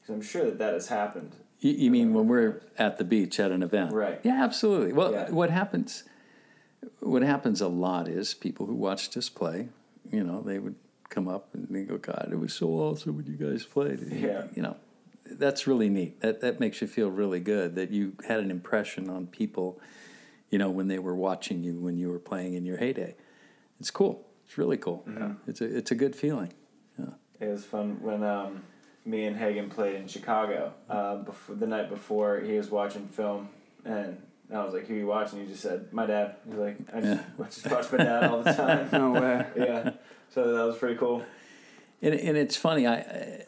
Because 0.00 0.14
I'm 0.14 0.22
sure 0.22 0.44
that 0.44 0.58
that 0.58 0.74
has 0.74 0.88
happened. 0.88 1.34
You, 1.60 1.72
you 1.72 1.90
mean 1.90 2.12
when 2.12 2.28
we're 2.28 2.60
at 2.76 2.98
the 2.98 3.04
beach 3.04 3.40
at 3.40 3.50
an 3.50 3.62
event? 3.62 3.92
Right. 3.94 4.20
Yeah, 4.22 4.44
absolutely. 4.44 4.92
Well, 4.92 5.12
Yeah. 5.12 5.30
what 5.30 5.48
happens? 5.48 6.04
What 7.00 7.22
happens 7.22 7.62
a 7.62 7.68
lot 7.68 8.06
is 8.06 8.34
people 8.34 8.66
who 8.66 8.74
watched 8.74 9.16
us 9.16 9.30
play, 9.30 9.70
you 10.12 10.22
know, 10.22 10.42
they 10.42 10.58
would 10.58 10.74
come 11.08 11.26
up 11.26 11.48
and 11.54 11.66
they 11.70 11.84
go, 11.84 11.96
"God, 11.96 12.28
it 12.30 12.38
was 12.38 12.52
so 12.52 12.68
awesome 12.68 13.16
when 13.16 13.24
you 13.26 13.32
guys 13.36 13.64
played." 13.64 14.00
Yeah. 14.12 14.44
You 14.54 14.62
know, 14.62 14.76
that's 15.30 15.66
really 15.66 15.88
neat. 15.88 16.20
That 16.20 16.40
that 16.40 16.60
makes 16.60 16.80
you 16.80 16.86
feel 16.86 17.10
really 17.10 17.40
good 17.40 17.74
that 17.74 17.90
you 17.90 18.12
had 18.26 18.40
an 18.40 18.50
impression 18.50 19.08
on 19.10 19.26
people, 19.26 19.80
you 20.50 20.58
know, 20.58 20.70
when 20.70 20.88
they 20.88 20.98
were 20.98 21.14
watching 21.14 21.62
you 21.62 21.78
when 21.80 21.96
you 21.96 22.10
were 22.10 22.18
playing 22.18 22.54
in 22.54 22.64
your 22.64 22.78
heyday. 22.78 23.14
It's 23.80 23.90
cool. 23.90 24.26
It's 24.46 24.56
really 24.56 24.76
cool. 24.76 25.04
It's 25.46 25.60
a 25.60 25.76
it's 25.76 25.90
a 25.90 25.94
good 25.94 26.14
feeling. 26.16 26.52
It 27.38 27.48
was 27.48 27.64
fun 27.66 27.98
when 28.00 28.22
um, 28.24 28.62
me 29.04 29.26
and 29.26 29.36
Hagen 29.36 29.68
played 29.68 29.96
in 29.96 30.08
Chicago. 30.08 30.72
Uh, 30.88 31.16
before, 31.16 31.54
the 31.54 31.66
night 31.66 31.90
before, 31.90 32.40
he 32.40 32.56
was 32.56 32.70
watching 32.70 33.08
film, 33.08 33.50
and 33.84 34.16
I 34.50 34.64
was 34.64 34.72
like, 34.72 34.86
"Who 34.86 34.94
are 34.94 34.98
you 34.98 35.06
watching?" 35.06 35.40
He 35.40 35.46
just 35.46 35.62
said, 35.62 35.92
"My 35.92 36.06
dad." 36.06 36.36
He's 36.46 36.54
like, 36.54 36.78
"I 36.94 37.00
just, 37.00 37.22
I 37.38 37.42
just 37.44 37.70
watch 37.70 37.92
my 37.92 37.98
dad 37.98 38.24
all 38.30 38.42
the 38.42 38.52
time." 38.54 38.88
No 38.90 39.12
way. 39.12 39.46
yeah, 39.56 39.90
so 40.30 40.54
that 40.54 40.64
was 40.64 40.78
pretty 40.78 40.96
cool. 40.96 41.22
And, 42.00 42.14
and 42.14 42.36
it's 42.38 42.56
funny. 42.56 42.86
I, 42.86 42.96
I 42.96 43.44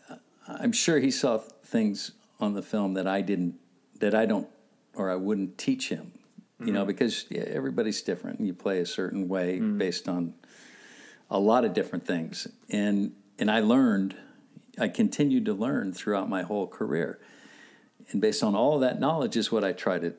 I'm 0.48 0.72
sure 0.72 0.98
he 0.98 1.10
saw 1.10 1.40
things 1.68 2.12
on 2.40 2.54
the 2.54 2.62
film 2.62 2.94
that 2.94 3.06
I 3.06 3.20
didn't, 3.20 3.54
that 4.00 4.14
I 4.14 4.26
don't, 4.26 4.48
or 4.94 5.10
I 5.10 5.16
wouldn't 5.16 5.58
teach 5.58 5.88
him. 5.88 6.12
You 6.60 6.72
know, 6.72 6.80
mm-hmm. 6.80 6.88
because 6.88 7.26
yeah, 7.30 7.42
everybody's 7.42 8.02
different. 8.02 8.40
You 8.40 8.52
play 8.52 8.80
a 8.80 8.86
certain 8.86 9.28
way 9.28 9.58
mm-hmm. 9.58 9.78
based 9.78 10.08
on 10.08 10.34
a 11.30 11.38
lot 11.38 11.64
of 11.64 11.72
different 11.72 12.04
things, 12.04 12.48
and 12.68 13.12
and 13.38 13.48
I 13.48 13.60
learned. 13.60 14.16
I 14.76 14.88
continued 14.88 15.44
to 15.46 15.54
learn 15.54 15.92
throughout 15.92 16.28
my 16.28 16.42
whole 16.42 16.66
career, 16.66 17.20
and 18.10 18.20
based 18.20 18.42
on 18.42 18.56
all 18.56 18.74
of 18.74 18.80
that 18.80 18.98
knowledge 18.98 19.36
is 19.36 19.52
what 19.52 19.62
I 19.62 19.70
try 19.72 20.00
to 20.00 20.14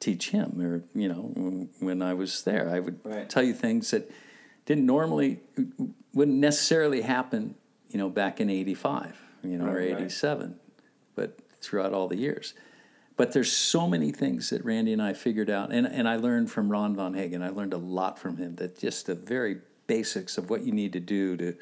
teach 0.00 0.30
him. 0.30 0.60
Or 0.60 0.82
you 0.92 1.08
know, 1.08 1.68
when, 1.78 2.02
I 2.02 2.14
was 2.14 2.42
there, 2.42 2.68
I 2.68 2.80
would 2.80 2.98
Right. 3.04 3.30
tell 3.30 3.44
you 3.44 3.54
things 3.54 3.92
that 3.92 4.10
didn't 4.66 4.86
normally 4.86 5.40
wouldn't 6.12 6.38
necessarily 6.38 7.02
happen 7.02 7.54
you 7.90 7.98
know 7.98 8.08
back 8.08 8.40
in 8.40 8.48
85 8.48 9.20
you 9.42 9.58
know 9.58 9.66
or 9.66 9.74
Right, 9.74 9.92
right. 9.92 10.02
87 10.02 10.59
but 11.20 11.38
throughout 11.60 11.92
all 11.92 12.08
the 12.08 12.16
years. 12.16 12.54
But 13.18 13.34
there's 13.34 13.52
so 13.52 13.86
many 13.86 14.10
things 14.12 14.48
that 14.48 14.64
randy 14.64 14.94
and 14.94 15.02
i 15.02 15.12
figured 15.12 15.50
out 15.50 15.70
and, 15.70 15.86
and 15.86 16.08
i 16.08 16.16
learned 16.16 16.50
from 16.50 16.72
ron 16.72 16.96
von 16.96 17.12
hagen. 17.12 17.42
I 17.42 17.50
learned 17.50 17.74
a 17.74 17.82
lot 17.98 18.18
from 18.18 18.38
him 18.38 18.54
that 18.56 18.78
just 18.78 19.04
the 19.04 19.14
very 19.14 19.58
basics 19.86 20.38
of 20.38 20.48
what 20.48 20.62
you 20.62 20.72
need 20.72 20.94
to 20.94 21.00
do 21.00 21.36
to 21.36 21.54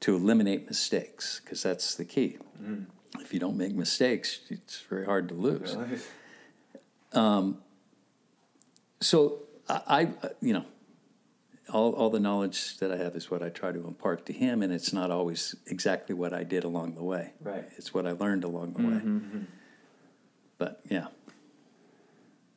to 0.00 0.14
eliminate 0.14 0.66
mistakes 0.66 1.40
because 1.42 1.62
that's 1.62 1.94
the 1.94 2.04
key. 2.04 2.36
Mm-hmm. 2.62 3.20
if 3.20 3.32
you 3.32 3.40
don't 3.40 3.56
make 3.56 3.74
mistakes 3.74 4.40
it's 4.50 4.80
very 4.82 5.06
hard 5.06 5.28
to 5.30 5.34
lose. 5.34 5.76
So 9.00 9.38
I, 9.70 9.80
I 9.88 10.30
you 10.42 10.52
know 10.52 10.66
all, 11.72 11.92
all 11.92 12.10
the 12.10 12.20
knowledge 12.20 12.78
that 12.78 12.90
I 12.92 12.96
have 12.96 13.14
is 13.16 13.30
what 13.30 13.42
I 13.42 13.48
try 13.48 13.72
to 13.72 13.86
impart 13.86 14.26
to 14.26 14.32
him, 14.32 14.62
and 14.62 14.72
it's 14.72 14.92
not 14.92 15.10
always 15.10 15.54
exactly 15.66 16.14
what 16.14 16.32
I 16.32 16.42
did 16.44 16.64
along 16.64 16.94
the 16.94 17.02
way. 17.04 17.32
Right. 17.40 17.64
It's 17.76 17.92
what 17.94 18.06
I 18.06 18.12
learned 18.12 18.44
along 18.44 18.72
the 18.74 18.82
way. 18.82 19.44
But 20.58 20.80
yeah. 20.88 21.06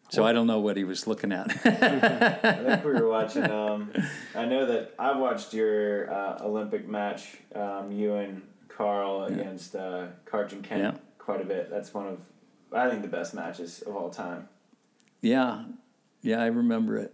So 0.09 0.23
I 0.23 0.33
don't 0.33 0.47
know 0.47 0.59
what 0.59 0.77
he 0.77 0.83
was 0.83 1.07
looking 1.07 1.31
at. 1.31 1.49
I 1.65 2.53
think 2.53 2.85
we 2.85 2.93
were 2.93 3.09
watching. 3.09 3.43
Um, 3.49 3.91
I 4.35 4.45
know 4.45 4.65
that 4.67 4.93
I've 4.99 5.17
watched 5.17 5.53
your 5.53 6.13
uh, 6.13 6.37
Olympic 6.43 6.87
match, 6.87 7.37
um, 7.55 7.91
you 7.91 8.13
and 8.15 8.41
Carl 8.67 9.25
against 9.25 9.75
uh, 9.75 10.07
Karch 10.25 10.51
and 10.51 10.63
Kent, 10.63 10.81
Yeah. 10.83 10.99
quite 11.17 11.41
a 11.41 11.45
bit. 11.45 11.69
That's 11.69 11.93
one 11.93 12.07
of, 12.07 12.19
I 12.71 12.89
think, 12.89 13.01
the 13.01 13.07
best 13.07 13.33
matches 13.33 13.81
of 13.81 13.95
all 13.95 14.09
time. 14.09 14.47
yeah, 15.21 15.63
yeah, 16.25 16.41
I 16.41 16.47
remember 16.47 16.97
it. 16.97 17.13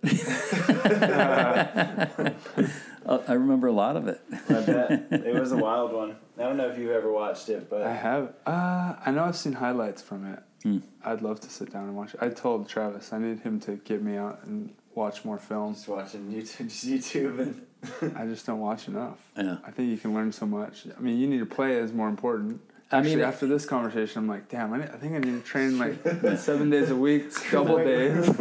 Uh, 3.04 3.18
I 3.28 3.34
remember 3.34 3.68
a 3.68 3.72
lot 3.72 3.98
of 3.98 4.08
it. 4.08 4.22
I 4.50 4.62
bet 4.62 5.08
it 5.12 5.34
was 5.34 5.52
a 5.52 5.58
wild 5.58 5.92
one. 5.92 6.16
I 6.38 6.44
don't 6.44 6.56
know 6.56 6.70
if 6.70 6.78
you've 6.78 6.92
ever 6.92 7.12
watched 7.12 7.50
it, 7.50 7.70
but 7.70 7.82
I 7.82 7.94
have. 7.94 8.34
Uh, 8.46 8.96
I 9.06 9.12
know 9.12 9.24
I've 9.24 9.36
seen 9.36 9.54
highlights 9.54 10.02
from 10.02 10.32
it. 10.34 10.40
Hmm. 10.64 10.78
I'd 11.04 11.22
love 11.22 11.40
to 11.42 11.50
sit 11.50 11.74
down 11.74 11.86
and 11.86 11.96
watch 11.96 12.14
it. 12.14 12.22
I 12.22 12.30
told 12.30 12.70
Travis 12.70 13.12
I 13.12 13.18
need 13.18 13.40
him 13.40 13.60
to 13.62 13.78
get 13.78 14.02
me 14.02 14.18
out 14.18 14.42
and 14.44 14.74
watch 14.96 15.26
more 15.26 15.38
films. 15.38 15.78
just 15.78 15.90
watching 15.90 16.32
YouTube, 16.32 16.70
just 16.70 16.88
YouTube, 16.88 17.40
and 17.40 18.18
I 18.18 18.26
just 18.28 18.46
don't 18.46 18.60
watch 18.60 18.88
enough. 18.88 19.18
Yeah. 19.36 19.58
I 19.66 19.72
think 19.72 19.90
you 19.90 19.98
can 19.98 20.14
learn 20.14 20.32
so 20.32 20.46
much. 20.46 20.86
I 20.96 21.00
mean, 21.02 21.18
you 21.18 21.28
need 21.28 21.40
to 21.40 21.46
play 21.46 21.74
is 21.74 21.92
more 21.92 22.08
important. 22.10 22.62
I 22.92 23.02
mean- 23.02 23.22
after 23.22 23.48
this 23.48 23.66
conversation, 23.66 24.20
I'm 24.20 24.28
like, 24.28 24.50
damn, 24.50 24.74
I, 24.74 24.86
think 24.86 25.14
I 25.16 25.20
need 25.20 25.32
to 25.32 25.42
train 25.42 25.78
like 25.78 25.96
seven 26.38 26.70
days 26.70 26.90
a 26.90 26.96
week, 26.96 27.32
double 27.52 27.78
days. 27.78 28.28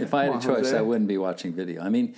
If 0.00 0.12
I 0.14 0.24
had 0.24 0.36
a 0.36 0.40
choice. 0.40 0.72
I 0.72 0.80
wouldn't 0.80 1.08
be 1.08 1.18
watching 1.18 1.52
video. 1.52 1.82
I 1.82 1.88
mean, 1.88 2.14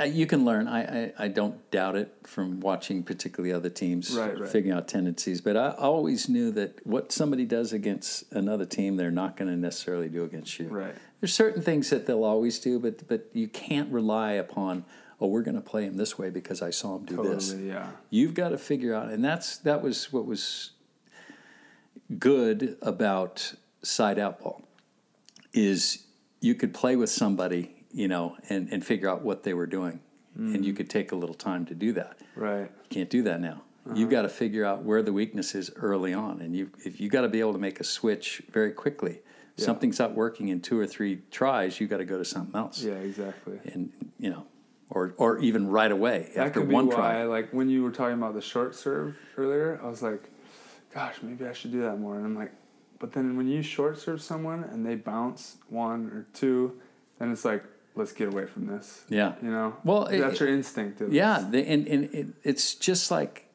uh, 0.00 0.04
you 0.04 0.26
can 0.26 0.44
learn. 0.44 0.66
I, 0.68 0.80
I, 1.04 1.12
I 1.18 1.28
don't 1.28 1.70
doubt 1.70 1.96
it 1.96 2.14
from 2.24 2.60
watching 2.60 3.02
particularly 3.02 3.52
other 3.52 3.68
teams, 3.68 4.10
Right, 4.16 4.38
right. 4.38 4.48
figuring 4.48 4.76
out 4.76 4.88
tendencies. 4.88 5.40
But 5.40 5.56
I 5.56 5.70
always 5.70 6.28
knew 6.28 6.50
that 6.52 6.84
what 6.86 7.12
somebody 7.12 7.44
does 7.44 7.72
against 7.72 8.32
another 8.32 8.64
team, 8.64 8.96
they're 8.96 9.10
not 9.10 9.36
going 9.36 9.50
to 9.50 9.56
necessarily 9.56 10.08
do 10.08 10.24
against 10.24 10.58
you. 10.58 10.68
Right. 10.68 10.94
There's 11.20 11.34
certain 11.34 11.62
things 11.62 11.90
that 11.90 12.06
they'll 12.06 12.24
always 12.24 12.58
do, 12.58 12.78
but 12.80 13.06
but 13.06 13.28
you 13.32 13.48
can't 13.48 13.92
rely 13.92 14.32
upon. 14.32 14.84
Oh, 15.22 15.28
we're 15.28 15.42
going 15.42 15.54
to 15.54 15.60
play 15.60 15.84
him 15.84 15.96
this 15.96 16.18
way 16.18 16.30
because 16.30 16.62
I 16.62 16.70
saw 16.70 16.96
him 16.96 17.04
do 17.04 17.22
this. 17.22 17.54
Yeah. 17.54 17.86
You've 18.10 18.34
got 18.34 18.48
to 18.48 18.58
figure 18.58 18.92
out, 18.92 19.08
and 19.08 19.24
that's 19.24 19.58
that 19.58 19.80
was 19.80 20.12
what 20.12 20.26
was 20.26 20.72
good 22.18 22.76
about 22.82 23.54
side 23.82 24.18
out 24.18 24.40
ball 24.40 24.62
is 25.52 26.06
you 26.40 26.56
could 26.56 26.74
play 26.74 26.96
with 26.96 27.08
somebody, 27.08 27.72
you 27.92 28.08
know, 28.08 28.36
and, 28.48 28.68
and 28.72 28.84
figure 28.84 29.08
out 29.08 29.22
what 29.22 29.44
they 29.44 29.54
were 29.54 29.68
doing. 29.68 30.00
And 30.34 30.64
you 30.64 30.72
mm. 30.72 30.76
could 30.78 30.88
take 30.88 31.12
a 31.12 31.14
little 31.14 31.34
time 31.34 31.66
to 31.66 31.74
do 31.74 31.92
that. 31.92 32.16
Right. 32.34 32.62
You 32.62 32.88
can't 32.88 33.10
do 33.10 33.22
that 33.24 33.40
now. 33.40 33.62
Uh-huh. 33.86 33.94
You've 33.94 34.10
got 34.10 34.22
to 34.22 34.28
figure 34.30 34.64
out 34.64 34.82
where 34.82 35.02
the 35.02 35.12
weakness 35.12 35.54
is 35.54 35.70
early 35.76 36.14
on, 36.14 36.40
and 36.40 36.56
you 36.56 36.70
if 36.84 37.00
you 37.00 37.10
got 37.10 37.20
to 37.20 37.28
be 37.28 37.40
able 37.40 37.52
to 37.52 37.58
make 37.58 37.80
a 37.80 37.84
switch 37.84 38.42
very 38.50 38.72
quickly. 38.72 39.20
Yeah. 39.56 39.66
Something's 39.66 39.98
not 39.98 40.14
working 40.14 40.48
in 40.48 40.62
two 40.62 40.80
or 40.80 40.86
three 40.86 41.20
tries. 41.30 41.78
You've 41.78 41.90
got 41.90 41.98
to 41.98 42.06
go 42.06 42.16
to 42.16 42.24
something 42.24 42.58
else, 42.58 42.82
Yeah, 42.82 42.94
exactly. 42.94 43.60
and 43.66 43.92
you 44.18 44.30
know, 44.30 44.46
or 44.92 45.14
or 45.16 45.38
even 45.38 45.68
right 45.68 45.90
away 45.90 46.30
That 46.36 46.48
after 46.48 46.60
one 46.60 46.86
why, 46.86 46.94
try. 46.94 47.22
like 47.24 47.50
when 47.52 47.68
you 47.68 47.82
were 47.82 47.90
talking 47.90 48.14
about 48.18 48.34
the 48.34 48.40
short 48.42 48.74
serve 48.74 49.16
earlier, 49.36 49.80
I 49.82 49.88
was 49.88 50.02
like, 50.02 50.22
"Gosh, 50.94 51.16
maybe 51.22 51.46
I 51.46 51.52
should 51.52 51.72
do 51.72 51.80
that 51.82 51.98
more." 51.98 52.16
And 52.16 52.24
I'm 52.26 52.34
like, 52.34 52.52
but 52.98 53.12
then 53.12 53.36
when 53.36 53.48
you 53.48 53.62
short 53.62 53.98
serve 53.98 54.20
someone 54.22 54.62
and 54.64 54.84
they 54.86 54.94
bounce 54.94 55.56
one 55.68 56.06
or 56.08 56.26
two, 56.34 56.78
then 57.18 57.32
it's 57.32 57.44
like, 57.44 57.64
let's 57.96 58.12
get 58.12 58.28
away 58.28 58.46
from 58.46 58.66
this. 58.66 59.04
Yeah. 59.08 59.34
You 59.42 59.50
know. 59.50 59.76
Well, 59.82 60.06
it- 60.06 60.20
that's 60.20 60.38
your 60.38 60.48
instinct. 60.50 61.02
Yeah, 61.10 61.44
they, 61.50 61.66
and 61.66 61.86
and 61.88 62.14
it, 62.14 62.26
it's 62.44 62.74
just 62.74 63.10
like, 63.10 63.48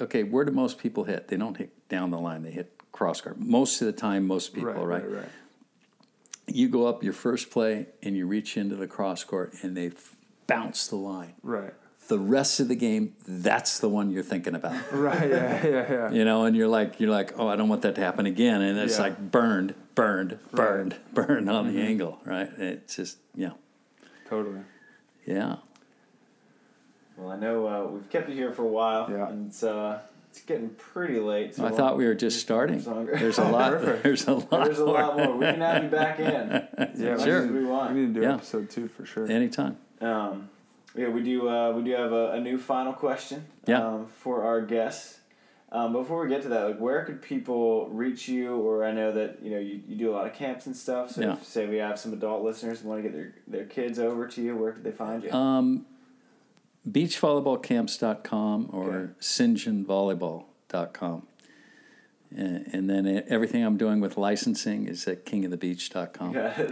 okay, 0.00 0.22
where 0.22 0.44
do 0.44 0.52
most 0.52 0.78
people 0.78 1.04
hit? 1.04 1.28
They 1.28 1.36
don't 1.36 1.56
hit 1.56 1.88
down 1.88 2.10
the 2.10 2.18
line; 2.18 2.42
they 2.42 2.52
hit 2.52 2.72
cross 2.92 3.20
court. 3.20 3.38
Most 3.40 3.80
of 3.82 3.86
the 3.86 3.92
time, 3.92 4.26
most 4.26 4.54
people, 4.54 4.72
Right, 4.72 4.86
right? 5.02 5.04
right, 5.10 5.20
right. 5.22 5.28
You 6.48 6.68
go 6.68 6.86
up 6.86 7.02
your 7.02 7.12
first 7.12 7.50
play 7.50 7.88
and 8.04 8.16
you 8.16 8.24
reach 8.24 8.56
into 8.56 8.76
the 8.76 8.86
cross 8.86 9.24
court 9.24 9.52
and 9.62 9.76
they 9.76 9.90
bounce 10.46 10.86
the 10.88 10.96
line. 10.96 11.34
Right. 11.42 11.72
The 12.08 12.18
rest 12.18 12.60
of 12.60 12.68
the 12.68 12.76
game, 12.76 13.14
that's 13.26 13.80
the 13.80 13.88
one 13.88 14.10
you're 14.10 14.22
thinking 14.22 14.54
about. 14.54 14.76
Right. 14.92 15.28
Yeah. 15.28 15.66
Yeah. 15.66 15.90
Yeah. 15.92 16.10
You 16.12 16.24
know, 16.24 16.44
and 16.44 16.54
you're 16.56 16.68
like, 16.68 17.00
you're 17.00 17.10
like, 17.10 17.32
oh, 17.38 17.48
I 17.48 17.56
don't 17.56 17.68
want 17.68 17.82
that 17.82 17.96
to 17.96 18.00
happen 18.00 18.26
again, 18.26 18.62
and 18.62 18.78
it's 18.78 18.96
Yeah. 18.96 19.02
like 19.04 19.30
burned, 19.32 19.74
burned, 19.96 20.38
burned, 20.52 20.94
burned 21.12 21.50
on 21.50 21.66
Mm-hmm. 21.66 21.76
the 21.76 21.82
angle, 21.82 22.20
right? 22.24 22.48
It's 22.58 22.94
just, 22.96 23.18
yeah, 23.34 23.50
Totally. 24.28 24.60
yeah. 25.26 25.56
Well, 27.16 27.30
I 27.32 27.36
know 27.36 27.66
uh, 27.66 27.86
we've 27.90 28.08
kept 28.10 28.28
you 28.28 28.34
here 28.36 28.52
for 28.52 28.62
a 28.62 28.68
while, 28.68 29.10
Yeah. 29.10 29.28
and 29.28 29.48
it's 29.48 29.62
uh, 29.62 30.00
it's 30.30 30.42
getting 30.42 30.68
pretty 30.70 31.18
late. 31.18 31.54
So 31.54 31.64
I 31.64 31.68
we'll- 31.70 31.76
thought 31.78 31.96
we 31.96 32.04
were 32.06 32.14
just 32.14 32.40
starting. 32.40 32.78
There's 32.82 33.38
a 33.38 33.44
lot. 33.44 33.72
Perfect. 33.80 34.02
There's 34.02 34.26
a 34.28 34.34
lot. 34.34 34.50
There's 34.64 34.78
a 34.78 34.84
more. 34.84 34.94
lot 35.00 35.16
more. 35.16 35.36
We 35.38 35.46
can 35.46 35.60
have 35.62 35.82
you 35.84 35.88
back 35.88 36.20
in. 36.20 36.68
Yeah. 36.94 37.16
Sure. 37.24 37.42
as 37.46 37.50
we 37.50 37.64
want. 37.64 37.94
We 37.94 38.00
need 38.02 38.14
to 38.14 38.20
do 38.20 38.26
Yeah. 38.26 38.34
episode 38.34 38.68
two 38.70 38.86
for 38.88 39.06
sure. 39.06 39.26
Anytime. 39.30 39.78
Um, 40.00 40.48
yeah, 40.94 41.08
we 41.08 41.22
do. 41.22 41.48
Uh, 41.48 41.72
we 41.72 41.82
do 41.84 41.92
have 41.92 42.12
a, 42.12 42.32
a 42.32 42.40
new 42.40 42.58
final 42.58 42.92
question. 42.92 43.46
Yeah. 43.66 43.86
Um, 43.86 44.06
for 44.06 44.42
our 44.44 44.60
guests. 44.62 45.20
Um, 45.72 45.92
before 45.92 46.22
we 46.22 46.28
get 46.28 46.42
to 46.42 46.48
that, 46.50 46.64
like, 46.64 46.78
where 46.78 47.04
could 47.04 47.20
people 47.20 47.88
reach 47.88 48.28
you? 48.28 48.54
Or 48.56 48.84
I 48.84 48.92
know 48.92 49.10
that 49.12 49.40
you 49.42 49.50
know 49.50 49.58
you, 49.58 49.80
you 49.88 49.96
do 49.96 50.10
a 50.10 50.14
lot 50.14 50.26
of 50.26 50.32
camps 50.32 50.66
and 50.66 50.76
stuff. 50.76 51.10
So, 51.10 51.22
Yeah. 51.22 51.32
if, 51.32 51.44
say 51.44 51.66
we 51.66 51.78
have 51.78 51.98
some 51.98 52.12
adult 52.12 52.44
listeners 52.44 52.80
who 52.80 52.88
want 52.88 53.02
to 53.02 53.08
get 53.08 53.12
their, 53.16 53.34
their 53.48 53.64
kids 53.66 53.98
over 53.98 54.26
to 54.28 54.40
you, 54.42 54.56
where 54.56 54.70
could 54.72 54.84
they 54.84 54.92
find 54.92 55.24
you? 55.24 55.32
Um, 55.32 55.84
beachvolleyballcamps.com 56.88 58.70
or 58.72 58.90
Okay. 58.94 59.12
sinjinvolleyball.com. 59.20 61.26
And, 62.36 62.68
and 62.72 62.90
then 62.90 63.24
everything 63.28 63.64
I'm 63.64 63.76
doing 63.78 64.00
with 64.00 64.18
licensing 64.18 64.86
is 64.88 65.08
at 65.08 65.24
kingofthebeach.com. 65.24 66.36
It. 66.36 66.70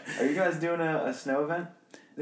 Are 0.20 0.26
you 0.26 0.34
guys 0.34 0.56
doing 0.56 0.80
a, 0.80 1.04
a 1.06 1.14
snow 1.14 1.44
event? 1.44 1.68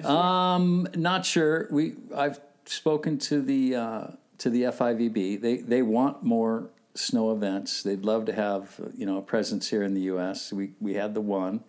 Um, 0.05 0.89
not 0.97 1.25
sure. 1.25 1.69
We 1.71 1.95
I've 2.17 2.41
spoken 2.65 3.19
to 3.19 3.41
the 3.41 3.77
uh, 3.77 4.07
to 4.39 4.51
the 4.51 4.63
FIVB. 4.65 5.41
They 5.41 5.59
they 5.59 5.83
want 5.83 6.23
more 6.23 6.71
snow 6.95 7.33
events. 7.33 7.83
They'd 7.83 8.05
love 8.05 8.25
to 8.27 8.33
have 8.33 8.81
you 8.97 9.07
know 9.07 9.19
a 9.19 9.23
presence 9.23 9.69
here 9.69 9.83
in 9.83 9.95
the 9.95 10.03
U.S. 10.03 10.53
We 10.53 10.73
we 10.81 10.95
had 10.95 11.15
the 11.15 11.21
one, 11.21 11.63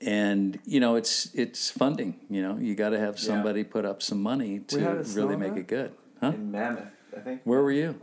and 0.00 0.58
you 0.64 0.80
know 0.80 0.96
it's 0.96 1.34
it's 1.34 1.70
funding. 1.70 2.20
You 2.28 2.42
know 2.42 2.58
you 2.58 2.74
got 2.74 2.90
to 2.90 2.98
have 2.98 3.18
somebody 3.18 3.64
put 3.64 3.84
up 3.84 4.02
some 4.02 4.22
money 4.22 4.60
to 4.68 4.80
had 4.80 4.96
a 4.98 5.04
snow 5.04 5.24
really 5.24 5.36
make 5.36 5.52
event? 5.52 5.58
it 5.58 5.68
good. 5.68 5.92
Huh? 6.20 6.28
in 6.28 6.50
Mammoth, 6.50 6.92
I 7.16 7.20
think. 7.20 7.40
Where 7.44 7.62
were 7.62 7.72
you? 7.72 7.98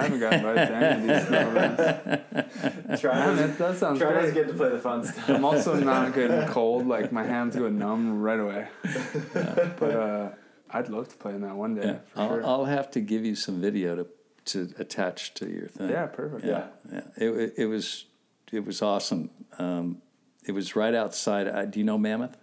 I 0.00 0.02
haven't 0.04 0.20
gotten 0.20 0.38
invited 0.40 0.66
to 0.68 0.74
any 0.76 0.94
of 0.94 1.02
these 1.18 1.28
snow 1.28 1.50
events. 1.50 3.00
Try 3.00 3.14
Man, 3.14 3.36
to, 3.36 3.42
that, 3.46 3.58
that 3.58 3.76
sounds 3.78 3.98
try 4.00 4.12
to 4.12 4.20
great. 4.22 4.34
get 4.34 4.48
to 4.48 4.54
play 4.54 4.68
the 4.70 4.78
fun 4.78 5.04
stuff. 5.04 5.28
I'm 5.28 5.44
also 5.44 5.74
not 5.74 6.12
good 6.18 6.30
in 6.30 6.48
cold. 6.48 6.86
Like 6.86 7.12
my 7.12 7.24
hands 7.24 7.56
go 7.56 7.68
numb 7.68 8.20
right 8.22 8.40
away. 8.40 8.68
But 9.78 9.90
uh, 9.96 10.28
I'd 10.70 10.88
love 10.88 11.08
to 11.08 11.16
play 11.16 11.32
in 11.34 11.40
that 11.42 11.54
one 11.56 11.74
day 11.74 11.82
Yeah, 11.86 11.98
for 12.14 12.20
I'll, 12.20 12.28
sure. 12.28 12.46
I'll 12.46 12.64
have 12.66 12.90
to 12.92 13.00
give 13.00 13.24
you 13.24 13.34
some 13.34 13.60
video 13.60 13.96
to 13.96 14.06
to 14.46 14.72
attach 14.78 15.34
to 15.34 15.48
your 15.48 15.68
thing. 15.68 15.90
yeah, 15.90 16.06
perfect. 16.06 16.44
yeah, 16.44 16.68
yeah. 16.90 17.00
It, 17.16 17.28
it, 17.28 17.54
it 17.58 17.66
was 17.66 18.06
it 18.52 18.64
was 18.64 18.80
awesome. 18.82 19.30
Um, 19.58 20.00
it 20.46 20.52
was 20.52 20.74
right 20.74 20.94
outside. 20.94 21.46
Uh, 21.46 21.66
do 21.66 21.78
you 21.78 21.84
know 21.84 21.98
Mammoth? 21.98 22.36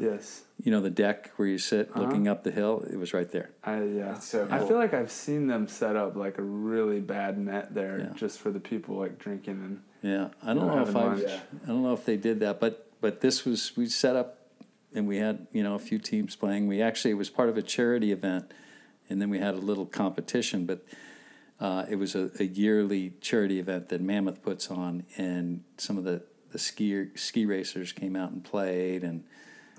Yes. 0.00 0.42
You 0.62 0.70
know 0.70 0.80
the 0.80 0.90
deck 0.90 1.30
where 1.36 1.48
you 1.48 1.58
sit 1.58 1.88
Uh-huh. 1.90 2.02
looking 2.02 2.28
up 2.28 2.44
the 2.44 2.50
hill. 2.50 2.84
It 2.90 2.96
was 2.96 3.14
right 3.14 3.30
there. 3.30 3.50
I 3.64 3.82
yeah. 3.82 4.12
That's 4.12 4.26
so 4.26 4.46
I 4.50 4.58
cool. 4.58 4.68
feel 4.68 4.76
like 4.76 4.92
I've 4.94 5.10
seen 5.10 5.46
them 5.46 5.66
set 5.66 5.96
up 5.96 6.14
like 6.16 6.38
a 6.38 6.42
really 6.42 7.00
bad 7.00 7.38
net 7.38 7.74
there 7.74 7.98
Yeah. 7.98 8.12
just 8.14 8.38
for 8.38 8.50
the 8.50 8.60
people 8.60 8.96
like 8.96 9.18
drinking 9.18 9.54
and 9.64 9.82
Yeah, 10.02 10.28
I 10.42 10.54
don't 10.54 10.66
know, 10.66 10.76
know 10.76 10.82
if 10.88 10.94
I. 10.96 11.16
Yeah. 11.16 11.40
I 11.64 11.66
don't 11.68 11.82
know 11.82 11.94
if 11.94 12.04
they 12.04 12.16
did 12.16 12.40
that, 12.40 12.60
but 12.60 12.90
but 13.00 13.20
this 13.22 13.44
was 13.44 13.76
we 13.76 13.86
set 13.86 14.14
up 14.14 14.38
and 14.94 15.08
we 15.08 15.16
had 15.16 15.46
you 15.52 15.62
know 15.62 15.74
a 15.74 15.78
few 15.80 15.98
teams 15.98 16.36
playing. 16.36 16.66
We 16.68 16.82
actually 16.82 17.12
it 17.12 17.18
was 17.18 17.30
part 17.30 17.48
of 17.48 17.56
a 17.56 17.62
charity 17.62 18.12
event, 18.12 18.52
and 19.08 19.20
then 19.22 19.30
we 19.30 19.38
had 19.38 19.54
a 19.54 19.58
little 19.58 19.86
competition, 19.86 20.66
but. 20.66 20.84
Uh, 21.60 21.86
it 21.88 21.94
was 21.94 22.16
a, 22.16 22.28
a 22.40 22.44
yearly 22.44 23.12
charity 23.20 23.60
event 23.60 23.88
that 23.90 24.00
Mammoth 24.00 24.42
puts 24.42 24.68
on, 24.68 25.04
and 25.16 25.62
some 25.76 25.96
of 25.96 26.02
the, 26.02 26.20
the 26.50 26.58
ski 26.58 27.06
ski 27.14 27.46
racers 27.46 27.92
came 27.92 28.16
out 28.16 28.32
and 28.32 28.42
played, 28.42 29.04
and, 29.04 29.22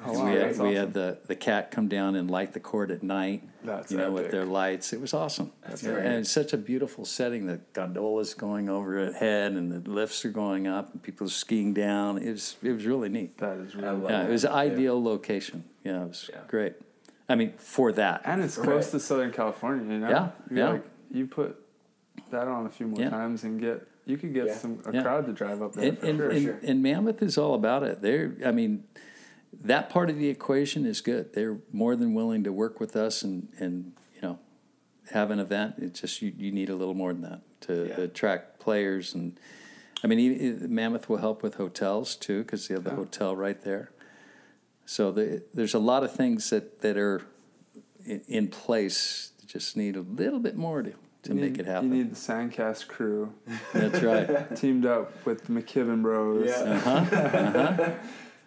Oh, 0.06 0.10
and 0.10 0.20
wow, 0.20 0.26
we 0.26 0.32
had 0.36 0.49
that's 0.49 0.60
we 0.60 0.74
had 0.76 0.93
the, 0.93 1.18
the 1.28 1.36
cat 1.36 1.72
come 1.72 1.88
down 1.88 2.16
and 2.16 2.30
light 2.30 2.54
the 2.54 2.60
court 2.60 2.91
at 2.91 3.04
night. 3.04 3.43
That's 3.64 3.91
you 3.91 3.97
know 3.97 4.12
with 4.12 4.32
their 4.32 4.45
lights. 4.45 4.93
It 4.93 4.99
was 5.01 5.14
awesome. 5.14 5.51
That's 5.68 5.84
and 5.84 6.08
it's 6.08 6.32
such 6.32 6.54
a 6.54 6.58
beautiful 6.58 7.06
setting. 7.06 7.45
The 7.47 7.60
gondolas 7.74 8.34
going 8.34 8.70
overhead, 8.70 9.54
and 9.54 9.72
the 9.72 9.89
lifts 9.89 10.26
are 10.26 10.30
going 10.32 10.68
up, 10.68 10.91
and 10.93 11.01
people 11.01 11.28
are 11.28 11.30
skiing 11.30 11.74
down. 11.74 12.18
It 12.18 12.32
was 12.32 12.56
it 12.62 12.72
was 12.72 12.86
really 12.86 13.10
neat. 13.10 13.38
that 13.38 13.58
is 13.60 13.76
really 13.76 14.01
Yeah, 14.10 14.24
it 14.24 14.30
was 14.30 14.43
an 14.43 14.51
Yeah. 14.51 14.58
ideal 14.58 15.04
location. 15.04 15.64
Yeah, 15.84 16.04
it 16.04 16.08
was 16.10 16.30
Yeah. 16.32 16.39
great. 16.47 16.74
I 17.30 17.36
mean, 17.36 17.54
for 17.58 17.91
that. 17.93 18.22
and 18.26 18.43
it's 18.43 18.58
Right. 18.58 18.68
close 18.68 18.91
to 18.91 18.99
Southern 18.99 19.32
California, 19.32 19.91
you 19.93 19.99
know? 19.99 20.10
Yeah, 20.10 20.30
You 20.51 20.58
yeah. 20.58 20.70
Like, 20.72 20.84
you 21.10 21.26
put 21.26 21.58
that 22.32 22.47
on 22.47 22.66
a 22.66 22.70
few 22.70 22.88
more 22.88 22.99
Yeah. 22.99 23.10
times 23.10 23.43
and 23.43 23.60
get 23.62 23.88
you 24.06 24.18
could 24.18 24.34
get 24.34 24.47
Yeah. 24.47 24.56
some 24.56 24.80
a 24.86 24.93
Yeah. 24.93 25.01
crowd 25.04 25.26
to 25.28 25.32
drive 25.32 25.62
up 25.62 25.74
there 25.74 25.88
and, 25.89 25.97
for 25.97 26.30
and, 26.30 26.43
sure. 26.43 26.54
and, 26.56 26.64
and 26.70 26.84
Mammoth 26.84 27.22
is 27.24 27.38
all 27.38 27.56
about 27.56 27.84
it. 27.84 28.01
They're, 28.01 28.34
I 28.45 28.51
mean, 28.51 28.84
that 29.62 29.89
part 29.89 30.10
of 30.10 30.18
the 30.18 30.30
equation 30.30 30.86
is 30.86 31.01
good. 31.01 31.34
They're 31.34 31.58
more 31.72 31.95
than 31.95 32.14
willing 32.14 32.43
to 32.43 32.51
work 32.51 32.80
with 32.80 32.95
us 32.95 33.22
and, 33.24 33.47
and 33.60 33.93
you 34.16 34.22
know, 34.22 34.39
have 35.12 35.32
an 35.32 35.39
event. 35.39 35.76
It's 35.78 36.01
just 36.01 36.22
you, 36.22 36.34
you 36.38 36.51
need 36.51 36.70
a 36.70 36.76
little 36.76 36.93
more 36.93 37.14
than 37.14 37.22
that 37.24 37.41
to 37.62 37.88
Yeah. 37.88 38.01
attract 38.06 38.60
players. 38.60 39.14
And 39.14 39.39
I 40.04 40.08
mean, 40.08 40.58
Mammoth 40.74 41.08
will 41.10 41.18
help 41.18 41.43
with 41.43 41.56
hotels 41.56 42.16
too 42.16 42.43
because 42.43 42.68
they 42.68 42.74
have 42.76 42.84
the 42.84 42.89
Yeah. 42.91 42.95
hotel 42.97 43.36
right 43.36 43.62
there. 43.64 43.91
So 44.86 45.12
the, 45.12 45.43
there's 45.54 45.74
a 45.74 45.80
lot 45.80 46.04
of 46.04 46.14
things 46.14 46.49
that, 46.49 46.82
that 46.82 46.97
are 46.97 47.22
in, 48.06 48.22
in 48.28 48.47
place. 48.49 49.32
that 49.39 49.47
Just 49.47 49.78
need 49.78 49.95
a 49.95 50.01
little 50.01 50.39
bit 50.39 50.58
more 50.58 50.82
to, 50.84 50.91
to 51.24 51.30
You 51.30 51.36
make 51.36 51.51
need- 51.51 51.60
it 51.62 51.66
happen. 51.68 51.89
You 51.95 52.04
need 52.04 52.12
the 52.12 52.16
Sandcast 52.18 52.88
crew 52.88 53.34
That's 53.74 54.01
right. 54.01 54.54
teamed 54.58 54.86
up 54.86 55.26
with 55.26 55.45
the 55.45 55.54
McKibbin 55.54 56.01
Bros. 56.01 56.47
Yeah. 56.49 56.54
Uh-huh. 56.64 57.16
Uh-huh. 57.16 57.91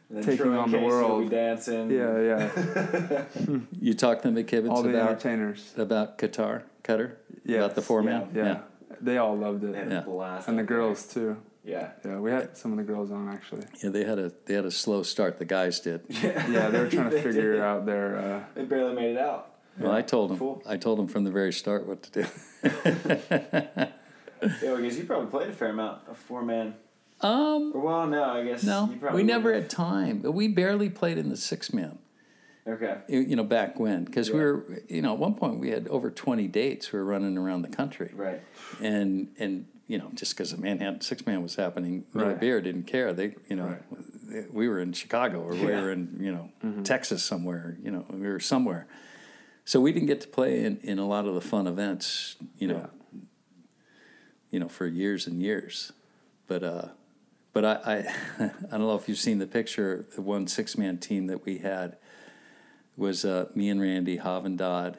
And 0.09 0.19
then 0.19 0.25
Taking 0.25 0.39
Troy 0.47 0.59
on 0.59 0.71
the 0.71 0.79
Casey 0.79 0.87
will 0.89 1.09
world. 1.09 1.23
be 1.25 1.29
dancing. 1.29 1.91
Yeah, 1.91 2.21
yeah. 2.21 3.25
You 3.81 3.93
talk 3.95 4.23
to 4.23 4.31
the 4.31 4.45
McKibbins 4.45 4.71
All 4.71 4.83
the 4.83 4.91
about 4.91 5.09
entertainers. 5.11 5.75
about 5.77 6.17
Qatar, 6.19 6.63
Qatar, 6.85 7.13
Yes. 7.45 7.57
about 7.59 7.75
the 7.75 7.83
four 7.83 8.03
man. 8.03 8.29
Yeah. 8.35 8.61
They 9.01 9.19
all 9.19 9.37
loved 9.37 9.65
it. 9.65 9.73
They 9.73 9.95
Yeah. 9.95 10.01
blast. 10.03 10.47
And 10.49 10.57
the 10.59 10.63
out 10.63 10.69
there. 10.69 10.77
girls 10.79 11.07
too. 11.09 11.37
Yeah. 11.65 11.91
Yeah, 12.05 12.21
we 12.21 12.31
had 12.31 12.57
some 12.57 12.71
of 12.71 12.79
the 12.79 12.85
girls 12.85 13.11
on 13.11 13.29
actually. 13.29 13.65
yeah, 13.83 13.91
They 13.91 14.05
had 14.05 14.21
a 14.21 14.31
they 14.45 14.55
had 14.55 14.65
a 14.65 14.71
slow 14.71 15.03
start. 15.03 15.39
The 15.39 15.45
guys 15.45 15.81
did. 15.81 16.03
Yeah, 16.09 16.49
yeah. 16.51 16.69
they 16.71 16.79
were 16.81 16.89
trying 16.89 17.11
to 17.11 17.21
figure 17.29 17.55
did. 17.55 17.61
out 17.61 17.85
their. 17.87 18.17
Uh, 18.17 18.41
They 18.55 18.65
barely 18.65 18.95
made 18.95 19.17
it 19.17 19.19
out. 19.19 19.55
Well, 19.79 19.91
I 19.93 20.03
told 20.03 20.31
them. 20.31 20.39
Cool. 20.39 20.63
I 20.67 20.77
told 20.77 20.99
them 21.01 21.09
from 21.09 21.25
the 21.25 21.31
very 21.33 21.53
start 21.53 21.85
what 21.87 22.03
to 22.05 22.11
do. 22.23 22.27
Yeah, 24.63 24.77
because 24.77 24.97
you 24.99 25.05
probably 25.05 25.27
played 25.29 25.49
a 25.49 25.53
fair 25.53 25.71
amount 25.71 26.03
of 26.09 26.17
four 26.17 26.43
man. 26.43 26.75
Um, 27.23 27.73
well, 27.75 28.07
no, 28.07 28.23
I 28.25 28.45
guess 28.45 28.63
no, 28.63 28.91
You 28.93 28.99
probably 28.99 29.23
we 29.23 29.27
never 29.27 29.51
would've- 29.51 29.63
had 29.65 29.71
time. 29.71 30.23
We 30.23 30.49
barely 30.49 30.91
played 30.91 31.19
in 31.19 31.29
the 31.31 31.37
six 31.37 31.73
man. 31.73 31.99
Okay. 32.69 32.99
You 33.09 33.21
you 33.21 33.37
know, 33.37 33.45
back 33.45 33.79
when, 33.79 34.05
because 34.05 34.31
we 34.31 34.41
were, 34.41 34.83
you 34.89 35.01
know, 35.01 35.13
at 35.13 35.19
one 35.19 35.35
point 35.35 35.61
we 35.61 35.71
had 35.71 35.87
over 35.89 36.11
twenty 36.11 36.49
dates. 36.49 36.93
We 36.93 36.99
were 36.99 37.05
running 37.05 37.39
around 37.39 37.63
the 37.63 37.69
country, 37.69 38.11
Right. 38.15 38.43
and 38.83 39.29
and 39.39 39.67
you 39.87 39.99
know, 39.99 40.11
just 40.15 40.35
because 40.37 40.51
the 40.51 40.57
man 40.61 40.79
had 40.81 41.03
six 41.05 41.25
man 41.27 41.43
was 41.43 41.55
happening, 41.55 42.05
Miller 42.13 42.31
Right. 42.31 42.41
Beer 42.41 42.61
didn't 42.61 42.85
care. 42.89 43.13
They, 43.13 43.37
you 43.49 43.55
know, 43.55 43.77
we 44.53 44.67
were 44.69 44.81
in 44.81 44.93
Chicago 44.93 45.41
or 45.41 45.53
we 45.53 45.65
were 45.67 45.93
in 45.93 46.19
you 46.21 46.33
know 46.33 46.83
Texas 46.83 47.25
somewhere. 47.25 47.77
You 47.83 47.93
know, 47.93 48.05
we 48.11 48.27
were 48.27 48.41
somewhere. 48.41 48.89
So 49.65 49.81
we 49.81 49.93
didn't 49.93 50.07
get 50.09 50.21
to 50.23 50.29
play 50.29 50.65
in, 50.65 50.79
in 50.83 50.99
a 50.99 51.07
lot 51.07 51.27
of 51.27 51.35
the 51.35 51.41
fun 51.41 51.69
events. 51.69 52.35
You 52.59 52.67
know, 52.69 52.91
you 54.51 54.59
know, 54.59 54.69
for 54.69 54.87
years 54.89 55.29
and 55.29 55.41
years. 55.41 55.93
But 56.49 56.63
uh, 56.65 56.89
but 57.57 57.65
I, 57.65 58.05
I 58.39 58.45
I 58.45 58.51
don't 58.73 58.81
know 58.81 58.97
if 58.97 59.09
you've 59.09 59.17
seen 59.17 59.39
the 59.39 59.47
picture. 59.47 60.05
The 60.15 60.21
one 60.21 60.47
six 60.47 60.77
man 60.77 60.99
team 60.99 61.29
that 61.29 61.47
we 61.47 61.57
had 61.57 61.97
was 62.99 63.25
uh, 63.25 63.47
me 63.55 63.71
and 63.71 63.81
Randy 63.81 64.19
Havendodd, 64.19 64.97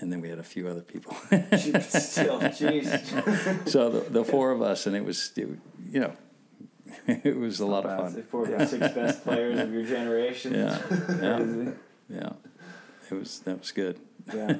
and 0.00 0.12
then 0.12 0.20
we 0.20 0.28
had 0.28 0.40
a 0.40 0.42
few 0.42 0.66
other 0.66 0.80
people. 0.80 1.14
Still, 1.22 2.40
jeez. 2.40 3.68
so 3.68 3.90
the, 3.90 4.10
the 4.10 4.24
four 4.24 4.50
of 4.50 4.60
us, 4.60 4.88
and 4.88 4.96
it 4.96 5.04
was, 5.04 5.30
it, 5.36 5.48
you 5.88 6.00
know, 6.00 6.16
it 7.06 7.36
was 7.36 7.60
a 7.60 7.66
lot 7.66 7.86
of 7.86 7.96
bad. 7.96 8.08
The 8.08 8.22
fun. 8.22 8.24
four 8.24 8.50
or 8.50 8.66
six 8.66 8.88
best 8.94 9.22
players 9.22 9.60
of 9.60 9.72
your 9.72 9.84
generation. 9.84 10.52
Yeah, 10.54 10.82
yeah, 11.20 11.70
yeah. 12.08 12.32
It 13.08 13.14
was 13.14 13.38
that 13.40 13.60
was 13.60 13.70
good. 13.70 14.00
Yeah. 14.34 14.56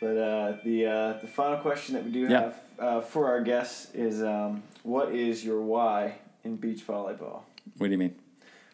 But 0.00 0.16
uh, 0.16 0.56
the 0.64 0.86
uh, 0.86 1.12
the 1.20 1.26
final 1.26 1.58
question 1.58 1.94
that 1.94 2.04
we 2.04 2.10
do 2.12 2.20
Yeah. 2.20 2.40
have 2.40 2.60
uh, 2.78 3.00
for 3.00 3.26
our 3.26 3.40
guests 3.40 3.92
is, 3.94 4.22
um, 4.22 4.62
what 4.84 5.12
is 5.12 5.44
your 5.44 5.60
why 5.60 6.18
in 6.44 6.56
beach 6.56 6.86
volleyball? 6.86 7.42
What 7.76 7.86
do 7.88 7.92
you 7.92 7.98
mean? 7.98 8.14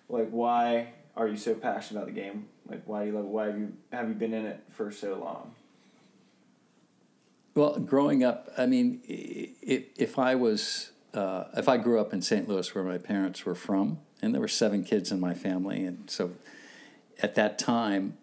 Like, 0.08 0.28
why 0.30 0.88
are 1.16 1.26
you 1.26 1.36
so 1.36 1.54
passionate 1.54 2.02
about 2.02 2.14
the 2.14 2.20
game? 2.20 2.48
Like, 2.68 2.82
why 2.84 3.04
do 3.04 3.10
you 3.10 3.16
love? 3.16 3.24
it? 3.24 3.28
Why 3.28 3.46
have 3.46 3.58
you 3.58 3.72
have 3.90 4.08
you 4.08 4.14
been 4.14 4.34
in 4.34 4.44
it 4.44 4.60
for 4.70 4.90
so 4.90 5.14
long? 5.18 5.54
Well, 7.54 7.78
growing 7.78 8.24
up, 8.24 8.50
I 8.58 8.66
mean, 8.66 9.00
if, 9.06 9.84
if 9.96 10.18
I 10.18 10.34
was, 10.34 10.90
uh, 11.14 11.44
if 11.56 11.68
I 11.68 11.76
grew 11.76 12.00
up 12.00 12.12
in 12.12 12.20
St. 12.20 12.48
Louis, 12.48 12.74
where 12.74 12.82
my 12.82 12.98
parents 12.98 13.46
were 13.46 13.54
from, 13.54 14.00
and 14.20 14.34
there 14.34 14.40
were 14.40 14.48
seven 14.48 14.82
kids 14.82 15.12
in 15.12 15.20
my 15.20 15.34
family, 15.34 15.84
and 15.84 16.10
so 16.10 16.32
at 17.22 17.36
that 17.36 17.58
time, 17.58 18.18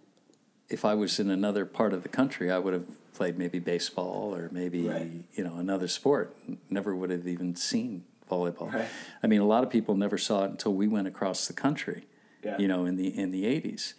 if 0.72 0.86
I 0.86 0.94
was 0.96 1.20
in 1.20 1.30
another 1.30 1.66
part 1.66 1.94
of 1.94 2.04
the 2.04 2.10
country, 2.10 2.50
I 2.52 2.58
would 2.58 2.74
have 2.74 2.86
played 3.14 3.38
maybe 3.38 3.60
baseball 3.60 4.34
or 4.34 4.50
maybe 4.52 4.88
Right. 4.88 5.12
you 5.34 5.44
know 5.44 5.56
another 5.58 5.88
sport. 5.88 6.36
Never 6.70 6.96
would 6.96 7.10
have 7.10 7.28
even 7.28 7.56
seen 7.56 8.04
volleyball. 8.30 8.74
Right. 8.74 8.88
I 9.22 9.28
mean, 9.28 9.42
a 9.42 9.46
lot 9.46 9.64
of 9.64 9.70
people 9.70 9.96
never 9.96 10.18
saw 10.18 10.46
it 10.46 10.52
until 10.52 10.74
we 10.74 10.88
went 10.88 11.08
across 11.08 11.48
the 11.48 11.54
country. 11.54 12.06
Yeah. 12.44 12.58
You 12.58 12.68
know, 12.68 12.86
in 12.86 12.96
the 12.96 13.08
in 13.16 13.32
the 13.32 13.46
eighties. 13.46 13.94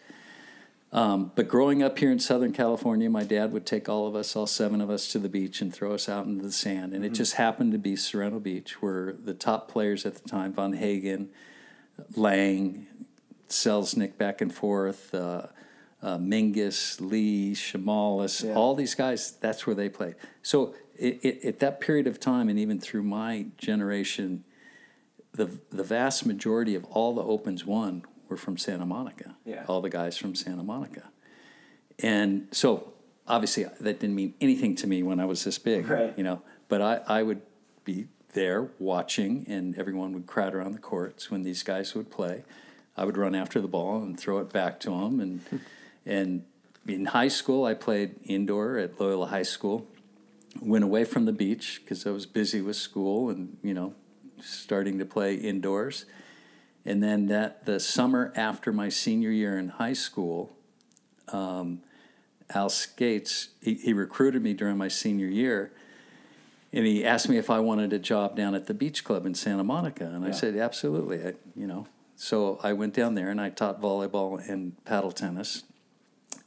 Um, 0.92 1.32
but 1.34 1.48
growing 1.48 1.82
up 1.82 1.98
here 1.98 2.10
in 2.12 2.18
Southern 2.18 2.52
California, 2.52 3.08
my 3.08 3.24
dad 3.24 3.50
would 3.52 3.64
take 3.64 3.88
all 3.88 4.06
of 4.06 4.14
us, 4.14 4.36
all 4.36 4.46
seven 4.46 4.82
of 4.82 4.90
us, 4.90 5.08
to 5.12 5.18
the 5.18 5.28
beach 5.28 5.62
and 5.62 5.72
throw 5.72 5.94
us 5.94 6.06
out 6.06 6.26
into 6.26 6.44
the 6.44 6.52
sand. 6.52 6.92
And 6.92 7.02
it 7.02 7.14
just 7.14 7.34
happened 7.36 7.72
to 7.72 7.78
be 7.78 7.96
Sorrento 7.96 8.38
Beach, 8.40 8.82
where 8.82 9.14
the 9.14 9.32
top 9.32 9.70
players 9.70 10.04
at 10.04 10.16
the 10.16 10.28
time, 10.28 10.52
Von 10.52 10.74
Hagen, 10.74 11.30
Lang, 12.14 12.86
Selznick 13.48 14.18
back 14.18 14.42
and 14.42 14.52
forth, 14.54 15.14
uh, 15.14 15.46
uh, 16.02 16.18
Menges, 16.18 17.00
Lee, 17.00 17.52
Shamalis, 17.54 18.44
Yeah. 18.44 18.54
all 18.54 18.74
these 18.74 18.94
guys, 18.94 19.32
that's 19.40 19.66
where 19.66 19.74
they 19.76 19.88
played. 19.88 20.16
So 20.42 20.74
it, 20.96 21.20
it, 21.24 21.44
at 21.44 21.58
that 21.60 21.80
period 21.80 22.06
of 22.06 22.18
time, 22.20 22.48
and 22.48 22.58
even 22.58 22.78
through 22.80 23.04
my 23.04 23.46
generation, 23.56 24.44
the, 25.32 25.48
the 25.70 25.84
vast 25.84 26.26
majority 26.26 26.74
of 26.74 26.84
all 26.86 27.14
the 27.14 27.22
Opens 27.22 27.64
won 27.64 28.04
were 28.28 28.36
from 28.36 28.56
Santa 28.58 28.84
Monica. 28.86 29.36
Yeah. 29.44 29.64
All 29.68 29.80
the 29.80 29.88
guys 29.90 30.16
from 30.18 30.34
Santa 30.34 30.62
Monica. 30.62 31.10
And 31.98 32.48
so 32.50 32.92
obviously 33.26 33.64
that 33.64 34.00
didn't 34.00 34.14
mean 34.16 34.34
anything 34.40 34.74
to 34.76 34.86
me 34.86 35.02
when 35.02 35.20
I 35.20 35.24
was 35.24 35.44
this 35.44 35.58
big, 35.58 35.88
Right. 35.88 36.12
you 36.16 36.24
know, 36.24 36.42
but 36.68 36.82
I, 36.82 37.00
I 37.06 37.22
would 37.22 37.42
be 37.84 38.08
there 38.34 38.70
watching 38.78 39.44
and 39.48 39.76
everyone 39.78 40.12
would 40.14 40.26
crowd 40.26 40.54
around 40.54 40.72
the 40.72 40.78
courts 40.78 41.30
when 41.30 41.42
these 41.42 41.62
guys 41.62 41.94
would 41.94 42.10
play. 42.10 42.44
I 42.96 43.04
would 43.04 43.16
run 43.16 43.34
after 43.34 43.60
the 43.60 43.68
ball 43.68 44.02
and 44.02 44.18
throw 44.18 44.38
it 44.40 44.52
back 44.52 44.80
to 44.80 44.90
them. 44.90 45.20
And, 45.20 45.40
and 46.06 46.44
in 46.86 47.06
high 47.06 47.28
school, 47.28 47.64
I 47.64 47.74
played 47.74 48.16
indoor 48.24 48.76
at 48.78 49.00
Loyola 49.00 49.26
High 49.26 49.42
School. 49.42 49.86
Went 50.60 50.84
away 50.84 51.04
from 51.04 51.24
the 51.24 51.32
beach 51.32 51.80
because 51.82 52.06
I 52.06 52.10
was 52.10 52.26
busy 52.26 52.60
with 52.60 52.76
school 52.76 53.30
and, 53.30 53.56
you 53.62 53.72
know, 53.72 53.94
starting 54.40 54.98
to 54.98 55.04
play 55.04 55.34
indoors. 55.34 56.04
And 56.84 57.02
then 57.02 57.26
that 57.26 57.64
the 57.64 57.78
summer 57.78 58.32
after 58.36 58.72
my 58.72 58.88
senior 58.88 59.30
year 59.30 59.56
in 59.58 59.68
high 59.68 59.92
school, 59.92 60.54
um, 61.28 61.80
Al 62.54 62.68
Skates, 62.68 63.48
he, 63.62 63.74
he 63.74 63.92
recruited 63.92 64.42
me 64.42 64.52
during 64.52 64.76
my 64.76 64.88
senior 64.88 65.28
year, 65.28 65.72
and 66.72 66.86
he 66.86 67.04
asked 67.04 67.28
me 67.28 67.38
if 67.38 67.50
I 67.50 67.60
wanted 67.60 67.92
a 67.92 67.98
job 67.98 68.36
down 68.36 68.54
at 68.54 68.66
the 68.66 68.74
beach 68.74 69.04
club 69.04 69.26
in 69.26 69.34
Santa 69.34 69.64
Monica, 69.64 70.04
and 70.04 70.24
I 70.24 70.30
said 70.32 70.56
absolutely. 70.56 71.24
I, 71.24 71.34
you 71.54 71.66
know, 71.66 71.86
so 72.16 72.58
I 72.62 72.72
went 72.72 72.94
down 72.94 73.14
there 73.14 73.30
and 73.30 73.40
I 73.40 73.50
taught 73.50 73.80
volleyball 73.80 74.46
and 74.48 74.82
paddle 74.84 75.12
tennis, 75.12 75.64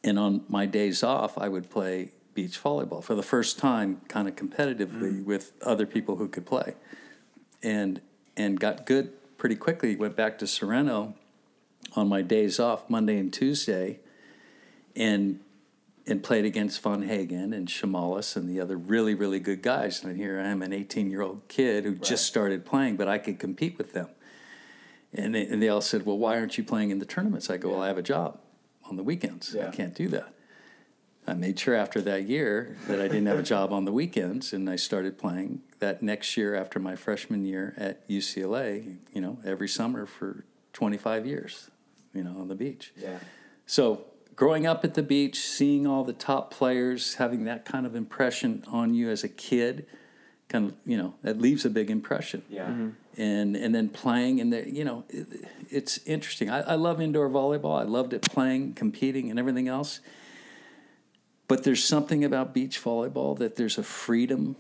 and 0.03 0.19
on 0.19 0.43
my 0.47 0.65
days 0.65 1.03
off, 1.03 1.37
I 1.37 1.49
would 1.49 1.69
play 1.69 2.11
beach 2.33 2.61
volleyball 2.61 3.03
for 3.03 3.15
the 3.15 3.23
first 3.23 3.57
time, 3.57 4.01
kind 4.07 4.27
of 4.27 4.35
competitively 4.35 5.21
mm. 5.21 5.25
with 5.25 5.53
other 5.61 5.85
people 5.85 6.17
who 6.17 6.27
could 6.27 6.45
play, 6.45 6.75
and 7.63 8.01
and 8.37 8.59
got 8.59 8.85
good 8.85 9.13
pretty 9.37 9.55
quickly. 9.55 9.95
Went 9.95 10.15
back 10.15 10.37
to 10.39 10.47
Sorrento 10.47 11.15
on 11.95 12.07
my 12.07 12.21
days 12.21 12.59
off, 12.59 12.89
Monday 12.89 13.17
and 13.17 13.33
Tuesday, 13.33 13.99
and 14.95 15.39
and 16.07 16.21
played 16.21 16.45
against 16.45 16.79
Von 16.81 17.01
Hagen 17.01 17.51
and 17.51 17.67
Shamalis 17.67 18.35
and 18.35 18.47
the 18.47 18.61
other 18.61 18.77
really 18.77 19.15
really 19.15 19.39
good 19.39 19.63
guys. 19.63 20.03
And 20.03 20.15
here 20.15 20.39
I 20.39 20.49
am, 20.49 20.61
an 20.61 20.73
18 20.73 21.09
year 21.09 21.21
old 21.21 21.47
kid 21.47 21.85
who 21.85 21.95
just 21.95 22.25
started 22.25 22.65
playing, 22.65 22.97
but 22.97 23.07
I 23.07 23.17
could 23.17 23.39
compete 23.39 23.77
with 23.77 23.93
them. 23.93 24.09
And 25.17 25.33
they, 25.33 25.47
and 25.47 25.63
they 25.63 25.69
all 25.69 25.81
said, 25.81 26.05
"Well, 26.05 26.17
why 26.17 26.37
aren't 26.37 26.57
you 26.57 26.63
playing 26.63 26.91
in 26.91 26.99
the 26.99 27.05
tournaments?" 27.05 27.49
I 27.49 27.57
go, 27.57 27.69
"Well, 27.71 27.81
I 27.81 27.87
have 27.87 27.97
a 27.97 28.03
job 28.03 28.39
on 28.89 28.95
the 28.95 29.03
weekends. 29.03 29.53
Yeah. 29.55 29.67
I 29.67 29.71
can't 29.71 29.95
do 29.95 30.07
that." 30.09 30.29
I 31.27 31.33
made 31.33 31.59
sure 31.59 31.73
after 31.73 32.01
that 32.01 32.27
year 32.27 32.77
that 32.87 33.01
I 33.01 33.07
didn't 33.07 33.25
have 33.25 33.39
a 33.39 33.43
job 33.55 33.73
on 33.73 33.85
the 33.85 33.91
weekends, 33.91 34.53
and 34.53 34.69
I 34.69 34.75
started 34.75 35.17
playing 35.17 35.63
that 35.79 36.03
next 36.03 36.37
year 36.37 36.53
after 36.53 36.79
my 36.79 36.95
freshman 36.95 37.45
year 37.45 37.73
at 37.77 38.07
UCLA. 38.07 38.97
You 39.11 39.21
know, 39.21 39.39
every 39.43 39.67
summer 39.67 40.05
for 40.05 40.45
25 40.73 41.25
years. 41.25 41.71
You 42.13 42.23
know, 42.23 42.37
on 42.39 42.47
the 42.47 42.55
beach. 42.55 42.93
Yeah. 42.95 43.19
So 43.65 44.05
growing 44.35 44.65
up 44.65 44.83
at 44.83 44.93
the 44.93 45.03
beach, 45.03 45.39
seeing 45.39 45.87
all 45.87 46.03
the 46.03 46.13
top 46.13 46.51
players, 46.51 47.15
having 47.15 47.45
that 47.45 47.65
kind 47.65 47.85
of 47.85 47.95
impression 47.95 48.63
on 48.67 48.93
you 48.93 49.09
as 49.09 49.23
a 49.23 49.29
kid, 49.29 49.85
kind 50.55 50.69
of 50.69 50.75
you 50.85 50.97
know 50.97 51.13
that 51.23 51.39
leaves 51.39 51.65
a 51.65 51.69
big 51.69 51.89
impression. 51.89 52.41
Yeah. 52.49 52.67
Mm-hmm. 52.67 52.89
And 53.21 53.55
and 53.55 53.73
then 53.73 53.89
playing 53.89 54.41
and 54.41 54.51
the, 54.53 54.69
you 54.69 54.83
know 54.83 55.03
it, 55.09 55.27
it's 55.69 55.99
interesting. 56.05 56.49
I, 56.49 56.61
I 56.61 56.75
love 56.75 57.01
indoor 57.01 57.29
volleyball. 57.29 57.79
I 57.79 57.83
loved 57.83 58.13
it 58.13 58.21
playing, 58.21 58.73
competing, 58.73 59.29
and 59.29 59.39
everything 59.39 59.67
else. 59.67 59.99
But 61.47 61.63
there's 61.63 61.83
something 61.83 62.23
about 62.23 62.53
beach 62.53 62.83
volleyball 62.83 63.37
that 63.37 63.55
there's 63.55 63.77
a 63.77 63.83
freedom 63.83 64.55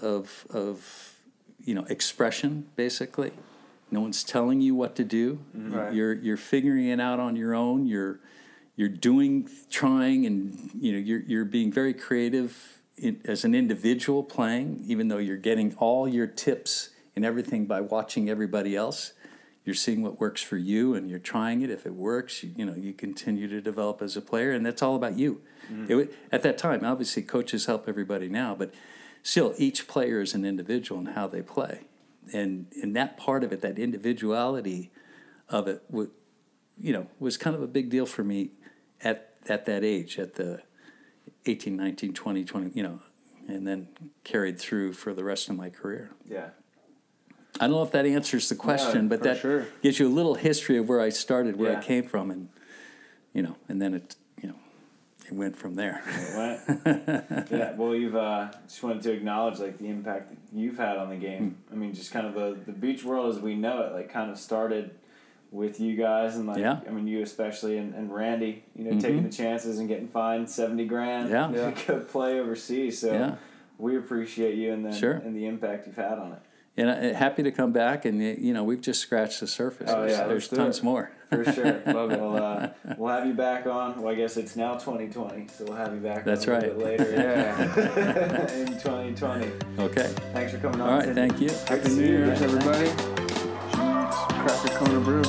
of 0.00 0.46
of 0.50 1.14
you 1.64 1.74
know 1.74 1.84
expression 1.88 2.66
basically. 2.76 3.32
No 3.90 4.00
one's 4.00 4.24
telling 4.24 4.62
you 4.62 4.74
what 4.74 4.96
to 4.96 5.04
do. 5.04 5.38
Mm-hmm. 5.56 5.74
Right. 5.74 5.92
You're 5.92 6.14
you're 6.14 6.36
figuring 6.36 6.86
it 6.86 7.00
out 7.00 7.20
on 7.20 7.36
your 7.36 7.54
own. 7.54 7.86
You're 7.86 8.20
you're 8.74 8.88
doing, 8.88 9.48
trying, 9.70 10.24
and 10.26 10.70
you 10.80 10.92
know 10.92 10.98
you're 10.98 11.20
you're 11.20 11.44
being 11.44 11.70
very 11.70 11.94
creative 11.94 12.81
in, 12.96 13.20
as 13.24 13.44
an 13.44 13.54
individual 13.54 14.22
playing. 14.22 14.82
Even 14.86 15.08
though 15.08 15.18
you're 15.18 15.36
getting 15.36 15.74
all 15.76 16.08
your 16.08 16.26
tips 16.26 16.90
and 17.14 17.24
everything 17.24 17.66
by 17.66 17.80
watching 17.80 18.28
everybody 18.28 18.74
else, 18.74 19.12
you're 19.64 19.74
seeing 19.74 20.02
what 20.02 20.18
works 20.18 20.42
for 20.42 20.56
you, 20.56 20.94
and 20.94 21.08
you're 21.08 21.18
trying 21.18 21.62
it. 21.62 21.70
If 21.70 21.86
it 21.86 21.94
works, 21.94 22.42
you, 22.42 22.52
you 22.56 22.64
know 22.64 22.74
you 22.74 22.92
continue 22.92 23.48
to 23.48 23.60
develop 23.60 24.02
as 24.02 24.16
a 24.16 24.20
player, 24.20 24.50
and 24.50 24.66
that's 24.66 24.82
all 24.82 24.96
about 24.96 25.18
you. 25.18 25.40
Mm-hmm. 25.72 26.00
It 26.00 26.14
at 26.32 26.42
that 26.42 26.58
time, 26.58 26.84
obviously, 26.84 27.22
coaches 27.22 27.66
help 27.66 27.88
everybody 27.88 28.28
now, 28.28 28.54
but 28.54 28.74
still, 29.22 29.54
each 29.58 29.86
player 29.86 30.20
is 30.20 30.34
an 30.34 30.44
individual 30.44 31.00
in 31.00 31.06
how 31.06 31.28
they 31.28 31.42
play, 31.42 31.82
and 32.32 32.66
and 32.82 32.96
that 32.96 33.16
part 33.16 33.44
of 33.44 33.52
it, 33.52 33.60
that 33.60 33.78
individuality 33.78 34.90
of 35.48 35.68
it, 35.68 35.82
you 35.90 36.92
know, 36.92 37.06
was 37.20 37.36
kind 37.36 37.54
of 37.54 37.62
a 37.62 37.68
big 37.68 37.88
deal 37.88 38.06
for 38.06 38.24
me 38.24 38.50
at 39.00 39.34
at 39.48 39.66
that 39.66 39.84
age, 39.84 40.18
at 40.18 40.34
the 40.34 40.62
18, 41.46 41.76
19, 41.76 42.14
20, 42.14 42.44
20, 42.44 42.70
you 42.74 42.82
know, 42.82 43.00
and 43.48 43.66
then 43.66 43.88
carried 44.24 44.58
through 44.58 44.92
for 44.92 45.12
the 45.12 45.24
rest 45.24 45.48
of 45.48 45.56
my 45.56 45.70
career. 45.70 46.10
Yeah. 46.28 46.50
I 47.60 47.66
don't 47.66 47.72
know 47.72 47.82
if 47.82 47.90
that 47.92 48.06
answers 48.06 48.48
the 48.48 48.54
question, 48.54 49.08
but 49.08 49.22
that 49.24 49.38
sure. 49.38 49.66
gives 49.82 49.98
you 49.98 50.08
a 50.08 50.10
little 50.10 50.34
history 50.34 50.78
of 50.78 50.88
where 50.88 51.00
I 51.00 51.10
started, 51.10 51.56
where 51.56 51.72
Yeah. 51.72 51.78
I 51.78 51.82
came 51.82 52.04
from, 52.04 52.30
and 52.30 52.48
you 53.34 53.42
know, 53.42 53.56
and 53.68 53.80
then 53.80 53.94
it, 53.94 54.16
you 54.42 54.48
know, 54.48 54.56
it 55.26 55.34
went 55.34 55.56
from 55.56 55.74
there. 55.74 56.02
What? 56.34 57.50
yeah. 57.50 57.74
Well, 57.76 57.94
you've 57.94 58.16
uh, 58.16 58.50
just 58.66 58.82
wanted 58.82 59.02
to 59.02 59.12
acknowledge 59.12 59.58
like 59.58 59.78
the 59.78 59.88
impact 59.88 60.30
that 60.30 60.38
you've 60.58 60.78
had 60.78 60.96
on 60.96 61.10
the 61.10 61.16
game. 61.16 61.56
Hmm. 61.68 61.74
I 61.74 61.76
mean, 61.76 61.94
just 61.94 62.10
kind 62.10 62.26
of 62.26 62.34
the 62.34 62.58
the 62.64 62.72
beach 62.72 63.04
world 63.04 63.34
as 63.34 63.40
we 63.40 63.54
know 63.54 63.82
it, 63.82 63.92
like 63.92 64.10
kind 64.10 64.30
of 64.30 64.38
started 64.38 64.94
with 65.52 65.78
you 65.78 65.94
guys 65.96 66.36
and 66.36 66.46
like 66.48 66.58
Yeah. 66.58 66.76
Mm-hmm. 66.76 66.88
I 66.88 66.92
mean 66.92 67.06
you 67.06 67.22
especially 67.22 67.76
and, 67.78 67.94
and 67.94 68.12
Randy, 68.12 68.64
you 68.74 68.84
know, 68.90 68.98
taking 68.98 69.22
the 69.22 69.28
chances 69.30 69.78
and 69.78 69.86
getting 69.88 70.08
fined 70.08 70.48
seventy 70.50 70.86
grand 70.86 71.28
Yeah. 71.30 71.46
to 71.48 71.56
Yeah. 71.56 71.74
go 71.86 72.00
play 72.00 72.40
overseas. 72.40 72.98
So 72.98 73.12
Yeah. 73.12 73.34
we 73.78 73.96
appreciate 73.96 74.54
you 74.56 74.72
and 74.72 74.84
then 74.84 74.92
Sure. 74.94 75.12
and 75.12 75.36
the 75.36 75.46
impact 75.46 75.86
you've 75.86 75.96
had 75.96 76.18
on 76.18 76.32
it. 76.32 76.38
And 76.74 76.88
uh, 76.88 77.12
happy 77.18 77.42
to 77.42 77.50
come 77.50 77.70
back, 77.72 78.06
and 78.06 78.18
you 78.22 78.54
know, 78.54 78.64
we've 78.64 78.80
just 78.80 79.02
scratched 79.02 79.40
the 79.40 79.46
surface. 79.46 79.90
Oh, 79.94 80.06
yeah, 80.06 80.26
there's 80.26 80.48
tons 80.48 80.78
it. 80.78 80.82
more. 80.84 81.10
For 81.28 81.44
sure. 81.52 81.64
Love 81.86 82.12
it. 82.12 82.18
We'll, 82.18 82.36
uh, 82.42 82.68
we'll 82.96 83.10
have 83.14 83.26
you 83.26 83.34
back 83.34 83.66
on. 83.66 84.00
Well, 84.00 84.10
I 84.10 84.14
guess 84.14 84.38
it's 84.38 84.56
now 84.56 84.78
2020, 84.78 85.48
so 85.48 85.64
we'll 85.66 85.76
have 85.76 85.92
you 85.92 86.00
back 86.00 86.24
That's 86.24 86.48
on 86.48 86.54
a 86.54 86.60
little 86.60 86.80
right. 86.86 86.96
bit 86.96 87.08
later 87.10 87.12
Yeah. 88.48 88.54
in 88.58 88.66
2020. 88.68 89.50
Okay. 89.80 90.08
Thanks 90.32 90.52
for 90.52 90.58
coming 90.60 90.80
on. 90.80 90.88
All 90.88 90.96
right. 90.96 91.04
Tim. 91.04 91.14
Thank 91.14 91.40
you. 91.42 91.50
Happy 91.68 91.90
New 91.94 92.06
Year's, 92.06 92.40
everybody. 92.40 92.88
Crack 93.74 94.64
a 94.64 94.68
Kona 94.74 95.00
brew. 95.00 95.22